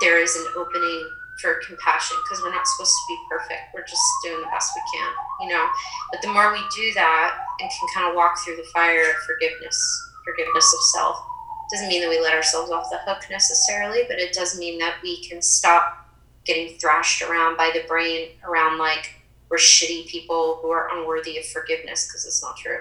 there 0.00 0.20
is 0.20 0.36
an 0.36 0.46
opening 0.56 1.08
for 1.41 1.55
compassion 1.66 2.16
because 2.24 2.43
we're 2.43 2.55
not 2.55 2.66
supposed 2.66 2.93
to 2.93 3.05
be 3.09 3.18
perfect. 3.28 3.74
We're 3.74 3.85
just 3.85 4.03
doing 4.22 4.41
the 4.41 4.47
best 4.47 4.72
we 4.74 4.82
can, 4.99 5.12
you 5.43 5.49
know. 5.55 5.66
But 6.12 6.22
the 6.22 6.28
more 6.28 6.53
we 6.53 6.61
do 6.74 6.93
that 6.95 7.39
and 7.61 7.70
can 7.70 7.89
kind 7.95 8.09
of 8.09 8.14
walk 8.14 8.39
through 8.45 8.57
the 8.57 8.68
fire 8.72 9.11
of 9.11 9.16
forgiveness, 9.26 9.78
forgiveness 10.24 10.72
of 10.74 10.80
self, 10.95 11.26
doesn't 11.70 11.89
mean 11.89 12.03
that 12.03 12.11
we 12.11 12.20
let 12.20 12.35
ourselves 12.35 12.70
off 12.70 12.91
the 12.91 12.99
hook 12.99 13.24
necessarily, 13.30 14.03
but 14.09 14.18
it 14.18 14.32
does 14.32 14.59
mean 14.59 14.78
that 14.78 14.97
we 15.03 15.22
can 15.24 15.43
stop 15.43 16.09
getting 16.45 16.78
thrashed 16.78 17.22
around 17.22 17.57
by 17.57 17.70
the 17.72 17.87
brain 17.89 18.28
around 18.47 18.78
like 18.78 19.14
we're 19.49 19.57
shitty 19.57 20.07
people 20.07 20.59
who 20.62 20.70
are 20.70 20.89
unworthy 20.97 21.39
of 21.39 21.47
forgiveness 21.47 22.07
because 22.07 22.26
it's 22.26 22.43
not 22.43 22.57
true, 22.57 22.80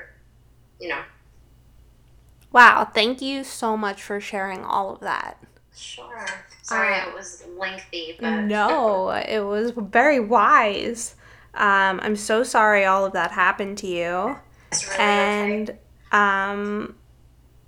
you 0.80 0.90
know. 0.90 1.02
Wow, 2.52 2.86
thank 2.94 3.22
you 3.22 3.44
so 3.44 3.76
much 3.76 4.02
for 4.02 4.20
sharing 4.20 4.64
all 4.64 4.94
of 4.94 5.00
that. 5.00 5.38
Sure. 5.76 6.28
Sorry, 6.64 6.96
um, 6.96 7.10
it 7.10 7.14
was 7.14 7.44
lengthy, 7.58 8.18
but 8.20 8.42
no, 8.42 9.10
it 9.10 9.42
was 9.42 9.72
very 9.76 10.20
wise. 10.20 11.16
Um, 11.54 12.00
I'm 12.02 12.16
so 12.16 12.44
sorry 12.44 12.86
all 12.86 13.06
of 13.06 13.14
that 13.14 13.32
happened 13.32 13.78
to 13.80 13.88
you. 13.88 14.38
Really 14.72 14.98
and 14.98 15.70
okay. 15.70 15.80
um, 16.12 16.96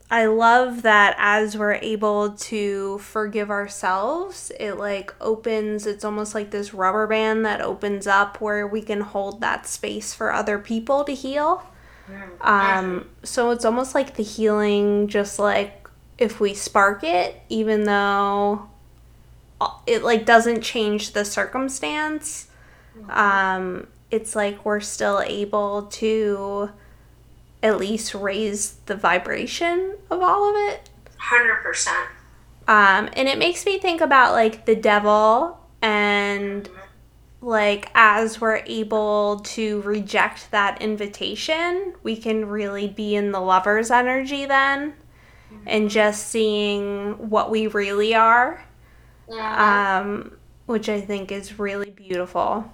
I 0.09 0.27
love 0.27 0.83
that 0.83 1.15
as 1.19 1.57
we're 1.57 1.73
able 1.73 2.31
to 2.31 2.99
forgive 2.99 3.51
ourselves, 3.51 4.51
it 4.59 4.73
like 4.73 5.13
opens, 5.19 5.85
it's 5.85 6.05
almost 6.05 6.33
like 6.33 6.51
this 6.51 6.73
rubber 6.73 7.05
band 7.05 7.45
that 7.45 7.59
opens 7.59 8.07
up 8.07 8.39
where 8.39 8.65
we 8.65 8.81
can 8.81 9.01
hold 9.01 9.41
that 9.41 9.67
space 9.67 10.13
for 10.13 10.31
other 10.31 10.57
people 10.57 11.03
to 11.03 11.13
heal. 11.13 11.67
Mm-hmm. 12.09 12.47
Um, 12.47 13.09
so 13.23 13.51
it's 13.51 13.65
almost 13.65 13.93
like 13.93 14.15
the 14.15 14.23
healing, 14.23 15.09
just 15.09 15.37
like 15.37 15.89
if 16.17 16.39
we 16.39 16.53
spark 16.53 17.03
it, 17.03 17.41
even 17.49 17.83
though 17.83 18.69
it 19.87 20.03
like 20.03 20.25
doesn't 20.25 20.61
change 20.61 21.11
the 21.11 21.25
circumstance. 21.25 22.47
Um, 23.09 23.87
it's 24.11 24.35
like 24.35 24.63
we're 24.65 24.79
still 24.79 25.21
able 25.21 25.83
to 25.83 26.69
at 27.61 27.77
least 27.77 28.13
raise 28.13 28.73
the 28.85 28.95
vibration 28.95 29.95
of 30.09 30.21
all 30.21 30.49
of 30.49 30.55
it. 30.73 30.89
Hundred 31.17 31.55
percent. 31.63 32.09
Um, 32.67 33.09
and 33.13 33.27
it 33.27 33.37
makes 33.37 33.65
me 33.65 33.77
think 33.77 34.01
about 34.01 34.33
like 34.33 34.65
the 34.65 34.75
devil 34.75 35.59
and 35.81 36.67
like 37.41 37.89
as 37.93 38.41
we're 38.41 38.63
able 38.65 39.39
to 39.41 39.81
reject 39.81 40.49
that 40.51 40.81
invitation, 40.81 41.93
we 42.01 42.17
can 42.17 42.45
really 42.47 42.87
be 42.87 43.15
in 43.15 43.31
the 43.31 43.39
lover's 43.39 43.91
energy 43.91 44.45
then 44.45 44.91
mm-hmm. 44.91 45.63
and 45.67 45.89
just 45.89 46.27
seeing 46.27 47.29
what 47.29 47.51
we 47.51 47.67
really 47.67 48.15
are 48.15 48.63
yeah. 49.29 49.99
Um, 49.99 50.37
which 50.65 50.89
I 50.89 51.01
think 51.01 51.31
is 51.31 51.59
really 51.59 51.91
beautiful. 51.91 52.71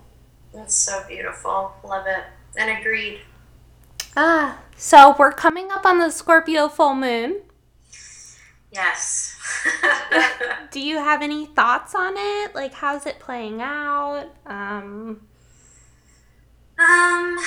That's 0.54 0.76
so 0.76 1.04
beautiful. 1.08 1.74
Love 1.84 2.06
it. 2.08 2.24
And 2.58 2.78
agreed. 2.80 3.22
Ah, 4.16 4.60
so 4.76 5.16
we're 5.18 5.32
coming 5.32 5.72
up 5.72 5.86
on 5.86 6.00
the 6.00 6.10
Scorpio 6.10 6.68
full 6.68 6.96
moon. 6.96 7.42
Yes. 8.72 9.38
Do 10.72 10.80
you 10.80 10.98
have 10.98 11.22
any 11.22 11.46
thoughts 11.46 11.94
on 11.96 12.14
it? 12.16 12.56
Like, 12.56 12.74
how's 12.74 13.06
it 13.06 13.20
playing 13.20 13.62
out? 13.62 14.30
Um, 14.46 15.22
um, 16.80 17.38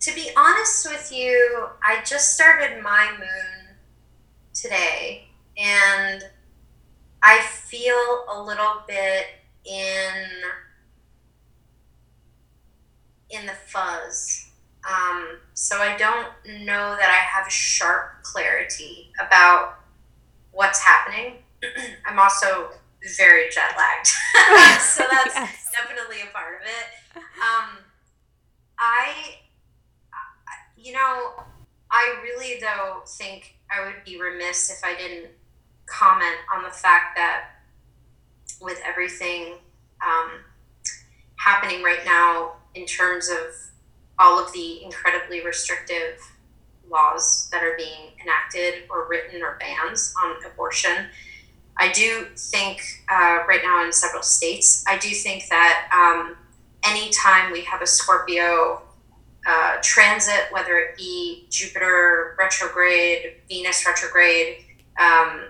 to 0.00 0.14
be 0.14 0.30
honest 0.36 0.88
with 0.88 1.12
you, 1.12 1.68
I 1.82 2.02
just 2.04 2.34
started 2.34 2.82
my 2.82 3.12
moon 3.18 3.76
today, 4.54 5.28
and 5.58 6.22
I 7.22 7.40
feel 7.40 8.24
a 8.32 8.42
little 8.42 8.82
bit 8.86 9.26
in 9.64 10.24
in 13.30 13.46
the 13.46 13.52
fuzz. 13.52 14.50
Um, 14.88 15.38
so 15.54 15.78
I 15.78 15.96
don't 15.96 16.28
know 16.64 16.96
that 16.96 17.10
I 17.10 17.40
have 17.40 17.50
sharp 17.50 18.22
clarity 18.22 19.12
about 19.24 19.80
what's 20.52 20.80
happening. 20.80 21.38
I'm 22.06 22.18
also 22.18 22.70
very 23.16 23.50
jet 23.50 23.76
lagged, 23.76 24.06
so 24.80 25.04
that's 25.10 25.34
yes. 25.34 25.70
definitely 25.72 26.22
a 26.22 26.32
part 26.32 26.60
of 26.60 26.66
it. 26.66 27.16
Um, 27.16 27.78
I, 28.78 29.38
you 30.76 30.92
know, 30.92 31.44
I 31.90 32.20
really 32.22 32.60
though 32.60 33.02
think 33.06 33.56
I 33.70 33.84
would 33.84 34.04
be 34.04 34.20
remiss 34.20 34.70
if 34.70 34.84
I 34.84 34.96
didn't 34.96 35.30
comment 35.86 36.36
on 36.54 36.62
the 36.62 36.70
fact 36.70 37.16
that 37.16 37.44
with 38.60 38.80
everything 38.84 39.54
um, 40.04 40.30
happening 41.36 41.82
right 41.82 42.04
now 42.04 42.52
in 42.74 42.86
terms 42.86 43.28
of 43.28 43.54
all 44.18 44.38
of 44.38 44.52
the 44.52 44.82
incredibly 44.82 45.44
restrictive 45.44 46.18
laws 46.90 47.48
that 47.50 47.62
are 47.62 47.76
being 47.76 48.12
enacted 48.22 48.84
or 48.90 49.08
written 49.08 49.42
or 49.42 49.58
bans 49.60 50.14
on 50.22 50.36
abortion. 50.44 51.06
I 51.78 51.92
do 51.92 52.26
think 52.36 52.80
uh, 53.10 53.40
right 53.46 53.60
now 53.62 53.84
in 53.84 53.92
several 53.92 54.22
states, 54.22 54.84
I 54.88 54.96
do 54.98 55.10
think 55.10 55.44
that 55.48 55.90
um, 55.92 56.36
anytime 56.84 57.52
we 57.52 57.62
have 57.64 57.82
a 57.82 57.86
Scorpio 57.86 58.82
uh, 59.46 59.76
transit, 59.82 60.46
whether 60.50 60.78
it 60.78 60.96
be 60.96 61.46
Jupiter 61.50 62.34
retrograde, 62.38 63.34
Venus 63.48 63.86
retrograde, 63.86 64.64
um, 64.98 65.48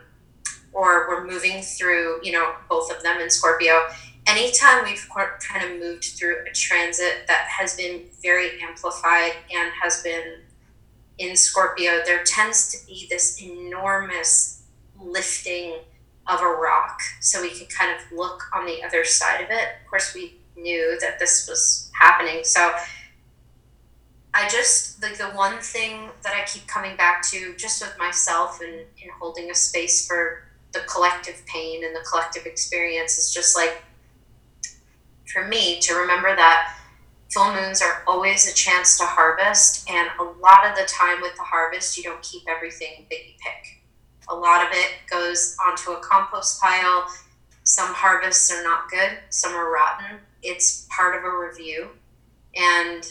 or 0.77 1.09
we're 1.09 1.27
moving 1.27 1.63
through, 1.63 2.21
you 2.23 2.33
know, 2.33 2.55
both 2.69 2.95
of 2.95 3.03
them 3.03 3.19
in 3.19 3.31
Scorpio, 3.31 3.87
anytime 4.27 4.85
we've 4.85 5.09
kind 5.41 5.65
of 5.65 5.81
moved 5.81 6.05
through 6.05 6.45
a 6.49 6.53
transit 6.53 7.27
that 7.27 7.47
has 7.49 7.75
been 7.75 8.03
very 8.23 8.61
amplified 8.63 9.33
and 9.55 9.73
has 9.83 10.03
been 10.03 10.41
in 11.17 11.35
Scorpio, 11.35 12.03
there 12.05 12.23
tends 12.25 12.71
to 12.73 12.87
be 12.87 13.07
this 13.09 13.41
enormous 13.43 14.65
lifting 15.01 15.77
of 16.27 16.41
a 16.43 16.47
rock 16.47 17.01
so 17.21 17.41
we 17.41 17.51
could 17.51 17.71
kind 17.71 17.91
of 17.91 18.13
look 18.13 18.43
on 18.55 18.67
the 18.67 18.85
other 18.85 19.03
side 19.03 19.41
of 19.41 19.51
it. 19.51 19.69
Of 19.83 19.89
course, 19.89 20.15
we 20.15 20.35
knew 20.59 20.99
that 21.01 21.19
this 21.19 21.49
was 21.49 21.91
happening. 21.99 22.45
So 22.45 22.73
I 24.35 24.47
just, 24.51 25.03
like, 25.03 25.17
the 25.17 25.29
one 25.29 25.59
thing 25.61 26.11
that 26.23 26.35
I 26.35 26.45
keep 26.45 26.67
coming 26.67 26.97
back 26.97 27.23
to 27.31 27.55
just 27.57 27.81
with 27.81 27.97
myself 27.99 28.61
and 28.61 28.75
in 28.75 29.09
holding 29.19 29.51
a 29.51 29.55
space 29.55 30.07
for 30.07 30.43
the 30.77 30.87
collective 30.87 31.43
pain 31.47 31.85
and 31.85 31.95
the 31.95 32.05
collective 32.09 32.47
experience 32.47 33.19
is 33.19 33.33
just 33.33 33.57
like, 33.57 33.83
for 35.33 35.47
me 35.47 35.81
to 35.81 35.95
remember 35.95 36.35
that 36.37 36.77
full 37.33 37.53
moons 37.53 37.83
are 37.83 38.03
always 38.07 38.51
a 38.51 38.55
chance 38.55 38.97
to 38.99 39.05
harvest 39.05 39.89
and 39.91 40.09
a 40.21 40.23
lot 40.23 40.67
of 40.67 40.77
the 40.77 40.85
time 40.87 41.21
with 41.21 41.35
the 41.37 41.43
harvest 41.43 41.97
you 41.97 42.03
don't 42.03 42.23
keep 42.23 42.43
everything 42.49 43.07
that 43.11 43.19
you 43.27 43.35
pick. 43.39 43.83
A 44.29 44.35
lot 44.35 44.65
of 44.65 44.69
it 44.73 44.93
goes 45.11 45.57
onto 45.67 45.93
a 45.93 46.01
compost 46.01 46.61
pile. 46.61 47.07
Some 47.65 47.93
harvests 47.95 48.51
are 48.53 48.63
not 48.63 48.89
good 48.91 49.19
some 49.31 49.53
are 49.53 49.73
rotten. 49.73 50.19
It's 50.43 50.87
part 50.97 51.17
of 51.17 51.25
a 51.25 51.37
review 51.37 51.89
and 52.55 53.05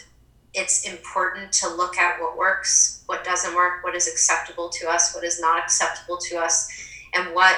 it's 0.53 0.87
important 0.87 1.51
to 1.51 1.67
look 1.67 1.97
at 1.97 2.19
what 2.21 2.37
works 2.37 3.03
what 3.07 3.23
doesn't 3.25 3.53
work 3.55 3.83
what 3.83 3.93
is 3.93 4.07
acceptable 4.07 4.69
to 4.69 4.89
us 4.89 5.13
what 5.13 5.23
is 5.23 5.39
not 5.39 5.61
acceptable 5.61 6.17
to 6.17 6.37
us 6.37 6.69
and 7.15 7.33
what 7.33 7.57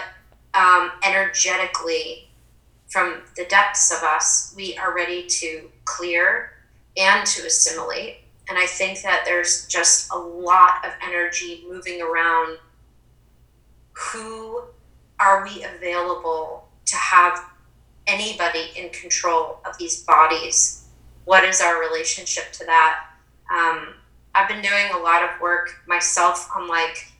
um, 0.53 0.91
energetically 1.03 2.29
from 2.87 3.21
the 3.35 3.45
depths 3.45 3.91
of 3.91 4.03
us, 4.03 4.53
we 4.55 4.77
are 4.77 4.95
ready 4.95 5.25
to 5.27 5.69
clear 5.85 6.51
and 6.95 7.25
to 7.27 7.45
assimilate. 7.45 8.19
And 8.49 8.57
I 8.57 8.65
think 8.65 9.01
that 9.01 9.23
there's 9.25 9.67
just 9.67 10.11
a 10.13 10.17
lot 10.17 10.85
of 10.85 10.93
energy 11.05 11.65
moving 11.69 12.01
around. 12.01 12.57
Who 13.93 14.63
are 15.19 15.43
we 15.43 15.63
available 15.63 16.69
to 16.85 16.95
have 16.95 17.43
anybody 18.05 18.71
in 18.75 18.89
control 18.91 19.59
of 19.65 19.77
these 19.77 20.03
bodies? 20.03 20.85
What 21.25 21.43
is 21.43 21.59
our 21.59 21.81
relationship 21.81 22.53
to 22.53 22.65
that? 22.65 22.99
Um, 23.53 23.95
I've 24.33 24.47
been 24.47 24.61
doing 24.61 24.91
a 24.93 24.97
lot 24.97 25.23
of 25.23 25.41
work 25.41 25.81
myself 25.87 26.49
on 26.55 26.69
like, 26.69 27.11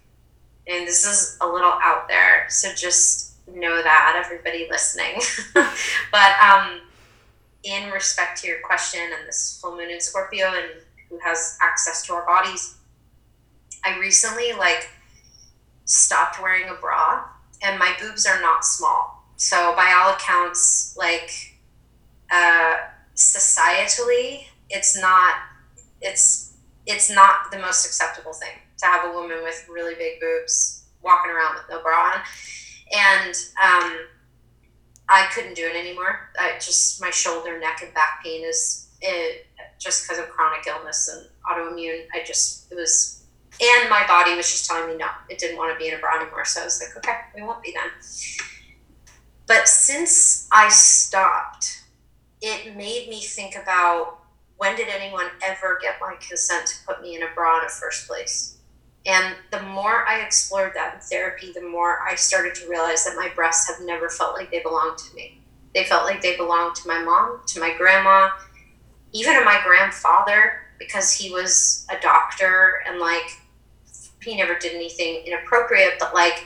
and 0.68 0.88
this 0.88 1.06
is 1.06 1.38
a 1.42 1.48
little 1.48 1.74
out 1.82 2.08
there, 2.08 2.46
so 2.50 2.74
just 2.74 3.34
know 3.48 3.82
that, 3.82 4.22
everybody 4.24 4.68
listening. 4.70 5.22
but 6.12 6.32
um, 6.42 6.82
in 7.64 7.90
respect 7.92 8.42
to 8.42 8.48
your 8.48 8.60
question 8.64 9.00
and 9.18 9.28
this 9.28 9.60
full 9.62 9.76
moon 9.76 9.90
in 9.90 10.02
Scorpio 10.02 10.48
and 10.48 10.82
who 11.10 11.20
has 11.20 11.58
access 11.62 12.06
to 12.08 12.14
our 12.14 12.26
bodies, 12.26 12.76
I 13.84 13.98
recently 14.00 14.54
like 14.54 14.90
stopped 15.86 16.42
wearing 16.42 16.70
a 16.70 16.74
bra 16.74 17.24
and 17.64 17.80
my 17.80 17.96
boobs 18.00 18.26
are 18.26 18.42
not 18.42 18.66
small. 18.66 19.24
So 19.38 19.74
by 19.76 19.94
all 19.98 20.14
accounts, 20.14 20.96
like 20.98 21.32
uh, 22.32 22.76
societally, 23.16 24.46
it's 24.70 25.00
not 25.00 25.36
it's 26.02 26.54
it's 26.86 27.10
not 27.10 27.52
the 27.52 27.58
most 27.58 27.86
acceptable 27.86 28.34
thing 28.34 28.60
to 28.78 28.86
have 28.86 29.10
a 29.10 29.14
woman 29.14 29.44
with 29.44 29.68
really 29.70 29.96
big 29.96 30.20
boobs 30.20 30.86
walking 31.02 31.32
around 31.32 31.56
with 31.56 31.64
no 31.70 31.82
bra 31.82 32.14
on 32.14 32.22
and 32.94 33.36
um, 33.64 33.98
I 35.10 35.28
couldn't 35.34 35.56
do 35.56 35.66
it 35.66 35.76
anymore. 35.76 36.32
I 36.40 36.54
just 36.60 37.02
my 37.02 37.10
shoulder, 37.10 37.60
neck, 37.60 37.82
and 37.84 37.94
back 37.94 38.24
pain 38.24 38.44
is 38.46 38.90
it, 39.02 39.48
just 39.80 40.04
because 40.04 40.20
of 40.20 40.30
chronic 40.30 40.66
illness 40.68 41.10
and 41.10 41.28
autoimmune. 41.50 42.06
I 42.14 42.24
just 42.26 42.72
it 42.72 42.76
was, 42.76 43.26
and 43.62 43.90
my 43.90 44.06
body 44.08 44.36
was 44.36 44.50
just 44.50 44.66
telling 44.66 44.90
me 44.90 44.98
no, 44.98 45.08
it 45.30 45.38
didn't 45.38 45.58
want 45.58 45.74
to 45.74 45.80
be 45.80 45.90
in 45.90 45.96
a 45.96 46.00
bra 46.00 46.20
anymore. 46.20 46.46
So 46.46 46.62
I 46.62 46.66
was 46.66 46.82
like, 46.82 46.98
okay, 46.98 47.18
we 47.36 47.42
won't 47.42 47.64
be 47.64 47.74
then. 47.74 47.92
But 49.46 49.68
since 49.68 50.48
I 50.52 50.68
stopped, 50.70 51.84
it 52.42 52.76
made 52.76 53.08
me 53.10 53.22
think 53.22 53.56
about 53.56 54.20
when 54.58 54.76
did 54.76 54.90
anyone 54.90 55.28
ever 55.42 55.80
get 55.82 55.96
my 56.02 56.16
consent 56.28 56.68
to 56.68 56.76
put 56.86 57.02
me 57.02 57.16
in 57.16 57.24
a 57.24 57.28
bra 57.34 57.60
in 57.60 57.64
the 57.64 57.70
first 57.70 58.08
place? 58.08 58.57
And 59.08 59.36
the 59.52 59.62
more 59.64 60.06
I 60.06 60.20
explored 60.20 60.74
that 60.76 60.96
in 60.96 61.00
therapy, 61.00 61.54
the 61.54 61.62
more 61.62 62.02
I 62.02 62.16
started 62.16 62.54
to 62.56 62.70
realize 62.70 63.06
that 63.06 63.16
my 63.16 63.30
breasts 63.34 63.70
have 63.70 63.86
never 63.86 64.10
felt 64.10 64.36
like 64.36 64.52
they 64.52 64.62
belonged 64.62 64.98
to 64.98 65.16
me. 65.16 65.42
They 65.74 65.86
felt 65.86 66.04
like 66.04 66.22
they 66.22 66.36
belonged 66.36 66.76
to 66.76 66.88
my 66.88 67.02
mom, 67.02 67.42
to 67.48 67.60
my 67.62 67.74
grandma, 67.78 68.30
even 69.14 69.34
to 69.36 69.46
my 69.46 69.62
grandfather, 69.64 70.68
because 70.78 71.14
he 71.14 71.32
was 71.32 71.88
a 71.90 72.00
doctor 72.02 72.84
and 72.86 73.00
like 73.00 73.32
he 74.22 74.36
never 74.36 74.60
did 74.60 74.76
anything 74.76 75.24
inappropriate, 75.26 75.94
but 76.00 76.14
like 76.14 76.46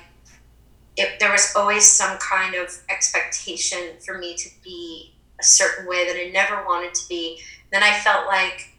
if 0.98 1.18
there 1.20 1.32
was 1.32 1.52
always 1.56 1.86
some 1.86 2.18
kind 2.20 2.54
of 2.54 2.70
expectation 2.90 3.94
for 4.06 4.20
me 4.20 4.36
to 4.36 4.50
be 4.64 5.16
a 5.40 5.44
certain 5.44 5.88
way 5.88 6.06
that 6.06 6.16
I 6.16 6.30
never 6.30 6.64
wanted 6.66 6.94
to 6.94 7.10
be, 7.10 7.40
then 7.72 7.82
I 7.82 7.94
felt 8.00 8.28
like 8.28 8.71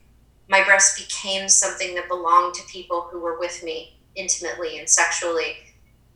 my 0.49 0.64
breast 0.64 0.99
became 0.99 1.49
something 1.49 1.95
that 1.95 2.09
belonged 2.09 2.55
to 2.55 2.62
people 2.66 3.09
who 3.11 3.20
were 3.20 3.38
with 3.38 3.62
me 3.62 3.97
intimately 4.14 4.78
and 4.78 4.88
sexually. 4.88 5.57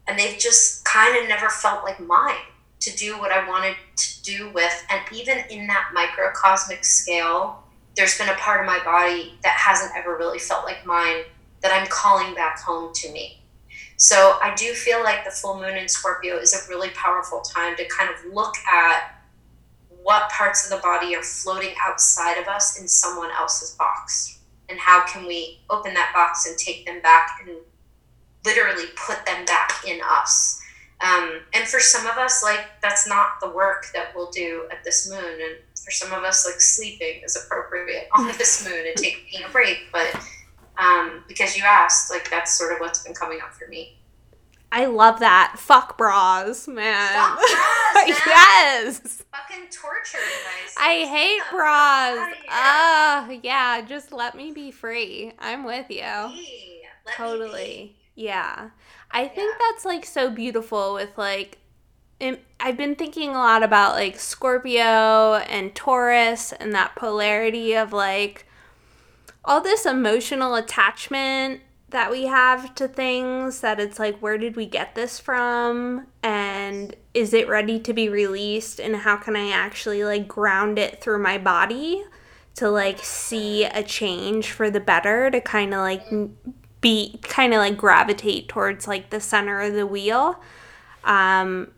And 0.06 0.18
they've 0.18 0.38
just 0.38 0.84
kind 0.84 1.16
of 1.16 1.28
never 1.28 1.48
felt 1.48 1.84
like 1.84 1.98
mine 2.00 2.34
to 2.80 2.96
do 2.96 3.18
what 3.18 3.32
I 3.32 3.48
wanted 3.48 3.76
to 3.96 4.22
do 4.22 4.50
with. 4.52 4.86
And 4.90 5.00
even 5.12 5.38
in 5.50 5.66
that 5.66 5.90
microcosmic 5.94 6.84
scale, 6.84 7.64
there's 7.96 8.18
been 8.18 8.28
a 8.28 8.34
part 8.34 8.60
of 8.60 8.66
my 8.66 8.82
body 8.84 9.34
that 9.42 9.56
hasn't 9.56 9.92
ever 9.96 10.16
really 10.16 10.38
felt 10.38 10.64
like 10.64 10.84
mine 10.84 11.24
that 11.62 11.72
I'm 11.72 11.86
calling 11.88 12.34
back 12.34 12.60
home 12.60 12.92
to 12.94 13.10
me. 13.10 13.42
So 13.96 14.38
I 14.42 14.54
do 14.54 14.74
feel 14.74 15.02
like 15.02 15.24
the 15.24 15.30
full 15.30 15.58
moon 15.58 15.76
in 15.76 15.88
Scorpio 15.88 16.36
is 16.36 16.54
a 16.54 16.68
really 16.68 16.90
powerful 16.90 17.40
time 17.40 17.76
to 17.76 17.88
kind 17.88 18.10
of 18.10 18.32
look 18.32 18.54
at 18.70 19.15
what 20.06 20.30
parts 20.30 20.62
of 20.62 20.70
the 20.70 20.80
body 20.84 21.16
are 21.16 21.22
floating 21.22 21.74
outside 21.84 22.38
of 22.38 22.46
us 22.46 22.78
in 22.80 22.86
someone 22.86 23.28
else's 23.32 23.72
box? 23.72 24.38
And 24.68 24.78
how 24.78 25.04
can 25.04 25.26
we 25.26 25.58
open 25.68 25.94
that 25.94 26.12
box 26.14 26.46
and 26.46 26.56
take 26.56 26.86
them 26.86 27.02
back 27.02 27.40
and 27.44 27.56
literally 28.44 28.84
put 28.94 29.26
them 29.26 29.44
back 29.46 29.84
in 29.84 30.00
us? 30.08 30.62
Um, 31.04 31.40
and 31.54 31.66
for 31.66 31.80
some 31.80 32.06
of 32.06 32.18
us 32.18 32.40
like 32.44 32.60
that's 32.80 33.08
not 33.08 33.40
the 33.40 33.50
work 33.50 33.86
that 33.94 34.12
we'll 34.14 34.30
do 34.30 34.68
at 34.70 34.84
this 34.84 35.10
moon. 35.10 35.18
And 35.42 35.56
for 35.84 35.90
some 35.90 36.12
of 36.12 36.22
us 36.22 36.46
like 36.46 36.60
sleeping 36.60 37.22
is 37.24 37.36
appropriate 37.36 38.06
on 38.16 38.28
this 38.38 38.64
moon 38.64 38.86
and 38.86 38.96
taking 38.96 39.42
a 39.42 39.48
break. 39.50 39.88
But 39.90 40.16
um, 40.78 41.24
because 41.26 41.56
you 41.56 41.64
asked 41.66 42.12
like 42.12 42.30
that's 42.30 42.56
sort 42.56 42.72
of 42.72 42.78
what's 42.78 43.02
been 43.02 43.14
coming 43.14 43.40
up 43.42 43.54
for 43.54 43.66
me 43.66 43.98
I 44.72 44.86
love 44.86 45.20
that. 45.20 45.54
Fuck 45.58 45.96
bras, 45.96 46.66
man. 46.68 47.12
Fuck 47.12 47.38
bras, 47.94 48.20
yes. 48.26 49.24
Fucking 49.30 49.66
torture 49.70 50.18
device. 50.18 50.74
I 50.76 51.06
hate 51.08 51.42
bras. 51.50 52.34
Ah, 52.50 53.26
uh, 53.26 53.30
yeah. 53.42 53.80
Just 53.82 54.12
let 54.12 54.34
me 54.34 54.52
be 54.52 54.70
free. 54.70 55.32
I'm 55.38 55.64
with 55.64 55.90
you. 55.90 56.02
Hey, 56.02 56.82
totally. 57.16 57.96
Yeah. 58.14 58.70
I 59.10 59.28
think 59.28 59.52
yeah. 59.52 59.66
that's 59.70 59.84
like 59.84 60.04
so 60.04 60.30
beautiful 60.30 60.94
with 60.94 61.16
like 61.16 61.58
I've 62.58 62.78
been 62.78 62.94
thinking 62.94 63.30
a 63.30 63.38
lot 63.38 63.62
about 63.62 63.94
like 63.94 64.18
Scorpio 64.18 65.34
and 65.34 65.74
Taurus 65.74 66.52
and 66.52 66.74
that 66.74 66.96
polarity 66.96 67.74
of 67.74 67.92
like 67.92 68.46
all 69.44 69.60
this 69.60 69.84
emotional 69.84 70.54
attachment 70.54 71.60
that 71.90 72.10
we 72.10 72.26
have 72.26 72.74
to 72.74 72.88
things 72.88 73.60
that 73.60 73.78
it's 73.78 73.98
like 73.98 74.18
where 74.18 74.38
did 74.38 74.56
we 74.56 74.66
get 74.66 74.94
this 74.94 75.20
from? 75.20 76.06
And 76.22 76.94
is 77.14 77.32
it 77.32 77.48
ready 77.48 77.78
to 77.80 77.92
be 77.92 78.08
released? 78.08 78.80
And 78.80 78.96
how 78.96 79.16
can 79.16 79.36
I 79.36 79.50
actually 79.50 80.04
like 80.04 80.26
ground 80.26 80.78
it 80.78 81.00
through 81.00 81.22
my 81.22 81.38
body 81.38 82.04
to 82.56 82.70
like 82.70 82.98
see 83.00 83.64
a 83.64 83.82
change 83.82 84.50
for 84.50 84.70
the 84.70 84.80
better 84.80 85.30
to 85.30 85.40
kind 85.40 85.74
of 85.74 85.80
like 85.80 86.04
be 86.80 87.18
kind 87.22 87.52
of 87.54 87.58
like 87.58 87.76
gravitate 87.76 88.48
towards 88.48 88.88
like 88.88 89.10
the 89.10 89.20
center 89.20 89.60
of 89.60 89.74
the 89.74 89.86
wheel? 89.86 90.40
Um 91.04 91.72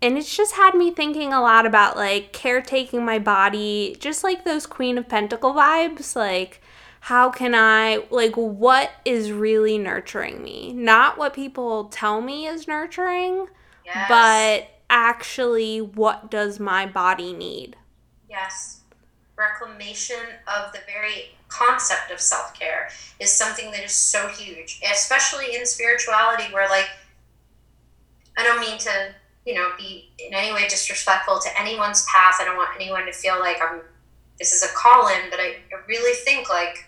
and 0.00 0.16
it's 0.16 0.36
just 0.36 0.54
had 0.54 0.74
me 0.74 0.90
thinking 0.92 1.32
a 1.32 1.40
lot 1.40 1.66
about 1.66 1.96
like 1.96 2.32
caretaking 2.32 3.04
my 3.04 3.18
body 3.18 3.96
just 4.00 4.22
like 4.22 4.44
those 4.44 4.66
queen 4.66 4.98
of 4.98 5.08
pentacle 5.08 5.52
vibes 5.54 6.14
like 6.14 6.60
how 7.08 7.30
can 7.30 7.54
I, 7.54 8.04
like, 8.10 8.34
what 8.34 8.90
is 9.06 9.32
really 9.32 9.78
nurturing 9.78 10.42
me? 10.42 10.74
Not 10.74 11.16
what 11.16 11.32
people 11.32 11.84
tell 11.84 12.20
me 12.20 12.46
is 12.46 12.68
nurturing, 12.68 13.46
yes. 13.86 14.04
but 14.10 14.68
actually, 14.90 15.80
what 15.80 16.30
does 16.30 16.60
my 16.60 16.84
body 16.84 17.32
need? 17.32 17.76
Yes. 18.28 18.82
Reclamation 19.38 20.18
of 20.46 20.70
the 20.74 20.80
very 20.86 21.30
concept 21.48 22.10
of 22.10 22.20
self 22.20 22.52
care 22.52 22.90
is 23.18 23.32
something 23.32 23.70
that 23.70 23.82
is 23.82 23.92
so 23.92 24.28
huge, 24.28 24.78
especially 24.92 25.56
in 25.56 25.64
spirituality, 25.64 26.52
where, 26.52 26.68
like, 26.68 26.90
I 28.36 28.44
don't 28.44 28.60
mean 28.60 28.76
to, 28.80 29.14
you 29.46 29.54
know, 29.54 29.70
be 29.78 30.10
in 30.18 30.34
any 30.34 30.52
way 30.52 30.68
disrespectful 30.68 31.38
to 31.38 31.48
anyone's 31.58 32.04
path. 32.04 32.34
I 32.38 32.44
don't 32.44 32.58
want 32.58 32.78
anyone 32.78 33.06
to 33.06 33.12
feel 33.14 33.40
like 33.40 33.56
I'm, 33.62 33.80
this 34.38 34.52
is 34.52 34.62
a 34.62 34.74
call 34.74 35.08
in, 35.08 35.30
but 35.30 35.40
I, 35.40 35.56
I 35.72 35.80
really 35.88 36.14
think, 36.14 36.50
like, 36.50 36.84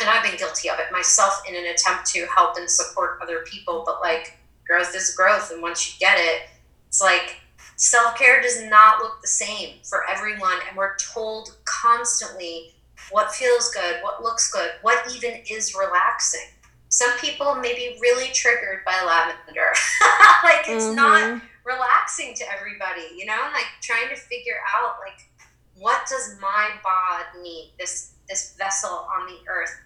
and 0.00 0.10
I've 0.10 0.22
been 0.22 0.36
guilty 0.36 0.68
of 0.68 0.78
it 0.78 0.92
myself 0.92 1.42
in 1.48 1.54
an 1.54 1.66
attempt 1.66 2.06
to 2.06 2.26
help 2.26 2.56
and 2.56 2.70
support 2.70 3.18
other 3.22 3.40
people. 3.40 3.82
But 3.86 4.00
like 4.00 4.38
growth 4.66 4.94
is 4.94 5.14
growth, 5.14 5.50
and 5.50 5.62
once 5.62 5.88
you 5.88 5.98
get 5.98 6.18
it, 6.18 6.42
it's 6.88 7.00
like 7.00 7.40
self 7.76 8.16
care 8.18 8.40
does 8.40 8.62
not 8.64 9.00
look 9.00 9.20
the 9.20 9.28
same 9.28 9.76
for 9.82 10.08
everyone, 10.08 10.58
and 10.68 10.76
we're 10.76 10.96
told 10.96 11.56
constantly 11.64 12.74
what 13.10 13.32
feels 13.32 13.70
good, 13.70 14.02
what 14.02 14.22
looks 14.22 14.50
good, 14.50 14.70
what 14.82 15.10
even 15.14 15.40
is 15.50 15.74
relaxing. 15.74 16.48
Some 16.88 17.10
people 17.18 17.54
may 17.56 17.74
be 17.74 17.98
really 18.00 18.32
triggered 18.32 18.84
by 18.84 19.00
lavender. 19.04 19.72
like 20.44 20.68
it's 20.68 20.84
mm-hmm. 20.86 20.96
not 20.96 21.42
relaxing 21.64 22.34
to 22.34 22.44
everybody, 22.52 23.14
you 23.16 23.26
know? 23.26 23.38
Like 23.52 23.66
trying 23.82 24.08
to 24.08 24.16
figure 24.16 24.58
out 24.76 24.96
like 25.00 25.18
what 25.76 26.06
does 26.08 26.36
my 26.40 26.70
bod 26.82 27.42
need? 27.42 27.74
This 27.78 28.12
this 28.28 28.54
vessel 28.56 29.06
on 29.18 29.26
the 29.26 29.38
earth. 29.48 29.80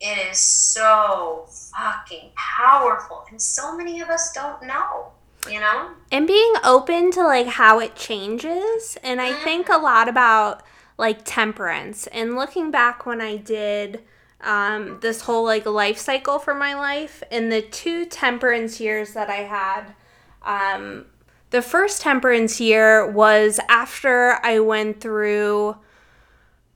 It 0.00 0.30
is 0.30 0.38
so 0.38 1.46
fucking 1.76 2.30
powerful. 2.34 3.24
And 3.30 3.40
so 3.40 3.76
many 3.76 4.00
of 4.00 4.08
us 4.08 4.32
don't 4.32 4.62
know 4.62 5.12
you 5.48 5.58
know 5.58 5.90
and 6.12 6.26
being 6.26 6.52
open 6.64 7.10
to 7.10 7.22
like 7.22 7.46
how 7.46 7.80
it 7.80 7.96
changes 7.96 8.98
and 9.02 9.20
i 9.20 9.32
think 9.32 9.68
a 9.68 9.78
lot 9.78 10.08
about 10.08 10.62
like 10.98 11.24
temperance 11.24 12.06
and 12.08 12.36
looking 12.36 12.70
back 12.70 13.06
when 13.06 13.20
i 13.20 13.36
did 13.36 14.02
um, 14.42 14.98
this 15.02 15.22
whole 15.22 15.44
like 15.44 15.66
life 15.66 15.98
cycle 15.98 16.38
for 16.38 16.54
my 16.54 16.72
life 16.72 17.22
in 17.30 17.50
the 17.50 17.60
two 17.60 18.06
temperance 18.06 18.80
years 18.80 19.12
that 19.12 19.28
i 19.28 19.42
had 19.42 19.94
um, 20.42 21.06
the 21.50 21.60
first 21.60 22.00
temperance 22.00 22.60
year 22.60 23.10
was 23.10 23.60
after 23.68 24.38
i 24.42 24.58
went 24.58 25.00
through 25.00 25.76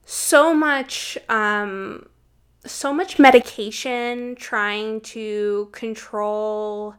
so 0.05 0.55
much 0.55 1.19
um, 1.29 2.07
so 2.67 2.93
much 2.93 3.19
medication 3.19 4.35
trying 4.37 5.01
to 5.01 5.69
control 5.73 6.95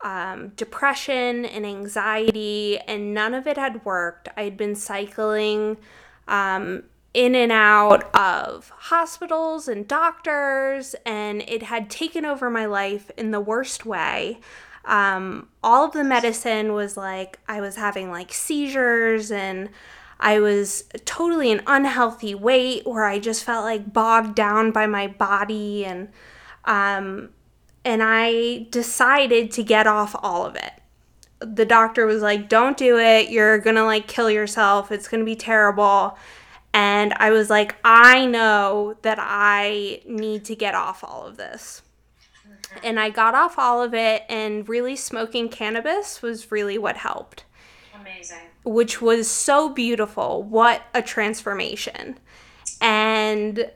um, 0.00 0.48
depression 0.56 1.44
and 1.44 1.64
anxiety, 1.64 2.78
and 2.88 3.14
none 3.14 3.34
of 3.34 3.46
it 3.46 3.56
had 3.56 3.84
worked. 3.84 4.28
I 4.36 4.42
had 4.42 4.56
been 4.56 4.74
cycling 4.74 5.76
um, 6.26 6.84
in 7.14 7.34
and 7.34 7.52
out 7.52 8.14
of 8.14 8.70
hospitals 8.70 9.68
and 9.68 9.86
doctors, 9.86 10.96
and 11.06 11.42
it 11.42 11.62
had 11.64 11.88
taken 11.88 12.24
over 12.24 12.50
my 12.50 12.66
life 12.66 13.10
in 13.16 13.30
the 13.30 13.40
worst 13.40 13.86
way. 13.86 14.40
Um, 14.84 15.48
all 15.62 15.84
of 15.84 15.92
the 15.92 16.02
medicine 16.02 16.72
was 16.72 16.96
like 16.96 17.38
I 17.46 17.60
was 17.60 17.76
having 17.76 18.10
like 18.10 18.32
seizures 18.32 19.30
and 19.30 19.68
I 20.22 20.38
was 20.38 20.84
totally 21.04 21.50
an 21.50 21.62
unhealthy 21.66 22.32
weight 22.32 22.86
where 22.86 23.04
I 23.04 23.18
just 23.18 23.42
felt 23.42 23.64
like 23.64 23.92
bogged 23.92 24.36
down 24.36 24.70
by 24.70 24.86
my 24.86 25.08
body 25.08 25.84
and 25.84 26.08
um, 26.64 27.30
and 27.84 28.00
I 28.04 28.68
decided 28.70 29.50
to 29.50 29.64
get 29.64 29.88
off 29.88 30.14
all 30.22 30.46
of 30.46 30.54
it. 30.54 30.72
The 31.40 31.66
doctor 31.66 32.06
was 32.06 32.22
like, 32.22 32.48
"Don't 32.48 32.76
do 32.76 32.98
it. 32.98 33.30
You're 33.30 33.58
going 33.58 33.74
to 33.74 33.84
like 33.84 34.06
kill 34.06 34.30
yourself. 34.30 34.92
It's 34.92 35.08
going 35.08 35.20
to 35.20 35.24
be 35.24 35.34
terrible." 35.34 36.16
And 36.72 37.12
I 37.16 37.30
was 37.30 37.50
like, 37.50 37.74
"I 37.84 38.24
know 38.24 38.96
that 39.02 39.18
I 39.20 40.02
need 40.06 40.44
to 40.44 40.54
get 40.54 40.76
off 40.76 41.02
all 41.02 41.26
of 41.26 41.36
this." 41.36 41.82
And 42.84 43.00
I 43.00 43.10
got 43.10 43.34
off 43.34 43.58
all 43.58 43.82
of 43.82 43.92
it 43.92 44.22
and 44.28 44.68
really 44.68 44.94
smoking 44.94 45.48
cannabis 45.48 46.22
was 46.22 46.52
really 46.52 46.78
what 46.78 46.98
helped. 46.98 47.44
Which 48.64 49.02
was 49.02 49.28
so 49.30 49.68
beautiful. 49.68 50.42
What 50.42 50.82
a 50.94 51.02
transformation. 51.02 52.18
And 52.80 53.70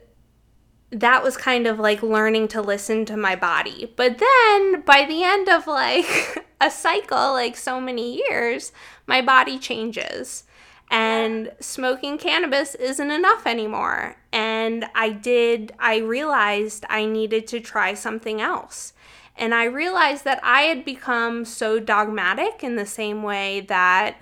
that 0.91 1.21
was 1.23 1.35
kind 1.35 1.67
of 1.67 1.79
like 1.79 2.01
learning 2.01 2.47
to 2.49 2.61
listen 2.61 3.05
to 3.05 3.17
my 3.17 3.35
body. 3.35 3.93
But 3.95 4.17
then 4.17 4.81
by 4.81 5.05
the 5.05 5.23
end 5.23 5.49
of 5.49 5.67
like 5.67 6.45
a 6.61 6.71
cycle, 6.71 7.33
like 7.33 7.57
so 7.57 7.81
many 7.81 8.15
years, 8.15 8.71
my 9.05 9.21
body 9.21 9.59
changes. 9.59 10.43
And 10.89 11.51
smoking 11.59 12.17
cannabis 12.17 12.73
isn't 12.75 13.11
enough 13.11 13.45
anymore. 13.45 14.15
And 14.31 14.85
I 14.95 15.09
did, 15.09 15.73
I 15.79 15.97
realized 15.97 16.85
I 16.89 17.05
needed 17.05 17.45
to 17.47 17.59
try 17.59 17.93
something 17.93 18.39
else. 18.39 18.93
And 19.35 19.53
I 19.53 19.65
realized 19.65 20.23
that 20.23 20.39
I 20.41 20.61
had 20.61 20.85
become 20.85 21.43
so 21.43 21.79
dogmatic 21.79 22.63
in 22.63 22.77
the 22.77 22.85
same 22.85 23.21
way 23.21 23.59
that 23.61 24.21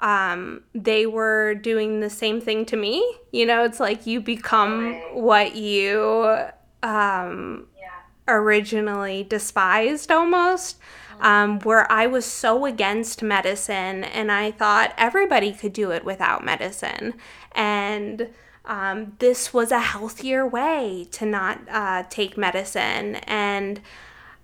um, 0.00 0.62
they 0.74 1.06
were 1.06 1.54
doing 1.54 2.00
the 2.00 2.10
same 2.10 2.40
thing 2.40 2.64
to 2.66 2.76
me. 2.76 3.16
You 3.32 3.46
know, 3.46 3.64
it's 3.64 3.80
like 3.80 4.06
you 4.06 4.20
become 4.20 4.94
what 5.12 5.56
you 5.56 6.38
um, 6.82 7.66
yeah. 7.78 7.90
originally 8.28 9.24
despised 9.24 10.10
almost. 10.10 10.78
Mm-hmm. 10.78 11.24
Um, 11.24 11.58
where 11.60 11.90
I 11.90 12.06
was 12.06 12.24
so 12.24 12.64
against 12.64 13.24
medicine 13.24 14.04
and 14.04 14.30
I 14.30 14.52
thought 14.52 14.94
everybody 14.96 15.52
could 15.52 15.72
do 15.72 15.90
it 15.90 16.04
without 16.04 16.44
medicine. 16.44 17.14
And 17.52 18.28
um, 18.66 19.16
this 19.18 19.52
was 19.52 19.72
a 19.72 19.80
healthier 19.80 20.46
way 20.46 21.08
to 21.12 21.26
not 21.26 21.60
uh, 21.68 22.04
take 22.08 22.36
medicine. 22.36 23.16
And 23.16 23.80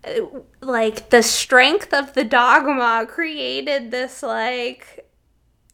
uh, 0.05 0.40
like 0.61 1.11
the 1.11 1.22
strength 1.22 1.92
of 1.92 2.14
the 2.14 2.24
dogma 2.24 3.07
created 3.09 3.92
this 3.92 4.22
like 4.22 5.03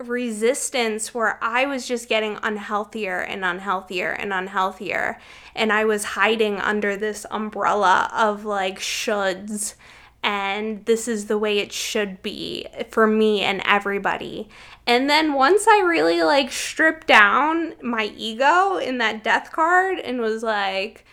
resistance 0.01 1.15
where 1.15 1.39
I 1.43 1.67
was 1.67 1.87
just 1.87 2.09
getting 2.09 2.37
unhealthier 2.37 3.27
and 3.29 3.43
unhealthier 3.43 4.17
and 4.19 4.33
unhealthier. 4.33 5.19
And 5.55 5.73
I 5.73 5.85
was 5.85 6.05
hiding 6.05 6.59
under 6.59 6.97
this 6.97 7.27
umbrella 7.31 8.11
of 8.15 8.45
like 8.45 8.79
shoulds. 8.79 9.75
And 10.23 10.85
this 10.85 11.09
is 11.09 11.27
the 11.27 11.39
way 11.39 11.59
it 11.59 11.73
should 11.73 12.23
be 12.23 12.67
for 12.91 13.07
me 13.07 13.41
and 13.41 13.63
everybody. 13.65 14.49
And 14.87 15.09
then 15.09 15.35
once 15.35 15.67
I 15.67 15.81
really 15.81 16.23
like 16.23 16.53
stripped 16.53 17.07
down 17.07 17.75
my 17.83 18.13
ego 18.17 18.77
in 18.77 18.99
that 18.99 19.25
death 19.25 19.53
card 19.53 19.99
and 19.99 20.21
was 20.21 20.43
like, 20.43 21.07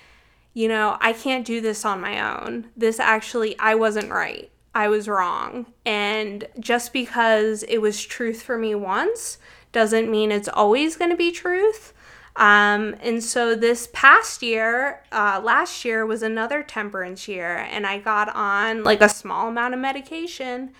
you 0.53 0.67
know, 0.67 0.97
I 0.99 1.13
can't 1.13 1.45
do 1.45 1.61
this 1.61 1.85
on 1.85 2.01
my 2.01 2.41
own. 2.41 2.69
This 2.75 2.99
actually, 2.99 3.57
I 3.59 3.75
wasn't 3.75 4.11
right 4.11 4.51
I 4.77 4.89
was 4.89 5.09
wrong. 5.09 5.65
And 5.87 6.47
just 6.59 6.93
because 6.93 7.63
it 7.63 7.79
was 7.79 8.05
truth 8.05 8.43
for 8.43 8.59
me 8.59 8.75
once 8.75 9.39
doesn't 9.71 10.09
mean 10.09 10.31
it's 10.31 10.47
always 10.47 10.95
going 10.95 11.09
to 11.09 11.17
be 11.17 11.31
truth. 11.31 11.93
Um, 12.35 12.95
and 13.01 13.23
so 13.23 13.55
this 13.55 13.89
past 13.91 14.43
year, 14.43 15.01
uh, 15.11 15.41
last 15.43 15.83
year 15.83 16.05
was 16.05 16.21
another 16.21 16.61
temperance 16.61 17.27
year, 17.27 17.67
and 17.71 17.87
I 17.87 17.97
got 17.97 18.29
on 18.35 18.83
like 18.83 19.01
a 19.01 19.09
small 19.09 19.47
amount 19.47 19.73
of 19.73 19.79
medication, 19.79 20.73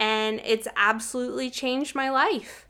and 0.00 0.40
it's 0.44 0.66
absolutely 0.74 1.48
changed 1.48 1.94
my 1.94 2.10
life. 2.10 2.66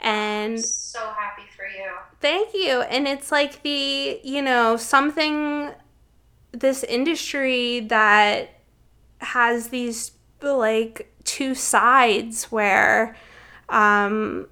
And 0.00 0.52
I'm 0.52 0.58
so 0.58 0.98
happy 0.98 1.48
for 1.56 1.64
you. 1.64 1.90
Thank 2.20 2.52
you. 2.52 2.82
And 2.82 3.08
it's 3.08 3.32
like 3.32 3.62
the, 3.62 4.20
you 4.22 4.42
know, 4.42 4.76
something, 4.76 5.70
this 6.52 6.84
industry 6.84 7.80
that 7.88 8.50
has 9.22 9.68
these 9.68 10.10
like 10.42 11.12
two 11.24 11.54
sides 11.54 12.44
where 12.44 13.16
um 13.68 14.46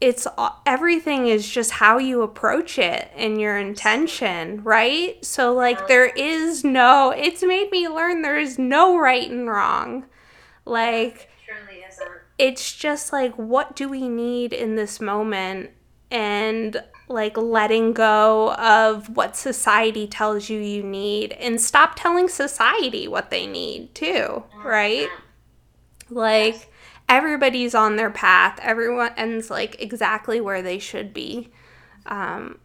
it's 0.00 0.26
everything 0.66 1.28
is 1.28 1.48
just 1.48 1.70
how 1.70 1.98
you 1.98 2.22
approach 2.22 2.78
it 2.78 3.10
and 3.16 3.40
your 3.40 3.56
intention, 3.56 4.62
right? 4.62 5.24
So 5.24 5.54
like 5.54 5.86
there 5.86 6.06
is 6.06 6.64
no 6.64 7.10
it's 7.16 7.42
made 7.42 7.70
me 7.70 7.88
learn 7.88 8.22
there 8.22 8.38
is 8.38 8.58
no 8.58 8.98
right 8.98 9.30
and 9.30 9.48
wrong. 9.48 10.04
Like. 10.64 11.30
It's 12.36 12.74
just 12.74 13.12
like 13.12 13.32
what 13.36 13.76
do 13.76 13.88
we 13.88 14.08
need 14.08 14.52
in 14.52 14.74
this 14.74 15.00
moment 15.00 15.70
and 16.10 16.82
like 17.08 17.36
letting 17.36 17.92
go 17.92 18.54
of 18.54 19.14
what 19.16 19.36
society 19.36 20.06
tells 20.06 20.48
you 20.48 20.58
you 20.58 20.82
need 20.82 21.32
and 21.32 21.60
stop 21.60 21.94
telling 21.96 22.28
society 22.28 23.06
what 23.06 23.30
they 23.30 23.46
need 23.46 23.94
too, 23.94 24.42
right? 24.64 25.08
Like 26.08 26.70
everybody's 27.08 27.74
on 27.74 27.96
their 27.96 28.10
path. 28.10 28.58
Everyone's 28.62 29.50
like 29.50 29.80
exactly 29.80 30.40
where 30.40 30.62
they 30.62 30.78
should 30.78 31.12
be. 31.12 31.50
Um, 32.06 32.58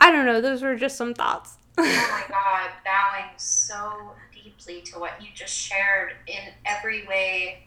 I 0.00 0.10
don't 0.10 0.26
know. 0.26 0.40
Those 0.40 0.62
were 0.62 0.76
just 0.76 0.96
some 0.96 1.14
thoughts. 1.14 1.56
oh 1.78 1.82
my 1.82 2.24
God, 2.28 2.70
bowing 2.84 3.30
so 3.36 4.12
deeply 4.32 4.82
to 4.82 4.98
what 4.98 5.20
you 5.20 5.28
just 5.34 5.54
shared 5.54 6.12
in 6.26 6.52
every 6.66 7.06
way 7.06 7.66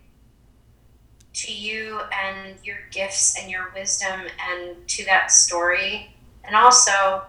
to 1.34 1.52
you 1.52 2.02
and 2.24 2.56
your 2.64 2.78
gifts 2.92 3.38
and 3.40 3.50
your 3.50 3.72
wisdom 3.76 4.22
and 4.50 4.88
to 4.88 5.06
that 5.06 5.32
story. 5.32 6.16
And 6.44 6.56
also, 6.56 7.24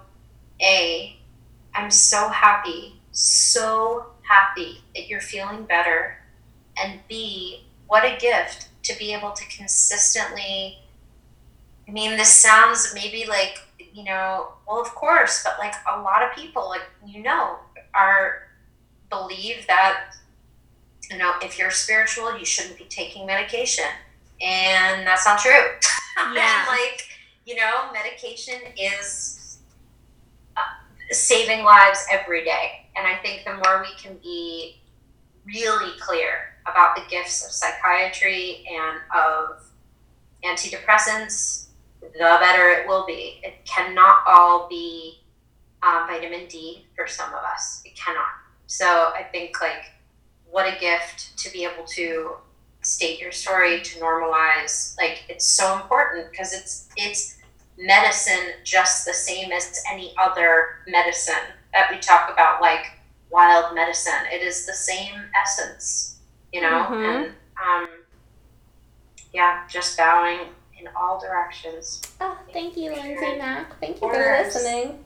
A, 0.61 1.17
I'm 1.75 1.91
so 1.91 2.29
happy, 2.29 3.01
so 3.13 4.07
happy 4.23 4.83
that 4.95 5.09
you're 5.09 5.21
feeling 5.21 5.65
better. 5.65 6.19
And 6.77 7.01
B, 7.09 7.65
what 7.87 8.05
a 8.05 8.17
gift 8.19 8.69
to 8.85 8.99
be 8.99 9.13
able 9.13 9.33
to 9.33 9.45
consistently. 9.49 10.79
I 11.89 11.91
mean, 11.91 12.17
this 12.17 12.33
sounds 12.33 12.93
maybe 12.95 13.25
like 13.27 13.59
you 13.95 14.03
know, 14.03 14.49
well, 14.67 14.81
of 14.81 14.93
course, 14.97 15.45
but 15.45 15.57
like 15.61 15.75
a 15.87 16.03
lot 16.03 16.23
of 16.23 16.35
people, 16.35 16.69
like, 16.69 16.83
you 17.07 17.23
know, 17.23 17.59
are 17.95 18.49
believe 19.09 19.67
that, 19.69 20.17
you 21.11 21.19
know, 21.19 21.35
if 21.43 21.59
you're 21.59 21.71
spiritual, 21.71 22.39
you 22.39 22.45
shouldn't 22.45 22.79
be 22.79 22.85
taking 22.85 23.27
medication. 23.27 23.85
And 24.41 25.07
that's 25.07 25.27
not 25.27 25.39
true. 25.39 25.53
Yeah. 26.33 26.61
and 26.61 26.69
like, 26.69 27.03
you 27.45 27.57
know, 27.57 27.91
medication 27.93 28.55
is 28.79 29.59
uh, 30.57 30.61
saving 31.11 31.65
lives 31.65 32.07
every 32.09 32.45
day. 32.45 32.87
And 32.95 33.05
I 33.05 33.17
think 33.17 33.45
the 33.45 33.55
more 33.55 33.83
we 33.83 33.93
can 34.01 34.17
be 34.23 34.81
really 35.45 35.91
clear 35.99 36.55
about 36.67 36.95
the 36.95 37.03
gifts 37.11 37.45
of 37.45 37.51
psychiatry 37.51 38.65
and 38.71 38.99
of 39.13 39.65
antidepressants, 40.45 41.67
the 42.01 42.39
better 42.41 42.69
it 42.69 42.87
will 42.87 43.05
be. 43.07 43.41
It 43.43 43.65
cannot 43.65 44.19
all 44.27 44.69
be 44.69 45.25
um, 45.83 46.07
vitamin 46.07 46.47
D 46.47 46.87
for 46.95 47.09
some 47.09 47.31
of 47.31 47.43
us. 47.43 47.83
It 47.85 47.97
cannot. 47.97 48.29
So 48.67 48.87
I 48.87 49.27
think 49.33 49.61
like 49.61 49.85
what 50.55 50.73
a 50.73 50.79
gift 50.79 51.37
to 51.37 51.51
be 51.53 51.65
able 51.65 51.85
to 51.85 52.31
state 52.83 53.19
your 53.21 53.33
story 53.33 53.81
to 53.83 53.99
normalize 53.99 54.97
like 54.99 55.25
it's 55.29 55.45
so 55.45 55.75
important 55.75 56.31
because 56.31 56.53
it's 56.53 56.89
it's 56.97 57.39
medicine 57.77 58.53
just 58.63 59.05
the 59.05 59.13
same 59.13 59.51
as 59.51 59.83
any 59.91 60.15
other 60.17 60.77
medicine 60.87 61.35
that 61.73 61.91
we 61.91 61.99
talk 61.99 62.31
about 62.33 62.61
like 62.61 62.85
wild 63.31 63.75
medicine. 63.75 64.13
It 64.33 64.43
is 64.43 64.65
the 64.65 64.75
same 64.75 65.15
essence 65.43 66.21
you 66.53 66.61
know? 66.61 66.85
Mm-hmm. 66.85 66.95
and 66.95 67.27
um 67.61 67.89
yeah 69.33 69.67
just 69.69 69.99
bowing 69.99 70.39
in 70.79 70.89
all 70.95 71.19
directions. 71.19 72.01
Oh 72.21 72.39
thank 72.53 72.77
you 72.77 72.93
lindsay 72.93 73.39
mack. 73.39 73.81
Thank 73.81 74.01
you 74.01 74.09
for 74.09 74.43
listening 74.45 75.01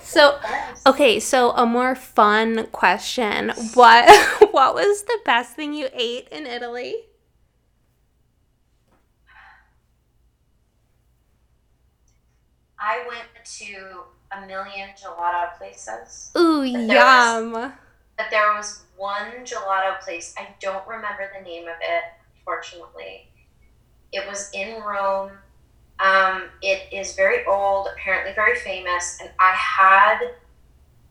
so 0.00 0.38
okay 0.86 1.18
so 1.18 1.50
a 1.52 1.66
more 1.66 1.94
fun 1.94 2.66
question 2.68 3.50
what 3.74 4.08
what 4.52 4.74
was 4.74 5.02
the 5.04 5.18
best 5.24 5.54
thing 5.54 5.74
you 5.74 5.88
ate 5.94 6.28
in 6.30 6.46
italy 6.46 6.94
I 12.84 13.02
went 13.08 13.28
to 13.60 14.02
a 14.30 14.46
million 14.46 14.90
gelato 14.90 15.56
places. 15.56 16.30
Ooh, 16.36 16.60
but 16.60 16.68
yum. 16.68 17.52
Was, 17.52 17.72
but 18.18 18.26
there 18.30 18.52
was 18.52 18.82
one 18.96 19.44
gelato 19.44 19.98
place. 20.00 20.34
I 20.36 20.48
don't 20.60 20.86
remember 20.86 21.30
the 21.36 21.42
name 21.42 21.64
of 21.64 21.76
it, 21.80 22.04
fortunately. 22.44 23.28
It 24.12 24.28
was 24.28 24.50
in 24.52 24.82
Rome. 24.82 25.30
Um, 26.00 26.44
it 26.62 26.92
is 26.92 27.14
very 27.14 27.44
old, 27.46 27.88
apparently 27.92 28.32
very 28.34 28.56
famous, 28.56 29.18
and 29.20 29.30
I 29.38 29.52
had 29.52 30.18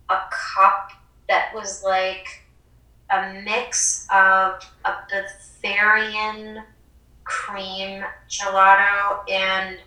a 0.10 0.20
cup 0.32 0.92
that 1.30 1.54
was 1.54 1.84
like 1.84 2.44
a 3.10 3.42
mix 3.46 4.08
of 4.14 4.60
a 4.86 4.94
Bavarian 5.10 6.64
cream 7.24 8.04
gelato 8.30 9.30
and 9.30 9.78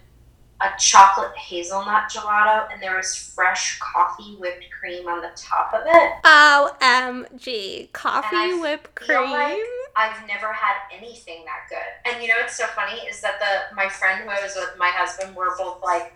a 0.61 0.69
chocolate 0.79 1.37
hazelnut 1.37 2.05
gelato, 2.11 2.67
and 2.73 2.83
there 2.83 2.97
was 2.97 3.15
fresh 3.15 3.79
coffee 3.79 4.37
whipped 4.39 4.65
cream 4.71 5.07
on 5.07 5.21
the 5.21 5.31
top 5.37 5.75
of 5.75 5.83
it. 5.85 6.13
OMG. 6.25 7.93
Coffee 7.93 8.59
whipped 8.59 8.95
cream? 8.95 9.31
Like 9.31 9.59
I've 9.97 10.27
never 10.27 10.53
had 10.53 10.77
anything 10.93 11.45
that 11.47 11.69
good. 11.71 12.13
And 12.13 12.23
you 12.23 12.29
know 12.29 12.35
what's 12.41 12.57
so 12.57 12.67
funny 12.67 13.01
is 13.09 13.21
that 13.23 13.41
the 13.41 13.75
my 13.75 13.89
friend 13.89 14.23
who 14.23 14.29
I 14.29 14.43
was 14.43 14.55
with, 14.55 14.77
my 14.79 14.91
husband, 14.93 15.35
were 15.35 15.57
both 15.57 15.83
like 15.83 16.13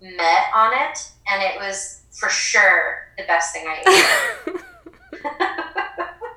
met 0.00 0.44
on 0.54 0.72
it, 0.72 1.12
and 1.30 1.42
it 1.42 1.58
was 1.60 2.02
for 2.10 2.30
sure 2.30 3.08
the 3.18 3.24
best 3.24 3.52
thing 3.52 3.66
I 3.66 4.44
ate. 4.46 4.60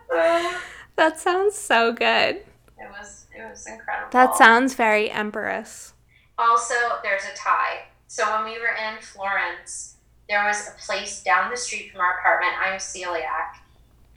that 0.98 1.20
sounds 1.20 1.56
so 1.56 1.94
good. 1.94 2.36
It 2.36 2.90
was 2.90 3.28
it 3.36 3.50
was 3.50 3.66
incredible. 3.68 4.10
That 4.12 4.36
sounds 4.36 4.74
very 4.74 5.10
empress. 5.10 5.94
Also, 6.38 6.76
there's 7.04 7.24
a 7.24 7.36
tie. 7.36 7.86
So 8.08 8.30
when 8.36 8.44
we 8.44 8.60
were 8.60 8.76
in 8.76 9.02
Florence, 9.02 9.96
there 10.28 10.44
was 10.46 10.68
a 10.68 10.72
place 10.86 11.24
down 11.24 11.50
the 11.52 11.58
street 11.58 11.92
from 11.92 12.02
our 12.02 12.20
apartment. 12.20 12.54
I'm 12.60 12.78
celiac. 12.78 13.56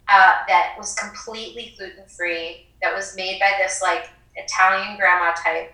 Uh, 0.07 0.37
that 0.47 0.75
was 0.77 0.93
completely 0.95 1.73
gluten 1.77 2.05
free. 2.07 2.64
That 2.81 2.93
was 2.93 3.15
made 3.15 3.39
by 3.39 3.53
this 3.57 3.81
like 3.81 4.09
Italian 4.35 4.97
grandma 4.97 5.33
type. 5.33 5.73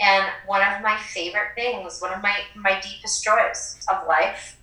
And 0.00 0.26
one 0.46 0.62
of 0.62 0.82
my 0.82 0.96
favorite 0.96 1.54
things, 1.56 2.00
one 2.00 2.12
of 2.12 2.22
my 2.22 2.36
my 2.54 2.80
deepest 2.80 3.24
joys 3.24 3.78
of 3.90 4.06
life, 4.06 4.56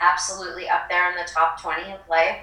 absolutely 0.00 0.68
up 0.68 0.88
there 0.90 1.10
in 1.10 1.16
the 1.16 1.28
top 1.30 1.60
twenty 1.60 1.90
of 1.92 2.00
life, 2.08 2.38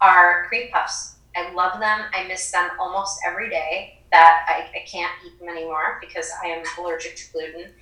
are 0.00 0.46
cream 0.48 0.70
puffs. 0.72 1.16
I 1.36 1.52
love 1.52 1.80
them. 1.80 2.00
I 2.12 2.26
miss 2.28 2.50
them 2.52 2.70
almost 2.78 3.18
every 3.26 3.50
day 3.50 3.98
that 4.12 4.46
I, 4.48 4.78
I 4.78 4.84
can't 4.86 5.10
eat 5.26 5.38
them 5.40 5.48
anymore 5.48 5.98
because 6.00 6.30
I 6.42 6.46
am 6.46 6.62
allergic 6.78 7.16
to 7.16 7.32
gluten. 7.32 7.72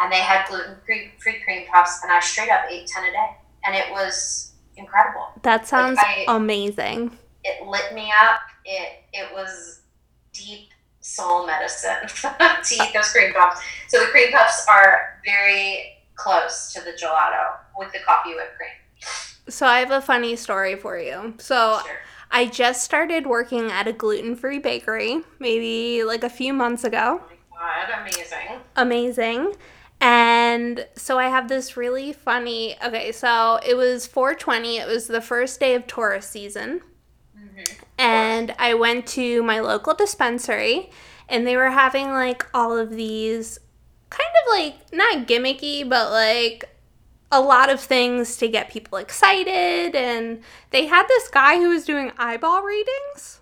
And 0.00 0.12
they 0.12 0.20
had 0.20 0.46
gluten 0.46 0.76
free 0.84 1.40
cream 1.44 1.66
puffs, 1.72 2.02
and 2.02 2.12
I 2.12 2.20
straight 2.20 2.50
up 2.50 2.64
ate 2.68 2.86
10 2.86 3.04
a 3.04 3.12
day. 3.12 3.36
And 3.64 3.74
it 3.74 3.90
was 3.90 4.52
incredible. 4.76 5.28
That 5.42 5.66
sounds 5.66 5.96
like 5.96 6.28
I, 6.28 6.36
amazing. 6.36 7.16
It 7.44 7.66
lit 7.66 7.94
me 7.94 8.12
up. 8.20 8.40
It, 8.64 9.04
it 9.12 9.32
was 9.34 9.80
deep 10.32 10.70
soul 11.00 11.46
medicine 11.46 11.96
to 12.06 12.74
eat 12.74 12.94
those 12.94 13.10
cream 13.10 13.32
puffs. 13.32 13.60
So 13.88 14.00
the 14.00 14.06
cream 14.06 14.32
puffs 14.32 14.66
are 14.68 15.20
very 15.24 15.98
close 16.14 16.72
to 16.72 16.80
the 16.80 16.92
gelato 16.92 17.56
with 17.76 17.92
the 17.92 17.98
coffee 18.06 18.34
whipped 18.34 18.56
cream. 18.56 18.70
So 19.48 19.66
I 19.66 19.80
have 19.80 19.90
a 19.90 20.00
funny 20.00 20.36
story 20.36 20.76
for 20.76 20.98
you. 20.98 21.34
So 21.38 21.80
sure. 21.84 21.96
I 22.30 22.46
just 22.46 22.84
started 22.84 23.26
working 23.26 23.70
at 23.70 23.88
a 23.88 23.92
gluten 23.92 24.36
free 24.36 24.58
bakery, 24.58 25.22
maybe 25.38 26.04
like 26.04 26.24
a 26.24 26.30
few 26.30 26.52
months 26.52 26.84
ago. 26.84 27.20
Oh 27.22 27.36
my 27.50 27.86
God, 27.86 28.00
amazing. 28.00 28.60
Amazing. 28.76 29.54
And 30.00 30.86
so 30.96 31.18
I 31.18 31.28
have 31.28 31.48
this 31.48 31.76
really 31.76 32.12
funny. 32.12 32.76
Okay, 32.84 33.12
so 33.12 33.60
it 33.66 33.76
was 33.76 34.06
420. 34.06 34.78
It 34.78 34.88
was 34.88 35.06
the 35.06 35.20
first 35.20 35.60
day 35.60 35.74
of 35.74 35.86
tourist 35.86 36.30
season. 36.30 36.80
And 37.98 38.54
I 38.58 38.74
went 38.74 39.06
to 39.08 39.42
my 39.42 39.60
local 39.60 39.94
dispensary, 39.94 40.90
and 41.28 41.46
they 41.46 41.56
were 41.56 41.70
having 41.70 42.10
like 42.10 42.46
all 42.52 42.76
of 42.76 42.90
these 42.90 43.58
kind 44.10 44.30
of 44.42 44.58
like 44.58 44.92
not 44.92 45.26
gimmicky, 45.26 45.88
but 45.88 46.10
like 46.10 46.64
a 47.30 47.40
lot 47.40 47.70
of 47.70 47.80
things 47.80 48.36
to 48.36 48.48
get 48.48 48.70
people 48.70 48.98
excited. 48.98 49.94
And 49.94 50.42
they 50.70 50.86
had 50.86 51.06
this 51.08 51.28
guy 51.28 51.56
who 51.56 51.70
was 51.70 51.84
doing 51.84 52.12
eyeball 52.18 52.62
readings. 52.62 53.40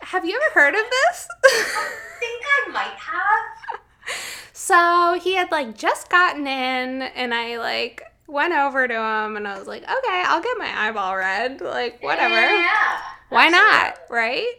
Have 0.00 0.24
you 0.24 0.40
ever 0.42 0.60
heard 0.60 0.74
of 0.74 0.84
this? 0.90 1.28
I 1.44 1.90
think 2.18 2.44
I 2.44 2.70
might 2.72 2.98
have. 2.98 3.80
So 4.54 5.18
he 5.20 5.34
had 5.34 5.50
like 5.50 5.76
just 5.76 6.08
gotten 6.08 6.46
in, 6.46 7.02
and 7.02 7.34
I 7.34 7.58
like 7.58 8.02
went 8.32 8.54
over 8.54 8.88
to 8.88 8.94
him 8.94 9.36
and 9.36 9.46
I 9.46 9.58
was 9.58 9.68
like, 9.68 9.82
okay, 9.82 10.22
I'll 10.26 10.42
get 10.42 10.56
my 10.58 10.88
eyeball 10.88 11.16
read. 11.16 11.60
Like, 11.60 12.02
whatever. 12.02 12.34
Yeah. 12.34 13.00
Why 13.32 13.48
not? 13.48 13.98
Right? 14.10 14.54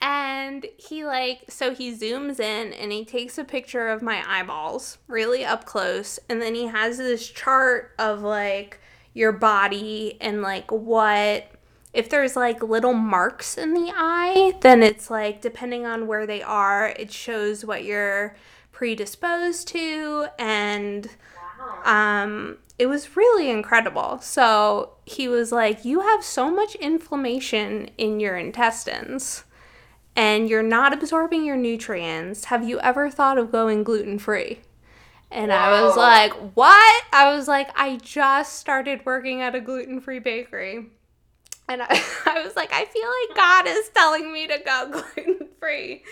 And 0.00 0.66
he 0.76 1.04
like 1.04 1.44
so 1.48 1.74
he 1.74 1.92
zooms 1.92 2.38
in 2.38 2.72
and 2.72 2.92
he 2.92 3.04
takes 3.04 3.36
a 3.36 3.44
picture 3.44 3.88
of 3.88 4.00
my 4.00 4.22
eyeballs 4.26 4.98
really 5.08 5.44
up 5.44 5.64
close 5.64 6.20
and 6.28 6.40
then 6.40 6.54
he 6.54 6.68
has 6.68 6.98
this 6.98 7.28
chart 7.28 7.94
of 7.98 8.22
like 8.22 8.80
your 9.12 9.32
body 9.32 10.16
and 10.20 10.40
like 10.40 10.70
what 10.70 11.50
if 11.92 12.08
there's 12.08 12.36
like 12.36 12.62
little 12.62 12.92
marks 12.92 13.58
in 13.58 13.74
the 13.74 13.92
eye, 13.94 14.52
then 14.60 14.82
it's 14.82 15.10
like 15.10 15.40
depending 15.40 15.86
on 15.86 16.06
where 16.06 16.26
they 16.26 16.42
are, 16.42 16.88
it 16.88 17.10
shows 17.10 17.64
what 17.64 17.82
you're 17.82 18.36
predisposed 18.72 19.66
to 19.68 20.26
and 20.38 21.08
um 21.84 22.58
it 22.78 22.86
was 22.86 23.16
really 23.16 23.50
incredible. 23.50 24.20
So 24.20 24.92
he 25.04 25.28
was 25.28 25.50
like, 25.50 25.84
You 25.84 26.00
have 26.00 26.22
so 26.22 26.50
much 26.50 26.74
inflammation 26.76 27.90
in 27.98 28.20
your 28.20 28.36
intestines 28.36 29.44
and 30.18 30.48
you're 30.48 30.64
not 30.64 30.92
absorbing 30.92 31.44
your 31.44 31.56
nutrients, 31.56 32.46
have 32.46 32.68
you 32.68 32.80
ever 32.80 33.08
thought 33.08 33.38
of 33.38 33.52
going 33.52 33.84
gluten 33.84 34.18
free? 34.18 34.58
And. 35.30 35.52
I 35.52 35.82
was 35.82 35.96
like, 35.96 36.32
what? 36.54 37.04
I 37.12 37.36
was 37.36 37.46
like, 37.46 37.70
I 37.78 37.98
just 37.98 38.58
started 38.58 39.06
working 39.06 39.42
at 39.42 39.54
a 39.54 39.60
gluten 39.60 40.00
free 40.00 40.18
bakery. 40.18 40.86
And 41.68 41.82
I, 41.82 41.86
I 42.26 42.42
was 42.42 42.56
like, 42.56 42.72
I 42.72 42.84
feel 42.86 43.06
like 43.06 43.36
God 43.36 43.68
is 43.68 43.90
telling 43.90 44.32
me 44.32 44.48
to 44.48 44.58
go 44.58 44.90
gluten 45.14 45.48
free. 45.60 46.02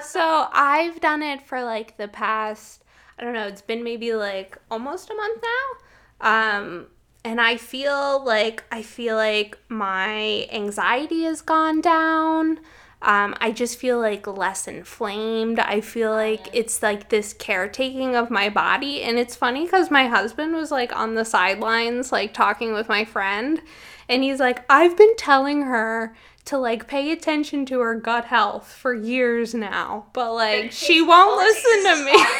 so 0.00 0.46
I've 0.52 1.00
done 1.00 1.24
it 1.24 1.42
for 1.44 1.64
like 1.64 1.96
the 1.96 2.06
past, 2.06 2.84
I 3.18 3.24
don't 3.24 3.32
know, 3.34 3.46
it's 3.46 3.62
been 3.62 3.82
maybe 3.82 4.14
like 4.14 4.56
almost 4.70 5.10
a 5.10 5.14
month 5.14 5.42
now. 5.42 6.58
Um, 6.60 6.86
and 7.24 7.40
I 7.40 7.56
feel 7.56 8.24
like 8.24 8.64
I 8.70 8.82
feel 8.82 9.16
like 9.16 9.58
my 9.68 10.46
anxiety 10.52 11.24
has 11.24 11.40
gone 11.40 11.80
down. 11.80 12.60
Um, 13.00 13.36
I 13.40 13.52
just 13.52 13.78
feel 13.78 14.00
like 14.00 14.26
less 14.26 14.66
inflamed. 14.66 15.60
I 15.60 15.80
feel 15.80 16.10
like 16.10 16.46
Mhm. 16.46 16.50
it's 16.54 16.82
like 16.82 17.10
this 17.10 17.32
caretaking 17.32 18.16
of 18.16 18.30
my 18.30 18.48
body. 18.48 19.02
And 19.02 19.18
it's 19.18 19.36
funny 19.36 19.64
because 19.64 19.90
my 19.90 20.08
husband 20.08 20.54
was 20.54 20.70
like 20.72 20.94
on 20.94 21.14
the 21.14 21.24
sidelines, 21.24 22.10
like 22.10 22.34
talking 22.34 22.72
with 22.72 22.88
my 22.88 23.04
friend. 23.04 23.62
And 24.08 24.22
he's 24.24 24.40
like, 24.40 24.64
I've 24.68 24.96
been 24.96 25.14
telling 25.16 25.62
her 25.62 26.16
to 26.48 26.58
like 26.58 26.86
pay 26.88 27.10
attention 27.12 27.64
to 27.66 27.80
her 27.80 27.94
gut 27.94 28.24
health 28.26 28.72
for 28.72 28.94
years 28.94 29.54
now, 29.54 30.06
but 30.12 30.32
like 30.34 30.72
she 30.72 31.00
won't 31.02 31.36
listen 31.36 31.84
to 31.84 32.04
me. 32.04 32.24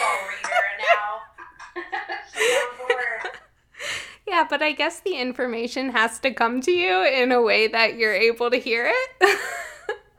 Yeah, 4.27 4.47
but 4.49 4.61
I 4.61 4.73
guess 4.73 5.01
the 5.01 5.15
information 5.15 5.89
has 5.91 6.19
to 6.21 6.31
come 6.35 6.61
to 6.61 6.71
you 6.71 7.03
in 7.03 7.33
a 7.33 7.41
way 7.41 7.67
that 7.67 7.97
you're 7.97 8.13
able 8.13 8.51
to 8.51 8.59
hear 8.59 8.87
it. 8.87 9.11
One 9.21 9.31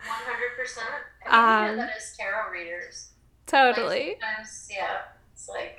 hundred 0.07 0.57
percent. 0.57 0.87
I 1.27 1.61
mean, 1.61 1.71
Um, 1.71 1.77
that 1.77 1.91
as 1.95 2.17
tarot 2.17 2.51
readers. 2.51 3.09
totally. 3.45 4.07
Like, 4.09 4.19
sometimes, 4.19 4.67
yeah, 4.75 4.97
it's 5.31 5.47
like 5.47 5.77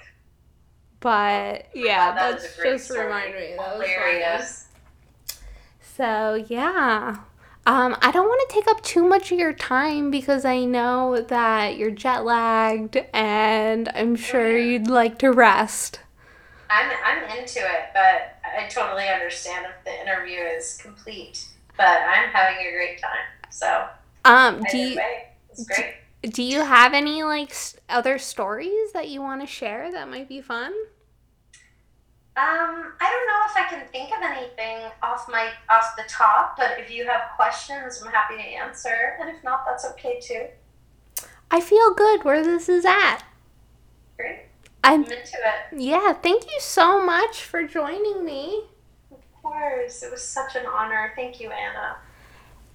But 1.00 1.66
yeah, 1.74 2.14
that 2.14 2.34
was 2.34 2.42
that's 2.44 2.56
a 2.56 2.60
great 2.60 2.72
just 2.74 2.84
story. 2.84 3.06
remind 3.06 3.34
me. 3.34 3.54
That 3.58 3.76
was 3.78 3.86
funny. 3.88 3.92
hilarious. 3.94 4.66
So 5.96 6.44
yeah. 6.48 7.16
Um, 7.66 7.96
I 8.00 8.10
don't 8.10 8.26
want 8.26 8.48
to 8.48 8.54
take 8.54 8.66
up 8.68 8.82
too 8.82 9.06
much 9.06 9.30
of 9.30 9.38
your 9.38 9.52
time 9.52 10.10
because 10.10 10.44
I 10.44 10.64
know 10.64 11.20
that 11.20 11.76
you're 11.76 11.90
jet 11.90 12.24
lagged 12.24 12.96
and 13.12 13.88
I'm 13.94 14.16
sure 14.16 14.56
you'd 14.58 14.88
like 14.88 15.18
to 15.18 15.30
rest. 15.30 16.00
I'm 16.70 16.90
I'm 17.04 17.38
into 17.38 17.58
it, 17.60 17.90
but 17.92 18.38
I 18.44 18.66
totally 18.68 19.08
understand 19.08 19.66
if 19.66 19.84
the 19.84 20.00
interview 20.00 20.38
is 20.40 20.78
complete. 20.80 21.46
But 21.76 21.86
I'm 22.02 22.30
having 22.30 22.66
a 22.66 22.70
great 22.72 23.00
time. 23.00 23.26
So 23.50 23.88
Um, 24.24 24.62
do 24.64 24.78
you 24.78 24.96
way, 24.96 25.28
it's 25.50 25.64
great. 25.64 25.94
do 26.22 26.42
you 26.42 26.60
have 26.64 26.94
any 26.94 27.22
like 27.24 27.54
other 27.88 28.18
stories 28.18 28.92
that 28.94 29.08
you 29.08 29.20
want 29.20 29.40
to 29.40 29.46
share 29.46 29.90
that 29.92 30.08
might 30.08 30.28
be 30.28 30.40
fun? 30.40 30.72
Um, 32.36 32.92
I 33.00 33.10
don't 33.10 33.26
know 33.26 33.42
if 33.46 33.56
I 33.56 33.68
can 33.68 33.86
think 33.88 34.10
of 34.16 34.22
anything 34.22 34.90
off 35.02 35.28
my 35.28 35.50
off 35.68 35.96
the 35.96 36.04
top, 36.08 36.56
but 36.56 36.78
if 36.78 36.90
you 36.90 37.04
have 37.06 37.22
questions, 37.36 38.00
I'm 38.02 38.12
happy 38.12 38.36
to 38.36 38.42
answer. 38.42 39.16
And 39.20 39.28
if 39.28 39.42
not, 39.42 39.64
that's 39.66 39.84
okay 39.92 40.20
too. 40.20 40.46
I 41.50 41.60
feel 41.60 41.92
good 41.92 42.24
where 42.24 42.44
this 42.44 42.68
is 42.68 42.84
at. 42.84 43.22
Great. 44.16 44.42
I'm 44.84 45.04
I'm 45.04 45.10
into 45.10 45.16
it. 45.16 45.78
yeah, 45.78 46.12
thank 46.12 46.44
you 46.44 46.58
so 46.60 47.04
much 47.04 47.42
for 47.42 47.66
joining 47.66 48.24
me. 48.24 48.62
Of 49.10 49.42
course. 49.42 50.02
It 50.02 50.10
was 50.12 50.22
such 50.22 50.54
an 50.54 50.66
honor. 50.66 51.12
Thank 51.16 51.40
you, 51.40 51.50
Anna. 51.50 51.96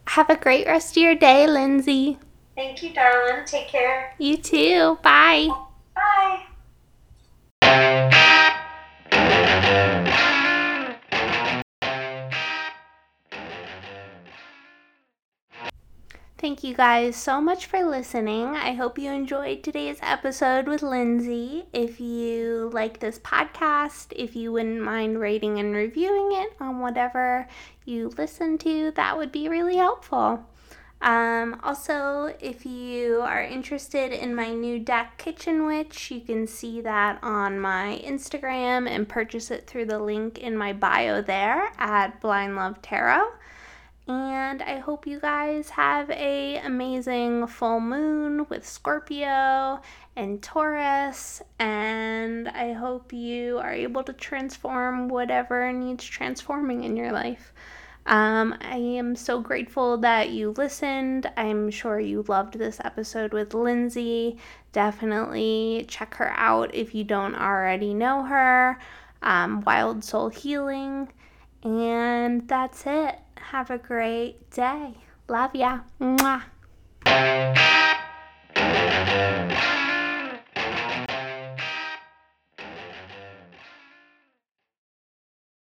Have 0.07 0.29
a 0.29 0.35
great 0.35 0.67
rest 0.67 0.97
of 0.97 1.01
your 1.01 1.15
day, 1.15 1.47
Lindsay. 1.47 2.19
Thank 2.55 2.83
you, 2.83 2.93
darling. 2.93 3.45
Take 3.45 3.69
care. 3.69 4.13
You 4.19 4.37
too. 4.37 4.99
Bye. 5.01 5.49
Bye. 7.61 8.11
Thank 16.37 16.65
you 16.65 16.75
guys 16.75 17.15
so 17.15 17.39
much 17.39 17.65
for 17.65 17.81
listening. 17.81 18.47
I 18.47 18.73
hope 18.73 18.99
you 18.99 19.09
enjoyed 19.09 19.63
today's 19.63 19.99
episode 20.01 20.67
with 20.67 20.83
Lindsay. 20.83 21.63
If 21.71 22.01
you 22.01 22.69
like 22.73 22.99
this 22.99 23.17
podcast, 23.19 24.11
if 24.13 24.35
you 24.35 24.51
wouldn't 24.51 24.81
mind 24.81 25.21
rating 25.21 25.59
and 25.59 25.73
reviewing 25.73 26.33
it 26.33 26.49
on 26.59 26.81
whatever 26.81 27.47
you 27.85 28.11
listen 28.17 28.57
to, 28.59 28.91
that 28.91 29.17
would 29.17 29.31
be 29.31 29.47
really 29.47 29.77
helpful. 29.77 30.45
Um, 31.01 31.57
also, 31.63 32.35
if 32.41 32.65
you 32.65 33.21
are 33.21 33.41
interested 33.41 34.11
in 34.11 34.35
my 34.35 34.53
new 34.53 34.77
deck, 34.77 35.17
Kitchen 35.17 35.65
Witch, 35.65 36.11
you 36.11 36.19
can 36.19 36.47
see 36.47 36.81
that 36.81 37.17
on 37.23 37.61
my 37.61 38.01
Instagram 38.05 38.89
and 38.89 39.07
purchase 39.07 39.51
it 39.51 39.67
through 39.67 39.85
the 39.85 39.99
link 39.99 40.37
in 40.37 40.57
my 40.57 40.73
bio 40.73 41.21
there 41.21 41.71
at 41.77 42.19
Blind 42.19 42.57
Love 42.57 42.81
Tarot. 42.81 43.31
And 44.07 44.61
I 44.61 44.77
hope 44.77 45.07
you 45.07 45.19
guys 45.19 45.71
have 45.71 46.11
a 46.11 46.57
amazing 46.57 47.47
full 47.47 47.79
moon 47.79 48.45
with 48.49 48.67
Scorpio 48.67 49.81
and 50.15 50.43
Taurus 50.43 51.41
and 51.57 52.47
I 52.49 52.73
hope 52.73 53.11
you 53.11 53.57
are 53.57 53.73
able 53.73 54.03
to 54.03 54.13
transform 54.13 55.07
whatever 55.07 55.73
needs 55.73 56.05
transforming 56.05 56.83
in 56.83 56.95
your 56.95 57.11
life. 57.11 57.51
Um, 58.05 58.55
I 58.61 58.75
am 58.75 59.15
so 59.15 59.41
grateful 59.41 59.97
that 59.97 60.29
you 60.29 60.51
listened. 60.51 61.27
I'm 61.35 61.71
sure 61.71 61.99
you 61.99 62.23
loved 62.27 62.59
this 62.59 62.79
episode 62.83 63.33
with 63.33 63.55
Lindsay. 63.55 64.37
Definitely 64.71 65.85
check 65.87 66.13
her 66.15 66.31
out 66.37 66.75
if 66.75 66.93
you 66.93 67.03
don't 67.03 67.33
already 67.33 67.95
know 67.95 68.21
her. 68.21 68.79
Um, 69.23 69.61
Wild 69.61 70.03
Soul 70.03 70.29
Healing. 70.29 71.11
And 71.63 72.47
that's 72.47 72.83
it. 72.85 73.17
Have 73.51 73.69
a 73.69 73.77
great 73.77 74.49
day. 74.49 74.97
Love 75.29 75.53
ya. 75.53 75.81
Mwah. 76.01 76.41